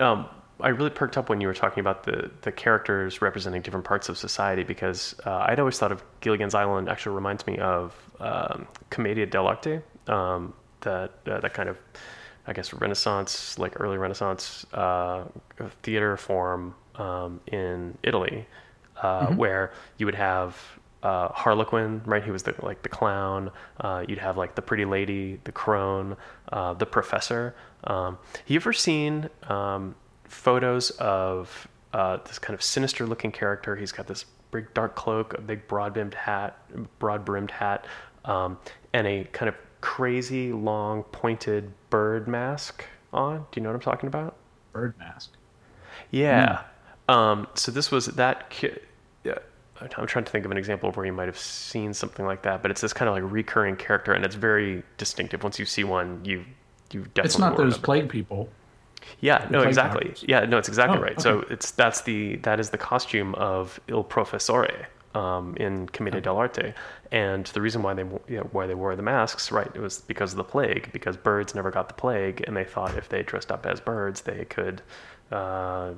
uh, 0.00 0.04
um, 0.04 0.26
I 0.60 0.70
really 0.70 0.90
perked 0.90 1.16
up 1.16 1.28
when 1.28 1.40
you 1.40 1.46
were 1.46 1.54
talking 1.54 1.80
about 1.80 2.02
the, 2.02 2.28
the 2.42 2.50
characters 2.50 3.22
representing 3.22 3.62
different 3.62 3.84
parts 3.86 4.08
of 4.08 4.18
society 4.18 4.64
because 4.64 5.14
uh, 5.24 5.46
I'd 5.48 5.60
always 5.60 5.78
thought 5.78 5.92
of 5.92 6.02
Gilligan's 6.20 6.56
Island 6.56 6.88
actually 6.88 7.14
reminds 7.14 7.46
me 7.46 7.56
of 7.58 7.94
um, 8.18 8.66
Commedia 8.90 9.28
dell'arte, 9.28 9.80
um, 10.08 10.54
that 10.80 11.12
uh, 11.26 11.40
that 11.40 11.54
kind 11.54 11.68
of, 11.68 11.78
I 12.46 12.52
guess, 12.52 12.72
Renaissance, 12.72 13.58
like 13.58 13.80
early 13.80 13.98
Renaissance 13.98 14.66
uh, 14.72 15.24
theater 15.82 16.16
form 16.16 16.74
um, 16.96 17.40
in 17.46 17.96
Italy, 18.02 18.46
uh, 19.02 19.26
where 19.28 19.72
you 19.98 20.06
would 20.06 20.14
have 20.14 20.56
uh, 21.02 21.28
Harlequin, 21.28 22.02
right? 22.04 22.24
He 22.24 22.30
was 22.30 22.42
the 22.42 22.54
like 22.62 22.82
the 22.82 22.88
clown. 22.88 23.50
Uh, 23.80 24.04
you'd 24.08 24.18
have 24.18 24.36
like 24.36 24.54
the 24.54 24.62
pretty 24.62 24.84
lady, 24.84 25.40
the 25.44 25.52
crone, 25.52 26.16
uh, 26.52 26.74
the 26.74 26.86
professor. 26.86 27.54
Um, 27.84 28.18
you 28.46 28.56
ever 28.56 28.72
seen 28.72 29.28
um, 29.48 29.94
photos 30.24 30.90
of 30.90 31.68
uh, 31.92 32.18
this 32.24 32.38
kind 32.38 32.54
of 32.54 32.62
sinister-looking 32.62 33.32
character? 33.32 33.76
He's 33.76 33.92
got 33.92 34.06
this 34.06 34.24
big 34.50 34.72
dark 34.74 34.96
cloak, 34.96 35.34
a 35.34 35.40
big 35.40 35.68
broad-brimmed 35.68 36.14
hat, 36.14 36.58
broad-brimmed 36.98 37.50
hat, 37.50 37.86
um, 38.24 38.58
and 38.92 39.06
a 39.06 39.24
kind 39.24 39.48
of 39.48 39.54
crazy 39.80 40.52
long 40.52 41.02
pointed 41.04 41.72
bird 41.90 42.28
mask 42.28 42.84
on. 43.12 43.38
Do 43.38 43.44
you 43.60 43.62
know 43.62 43.70
what 43.70 43.76
I'm 43.76 43.80
talking 43.80 44.06
about? 44.06 44.36
Bird 44.72 44.98
mask. 44.98 45.32
Yeah. 46.10 46.62
Um, 47.08 47.46
so 47.54 47.72
this 47.72 47.90
was 47.90 48.06
that. 48.06 48.50
ki- 48.50 48.78
yeah, 49.24 49.38
I'm 49.80 50.06
trying 50.06 50.24
to 50.24 50.30
think 50.30 50.44
of 50.44 50.50
an 50.50 50.56
example 50.58 50.88
of 50.88 50.96
where 50.96 51.06
you 51.06 51.12
might 51.12 51.26
have 51.26 51.38
seen 51.38 51.94
something 51.94 52.26
like 52.26 52.42
that, 52.42 52.62
but 52.62 52.70
it's 52.70 52.80
this 52.80 52.92
kind 52.92 53.08
of 53.08 53.14
like 53.14 53.30
recurring 53.30 53.76
character, 53.76 54.12
and 54.12 54.24
it's 54.24 54.34
very 54.34 54.82
distinctive. 54.96 55.42
Once 55.42 55.58
you 55.58 55.64
see 55.64 55.84
one, 55.84 56.20
you 56.24 56.44
you 56.92 57.02
definitely. 57.14 57.24
It's 57.24 57.38
not 57.38 57.56
those 57.56 57.78
plague 57.78 58.08
people. 58.08 58.48
Yeah, 59.20 59.46
no, 59.50 59.62
exactly. 59.62 60.14
Yeah, 60.22 60.44
no, 60.44 60.58
it's 60.58 60.68
exactly 60.68 60.98
Oh, 60.98 61.02
right. 61.02 61.20
So 61.20 61.44
it's 61.50 61.70
that's 61.70 62.02
the 62.02 62.36
that 62.36 62.60
is 62.60 62.70
the 62.70 62.78
costume 62.78 63.34
of 63.36 63.80
Il 63.88 64.04
Professore 64.04 64.88
um, 65.20 65.44
in 65.64 65.72
Commedia 65.96 66.20
dell'arte, 66.22 66.66
and 67.12 67.44
the 67.56 67.60
reason 67.66 67.82
why 67.82 67.94
they 67.94 68.06
you 68.32 68.38
know, 68.38 68.48
why 68.56 68.66
they 68.66 68.74
wore 68.82 68.94
the 68.96 69.02
masks, 69.14 69.44
right? 69.58 69.70
It 69.78 69.80
was 69.80 69.94
because 70.12 70.30
of 70.34 70.38
the 70.44 70.44
plague, 70.54 70.84
because 70.92 71.16
birds 71.30 71.54
never 71.54 71.70
got 71.78 71.86
the 71.88 71.94
plague, 72.04 72.38
and 72.46 72.56
they 72.56 72.64
thought 72.74 72.92
if 73.02 73.08
they 73.08 73.22
dressed 73.22 73.50
up 73.54 73.66
as 73.66 73.80
birds, 73.80 74.20
they 74.22 74.44
could. 74.56 74.82
Uh, 75.30 75.94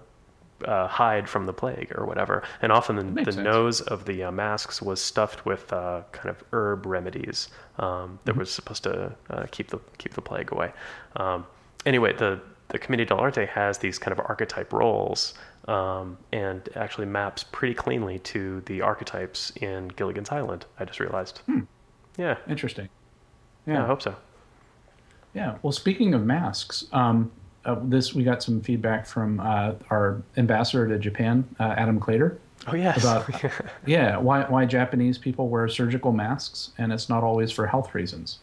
uh, 0.64 0.86
hide 0.86 1.26
from 1.26 1.46
the 1.46 1.52
plague 1.52 1.90
or 1.96 2.04
whatever, 2.04 2.42
and 2.62 2.70
often 2.70 2.94
the, 2.96 3.04
the 3.30 3.32
nose 3.32 3.80
of 3.80 4.04
the 4.04 4.24
uh, 4.24 4.30
masks 4.30 4.82
was 4.82 5.00
stuffed 5.00 5.46
with 5.46 5.72
uh, 5.72 6.02
kind 6.12 6.28
of 6.28 6.44
herb 6.52 6.84
remedies 6.84 7.48
um, 7.78 8.18
that 8.24 8.32
Mm-hmm. 8.32 8.40
was 8.40 8.50
supposed 8.50 8.82
to 8.82 8.94
uh, 9.30 9.46
keep 9.50 9.68
the 9.68 9.78
keep 9.96 10.12
the 10.14 10.20
plague 10.20 10.52
away. 10.52 10.70
Um, 11.16 11.46
anyway, 11.86 12.12
the 12.12 12.40
the 12.68 12.78
Commedia 12.78 13.06
dell'arte 13.06 13.48
has 13.48 13.78
these 13.78 13.98
kind 13.98 14.12
of 14.12 14.20
archetype 14.32 14.70
roles 14.72 15.34
um, 15.70 16.18
and 16.32 16.68
actually 16.74 17.06
maps 17.06 17.44
pretty 17.44 17.74
cleanly 17.74 18.18
to 18.18 18.60
the 18.66 18.80
archetypes 18.82 19.52
in 19.56 19.88
Gilligan's 19.88 20.30
Island. 20.30 20.66
I 20.78 20.84
just 20.84 21.00
realized. 21.00 21.40
Yeah, 22.18 22.36
Interesting. 22.48 22.88
yeah, 23.66 23.78
I 23.78 23.80
Hmm. 23.82 23.86
Hope 23.86 24.02
so. 24.02 24.16
Yeah. 25.32 25.56
Well, 25.62 25.72
speaking 25.72 26.12
of 26.14 26.26
masks, 26.26 26.86
um, 26.92 27.30
uh, 27.64 27.76
this 27.84 28.14
we 28.14 28.24
got 28.24 28.42
some 28.42 28.60
feedback 28.60 29.06
from 29.06 29.38
uh, 29.38 29.74
our 29.90 30.20
ambassador 30.36 30.88
to 30.88 30.98
Japan, 30.98 31.44
uh, 31.60 31.74
Adam 31.76 32.00
Clater. 32.00 32.38
Oh 32.66 32.74
yes, 32.74 33.02
About 33.02 33.30
yeah, 33.86 34.16
why 34.18 34.42
why 34.44 34.66
Japanese 34.66 35.16
people 35.18 35.48
wear 35.48 35.66
surgical 35.68 36.12
masks, 36.12 36.72
and 36.78 36.92
it's 36.92 37.08
not 37.08 37.22
always 37.22 37.50
for 37.52 37.66
health 37.66 37.94
reasons. 37.94 38.38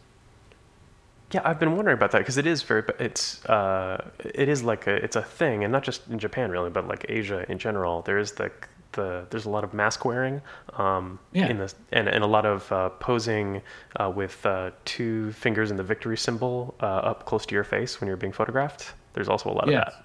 Yeah, 1.32 1.42
I've 1.44 1.60
been 1.60 1.76
wondering 1.76 1.98
about 1.98 2.12
that 2.12 2.20
because 2.20 2.38
it 2.38 2.48
is 2.48 2.64
very, 2.64 2.84
it's, 3.00 3.44
uh, 3.46 4.10
it 4.24 4.48
is 4.48 4.64
like 4.64 4.88
a, 4.88 4.96
it's 4.96 5.16
a 5.18 5.22
thing, 5.22 5.64
and 5.64 5.72
not 5.74 5.84
just 5.84 6.08
in 6.10 6.20
Japan 6.20 6.52
really, 6.52 6.70
but 6.70 6.88
like 6.88 7.06
Asia 7.10 7.46
in 7.52 7.58
general. 7.58 8.02
There 8.02 8.18
is 8.18 8.32
the, 8.34 8.50
the, 8.94 9.26
there's 9.30 9.46
a 9.46 9.50
lot 9.50 9.66
of 9.66 9.74
mask 9.74 10.06
wearing, 10.06 10.42
um, 10.78 11.20
Yeah. 11.34 11.48
in 11.50 11.58
this, 11.58 11.76
and, 11.92 12.08
and 12.08 12.24
a 12.24 12.28
lot 12.28 12.46
of 12.46 12.72
uh, 12.72 12.90
posing 12.92 13.62
uh, 13.98 14.10
with 14.10 14.46
uh, 14.46 14.72
two 14.86 15.34
fingers 15.34 15.70
in 15.70 15.76
the 15.76 15.84
victory 15.84 16.16
symbol 16.18 16.74
uh, 16.82 16.86
up 16.86 17.26
close 17.26 17.46
to 17.48 17.56
your 17.56 17.66
face 17.66 18.00
when 18.00 18.08
you're 18.08 18.16
being 18.16 18.32
photographed. 18.34 18.94
There's 19.14 19.28
also 19.28 19.50
a 19.50 19.54
lot 19.54 19.68
Yes. 19.68 19.86
of 19.88 19.94
that. 19.94 20.04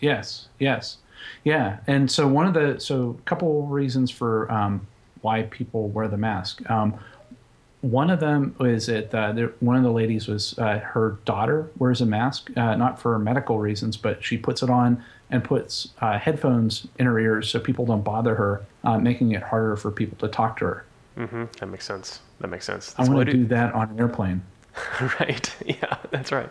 Yes, 0.00 0.48
yes, 0.58 0.98
yeah. 1.44 1.78
And 1.86 2.10
so 2.10 2.28
one 2.28 2.46
of 2.46 2.52
the 2.52 2.78
so 2.78 3.16
a 3.18 3.22
couple 3.22 3.66
reasons 3.68 4.10
for 4.10 4.50
um, 4.52 4.86
why 5.22 5.44
people 5.44 5.88
wear 5.88 6.08
the 6.08 6.18
mask. 6.18 6.68
Um, 6.70 6.98
one 7.90 8.08
of 8.10 8.20
them 8.20 8.54
is 8.60 8.86
that 8.86 9.14
uh, 9.14 9.32
there, 9.32 9.52
one 9.60 9.76
of 9.76 9.82
the 9.82 9.90
ladies 9.92 10.26
was 10.26 10.58
uh, 10.58 10.78
her 10.78 11.18
daughter 11.24 11.68
wears 11.78 12.00
a 12.00 12.06
mask, 12.06 12.50
uh, 12.56 12.74
not 12.76 12.98
for 12.98 13.18
medical 13.18 13.58
reasons, 13.58 13.96
but 13.96 14.24
she 14.24 14.38
puts 14.38 14.62
it 14.62 14.70
on 14.70 15.02
and 15.30 15.44
puts 15.44 15.88
uh, 16.00 16.18
headphones 16.18 16.86
in 16.98 17.06
her 17.06 17.18
ears 17.18 17.50
so 17.50 17.58
people 17.60 17.84
don't 17.84 18.02
bother 18.02 18.34
her, 18.36 18.62
uh, 18.84 18.98
making 18.98 19.32
it 19.32 19.42
harder 19.42 19.76
for 19.76 19.90
people 19.90 20.16
to 20.18 20.28
talk 20.28 20.56
to 20.58 20.64
her. 20.64 20.84
hmm 21.16 21.44
That 21.60 21.66
makes 21.66 21.84
sense. 21.84 22.20
That 22.40 22.48
makes 22.48 22.64
sense. 22.64 22.94
I 22.96 23.02
That's 23.02 23.10
want 23.10 23.26
to 23.26 23.32
do 23.32 23.44
that 23.46 23.74
on 23.74 23.90
an 23.90 23.98
airplane. 23.98 24.42
right. 25.20 25.54
Yeah, 25.66 25.96
that's 26.10 26.32
right. 26.32 26.50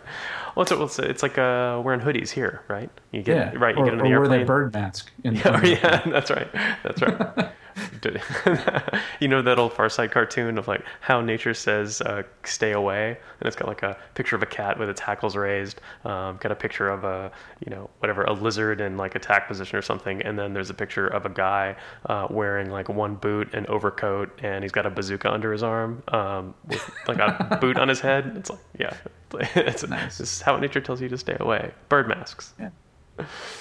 Well, 0.54 0.62
it's, 0.62 0.72
it's, 0.72 0.98
it's 0.98 1.22
like 1.22 1.36
uh, 1.38 1.80
wearing 1.84 2.00
hoodies 2.00 2.30
here, 2.30 2.62
right? 2.68 2.90
You 3.12 3.22
get 3.22 3.54
Yeah, 3.54 3.58
right. 3.58 3.76
You 3.76 3.82
or, 3.82 3.90
get 3.90 3.98
the 3.98 4.04
or 4.04 4.08
wear 4.08 4.20
airplane. 4.20 4.40
that 4.40 4.46
bird 4.46 4.72
mask. 4.72 5.10
In, 5.24 5.36
Oh, 5.44 5.60
yeah, 5.62 6.02
that's 6.06 6.30
right. 6.30 6.48
That's 6.84 7.02
right. 7.02 7.50
You 9.20 9.28
know 9.28 9.42
that 9.42 9.58
old 9.58 9.72
Far 9.72 9.88
Side 9.88 10.10
cartoon 10.10 10.58
of 10.58 10.68
like 10.68 10.82
how 11.00 11.20
nature 11.20 11.54
says 11.54 12.00
uh, 12.02 12.22
"stay 12.44 12.72
away," 12.72 13.10
and 13.40 13.46
it's 13.46 13.56
got 13.56 13.68
like 13.68 13.82
a 13.82 13.96
picture 14.14 14.36
of 14.36 14.42
a 14.42 14.46
cat 14.46 14.78
with 14.78 14.88
its 14.88 15.00
hackles 15.00 15.34
raised, 15.36 15.80
um, 16.04 16.36
got 16.40 16.52
a 16.52 16.54
picture 16.54 16.88
of 16.90 17.04
a 17.04 17.30
you 17.64 17.70
know 17.74 17.88
whatever 18.00 18.24
a 18.24 18.32
lizard 18.32 18.80
in 18.80 18.96
like 18.96 19.14
attack 19.14 19.48
position 19.48 19.78
or 19.78 19.82
something, 19.82 20.20
and 20.22 20.38
then 20.38 20.52
there's 20.52 20.70
a 20.70 20.74
picture 20.74 21.06
of 21.06 21.24
a 21.26 21.28
guy 21.28 21.74
uh, 22.06 22.26
wearing 22.30 22.70
like 22.70 22.88
one 22.88 23.14
boot 23.14 23.48
and 23.54 23.66
overcoat, 23.68 24.30
and 24.42 24.62
he's 24.64 24.72
got 24.72 24.84
a 24.84 24.90
bazooka 24.90 25.30
under 25.32 25.52
his 25.52 25.62
arm 25.62 26.02
um, 26.08 26.54
with 26.66 26.90
like 27.08 27.18
a 27.18 27.58
boot 27.60 27.78
on 27.78 27.88
his 27.88 28.00
head. 28.00 28.34
It's 28.36 28.50
like 28.50 28.60
yeah, 28.78 28.94
it's 29.54 29.86
Nice. 29.86 30.18
this 30.18 30.32
is 30.34 30.40
how 30.42 30.56
nature 30.58 30.80
tells 30.80 31.00
you 31.00 31.08
to 31.08 31.18
stay 31.18 31.36
away. 31.40 31.72
Bird 31.88 32.08
masks. 32.08 32.52
Yeah. 32.60 32.70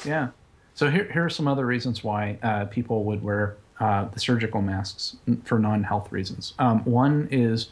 Yeah. 0.03 0.27
So 0.75 0.89
here, 0.89 1.09
here 1.13 1.23
are 1.23 1.29
some 1.29 1.47
other 1.47 1.65
reasons 1.65 2.03
why 2.03 2.39
uh, 2.41 2.65
people 2.65 3.03
would 3.05 3.21
wear 3.23 3.57
uh, 3.79 4.05
the 4.05 4.19
surgical 4.19 4.61
masks 4.61 5.15
for 5.43 5.59
non-health 5.59 6.11
reasons. 6.11 6.53
Um, 6.59 6.83
one 6.85 7.27
is 7.31 7.69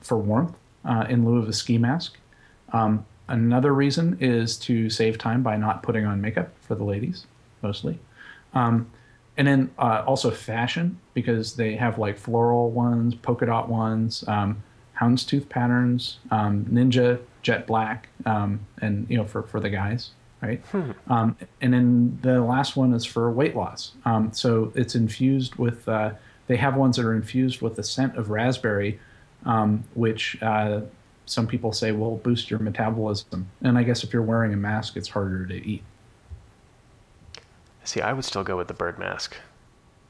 for 0.00 0.18
warmth 0.18 0.54
uh, 0.84 1.06
in 1.08 1.24
lieu 1.24 1.38
of 1.38 1.48
a 1.48 1.52
ski 1.52 1.78
mask. 1.78 2.18
Um, 2.72 3.06
another 3.28 3.74
reason 3.74 4.16
is 4.20 4.56
to 4.58 4.90
save 4.90 5.18
time 5.18 5.42
by 5.42 5.56
not 5.56 5.82
putting 5.82 6.04
on 6.04 6.20
makeup 6.20 6.50
for 6.60 6.74
the 6.74 6.84
ladies, 6.84 7.26
mostly. 7.62 7.98
Um, 8.54 8.90
and 9.36 9.46
then 9.46 9.70
uh, 9.78 10.02
also 10.06 10.30
fashion 10.30 10.98
because 11.14 11.56
they 11.56 11.76
have 11.76 11.98
like 11.98 12.16
floral 12.16 12.70
ones, 12.70 13.14
polka 13.14 13.46
dot 13.46 13.68
ones, 13.68 14.24
um, 14.28 14.62
houndstooth 14.98 15.48
patterns, 15.48 16.18
um, 16.30 16.64
ninja, 16.66 17.20
jet 17.42 17.66
black, 17.66 18.08
um, 18.24 18.60
and 18.80 19.06
you 19.10 19.16
know 19.16 19.24
for 19.24 19.42
for 19.42 19.60
the 19.60 19.68
guys, 19.68 20.10
right? 20.42 20.62
Um, 21.08 21.36
and 21.60 21.72
then 21.72 22.18
the 22.22 22.40
last 22.40 22.76
one 22.76 22.92
is 22.94 23.04
for 23.04 23.30
weight 23.30 23.56
loss. 23.56 23.92
Um, 24.04 24.32
so 24.32 24.72
it's 24.74 24.94
infused 24.94 25.56
with. 25.56 25.88
Uh, 25.88 26.12
they 26.48 26.56
have 26.56 26.76
ones 26.76 26.96
that 26.96 27.04
are 27.04 27.14
infused 27.14 27.60
with 27.60 27.74
the 27.76 27.82
scent 27.82 28.16
of 28.16 28.30
raspberry, 28.30 29.00
um, 29.44 29.82
which 29.94 30.40
uh, 30.42 30.82
some 31.24 31.46
people 31.48 31.72
say 31.72 31.90
will 31.90 32.16
boost 32.18 32.50
your 32.50 32.60
metabolism. 32.60 33.48
And 33.62 33.76
I 33.76 33.82
guess 33.82 34.04
if 34.04 34.12
you're 34.12 34.22
wearing 34.22 34.52
a 34.52 34.56
mask, 34.56 34.96
it's 34.96 35.08
harder 35.08 35.44
to 35.46 35.54
eat. 35.54 35.82
See, 37.84 38.00
I 38.00 38.12
would 38.12 38.24
still 38.24 38.44
go 38.44 38.56
with 38.56 38.68
the 38.68 38.74
bird 38.74 38.98
mask. 38.98 39.36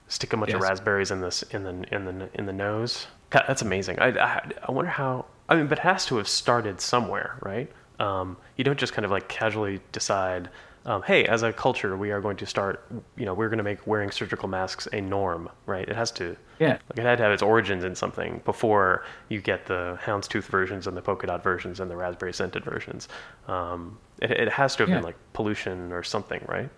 stick 0.08 0.32
a 0.32 0.36
bunch 0.36 0.52
of 0.52 0.60
raspberries 0.60 1.10
in 1.10 1.20
this 1.20 1.42
in 1.44 1.64
the 1.64 1.94
in 1.94 2.04
the 2.04 2.28
in 2.34 2.46
the 2.46 2.52
nose. 2.52 3.06
God, 3.30 3.44
that's 3.48 3.62
amazing. 3.62 3.98
I, 3.98 4.08
I 4.18 4.50
I 4.68 4.72
wonder 4.72 4.90
how. 4.90 5.26
I 5.48 5.56
mean, 5.56 5.66
but 5.68 5.78
it 5.78 5.82
has 5.82 6.06
to 6.06 6.16
have 6.16 6.28
started 6.28 6.80
somewhere, 6.80 7.38
right? 7.42 7.70
Um, 7.98 8.36
you 8.56 8.64
don't 8.64 8.78
just 8.78 8.92
kind 8.92 9.04
of 9.04 9.10
like 9.10 9.28
casually 9.28 9.80
decide, 9.92 10.50
um, 10.84 11.02
hey, 11.02 11.24
as 11.24 11.42
a 11.42 11.52
culture, 11.52 11.96
we 11.96 12.10
are 12.10 12.20
going 12.20 12.36
to 12.36 12.46
start. 12.46 12.84
You 13.16 13.24
know, 13.24 13.34
we're 13.34 13.48
going 13.48 13.58
to 13.58 13.64
make 13.64 13.86
wearing 13.86 14.10
surgical 14.10 14.48
masks 14.48 14.86
a 14.92 15.00
norm, 15.00 15.48
right? 15.66 15.88
It 15.88 15.96
has 15.96 16.10
to. 16.12 16.36
Yeah. 16.58 16.78
Like 16.88 16.98
it 16.98 17.02
had 17.02 17.18
to 17.18 17.24
have 17.24 17.32
its 17.32 17.42
origins 17.42 17.84
in 17.84 17.94
something 17.94 18.40
before 18.44 19.04
you 19.28 19.40
get 19.40 19.66
the 19.66 19.98
houndstooth 20.02 20.44
versions 20.44 20.86
and 20.86 20.96
the 20.96 21.02
polka 21.02 21.26
dot 21.26 21.42
versions 21.42 21.80
and 21.80 21.90
the 21.90 21.96
raspberry 21.96 22.32
scented 22.32 22.64
versions. 22.64 23.08
Um, 23.48 23.98
it, 24.22 24.30
it 24.30 24.48
has 24.50 24.74
to 24.76 24.82
have 24.84 24.88
Yeah. 24.90 24.96
been 24.96 25.04
like 25.04 25.16
pollution 25.32 25.92
or 25.92 26.02
something, 26.02 26.42
right? 26.48 26.70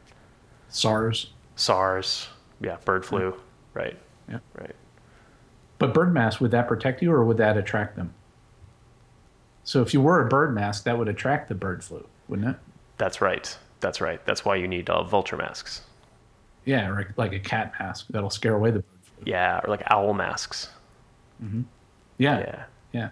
SARS. 0.68 1.32
SARS, 1.56 2.28
yeah, 2.60 2.76
bird 2.84 3.04
flu, 3.06 3.34
right? 3.74 3.96
Yeah. 4.28 4.38
Right. 4.58 4.74
But 5.78 5.94
bird 5.94 6.12
mask, 6.12 6.40
would 6.40 6.50
that 6.50 6.66
protect 6.68 7.02
you 7.02 7.12
or 7.12 7.24
would 7.24 7.36
that 7.38 7.56
attract 7.56 7.94
them? 7.96 8.12
So 9.68 9.82
if 9.82 9.92
you 9.92 10.00
wore 10.00 10.24
a 10.24 10.28
bird 10.30 10.54
mask, 10.54 10.84
that 10.84 10.96
would 10.96 11.08
attract 11.08 11.50
the 11.50 11.54
bird 11.54 11.84
flu, 11.84 12.02
wouldn't 12.26 12.48
it? 12.48 12.56
That's 12.96 13.20
right. 13.20 13.54
That's 13.80 14.00
right. 14.00 14.24
That's 14.24 14.42
why 14.42 14.56
you 14.56 14.66
need 14.66 14.88
uh, 14.88 15.02
vulture 15.02 15.36
masks. 15.36 15.82
Yeah, 16.64 16.88
or 16.88 17.12
like 17.18 17.34
a 17.34 17.38
cat 17.38 17.74
mask 17.78 18.06
that'll 18.08 18.30
scare 18.30 18.54
away 18.54 18.70
the 18.70 18.78
bird 18.78 18.98
flu. 19.02 19.24
Yeah, 19.26 19.60
or 19.62 19.68
like 19.68 19.82
owl 19.90 20.14
masks. 20.14 20.70
Yeah, 21.42 22.38
Yeah. 22.38 22.64
yeah. 22.94 23.08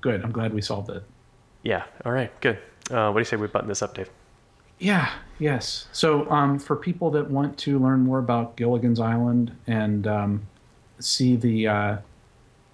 Good. 0.00 0.24
I'm 0.24 0.32
glad 0.32 0.52
we 0.52 0.60
solved 0.62 0.90
it. 0.90 1.04
Yeah. 1.62 1.84
All 2.04 2.10
right. 2.10 2.32
Good. 2.40 2.58
Uh, 2.90 3.12
what 3.12 3.14
do 3.14 3.18
you 3.20 3.24
say 3.24 3.36
we 3.36 3.46
button 3.46 3.68
this 3.68 3.80
up, 3.80 3.94
Dave? 3.94 4.10
Yeah, 4.80 5.12
yes. 5.38 5.86
So, 5.92 6.28
um, 6.28 6.58
for 6.58 6.74
people 6.74 7.12
that 7.12 7.30
want 7.30 7.56
to 7.58 7.78
learn 7.78 8.00
more 8.00 8.18
about 8.18 8.56
Gilligan's 8.56 8.98
Island 8.98 9.56
and 9.68 10.08
um, 10.08 10.42
see 10.98 11.36
the 11.36 11.68
uh, 11.68 11.96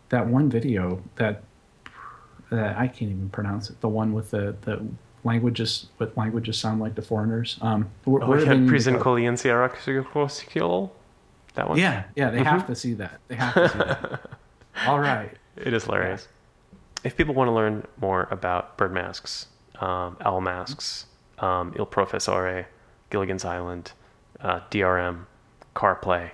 that 0.09 0.27
one 0.27 0.49
video 0.49 1.03
that 1.17 1.43
that 2.51 2.77
I 2.77 2.87
can't 2.89 3.11
even 3.11 3.29
pronounce 3.31 3.71
it, 3.71 3.81
the 3.81 3.89
one 3.89 4.13
with 4.13 4.31
the 4.31 4.55
the 4.63 4.85
languages 5.25 5.87
what 5.97 6.17
languages 6.17 6.59
sound 6.59 6.81
like 6.81 6.95
the 6.95 7.03
foreigners. 7.03 7.59
Um, 7.61 7.89
where, 8.05 8.23
Oh, 8.23 8.29
where 8.29 8.39
do 8.39 8.45
yeah, 8.47 8.55
to 8.55 8.67
Prison? 8.67 8.99
Collencia 8.99 9.53
That 11.55 11.69
one? 11.69 11.79
Yeah, 11.79 12.05
yeah. 12.15 12.31
They 12.31 12.43
have 12.45 12.67
to 12.67 12.75
see 12.77 12.95
that. 12.95 13.19
They 13.29 13.35
have 13.37 13.55
to 13.55 13.69
see 13.69 13.79
that. 13.79 14.21
All 14.87 15.01
right. 15.01 15.33
It 15.57 15.73
is 15.73 15.85
hilarious. 15.85 16.29
If 17.03 17.17
people 17.17 17.35
want 17.35 17.49
to 17.49 17.53
learn 17.53 17.87
more 18.01 18.29
about 18.31 18.77
bird 18.77 18.93
masks, 18.93 19.47
um, 19.81 20.17
owl 20.21 20.41
masks, 20.41 21.07
um, 21.39 21.73
Il 21.79 21.87
Professore, 21.87 22.67
Gilligan's 23.11 23.45
Island, 23.45 23.93
uh, 24.41 24.61
DRM, 24.71 25.25
CarPlay, 25.75 26.33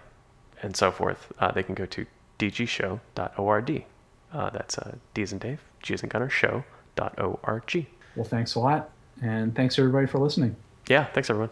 and 0.63 0.77
so 0.77 0.91
forth, 0.91 1.33
uh, 1.39 1.51
they 1.53 1.63
can 1.63 1.75
go 1.75 1.87
to 1.87 2.07
dgshow.org. 2.39 3.85
Uh, 4.33 4.51
that's 4.51 4.79
uh, 4.79 4.97
D 5.15 5.23
as 5.23 5.33
in 5.33 5.39
Dave, 5.39 5.61
G 5.83 5.95
as 5.95 6.03
in 6.03 6.09
Gunnar, 6.09 6.31
show.org. 6.31 7.87
Well, 8.17 8.25
thanks 8.25 8.55
a 8.55 8.61
lot, 8.61 8.91
and 9.23 9.55
thanks 9.55 9.79
everybody 9.79 10.07
for 10.07 10.19
listening. 10.19 10.57
Yeah, 10.89 11.05
thanks 11.07 11.31
everyone. 11.31 11.51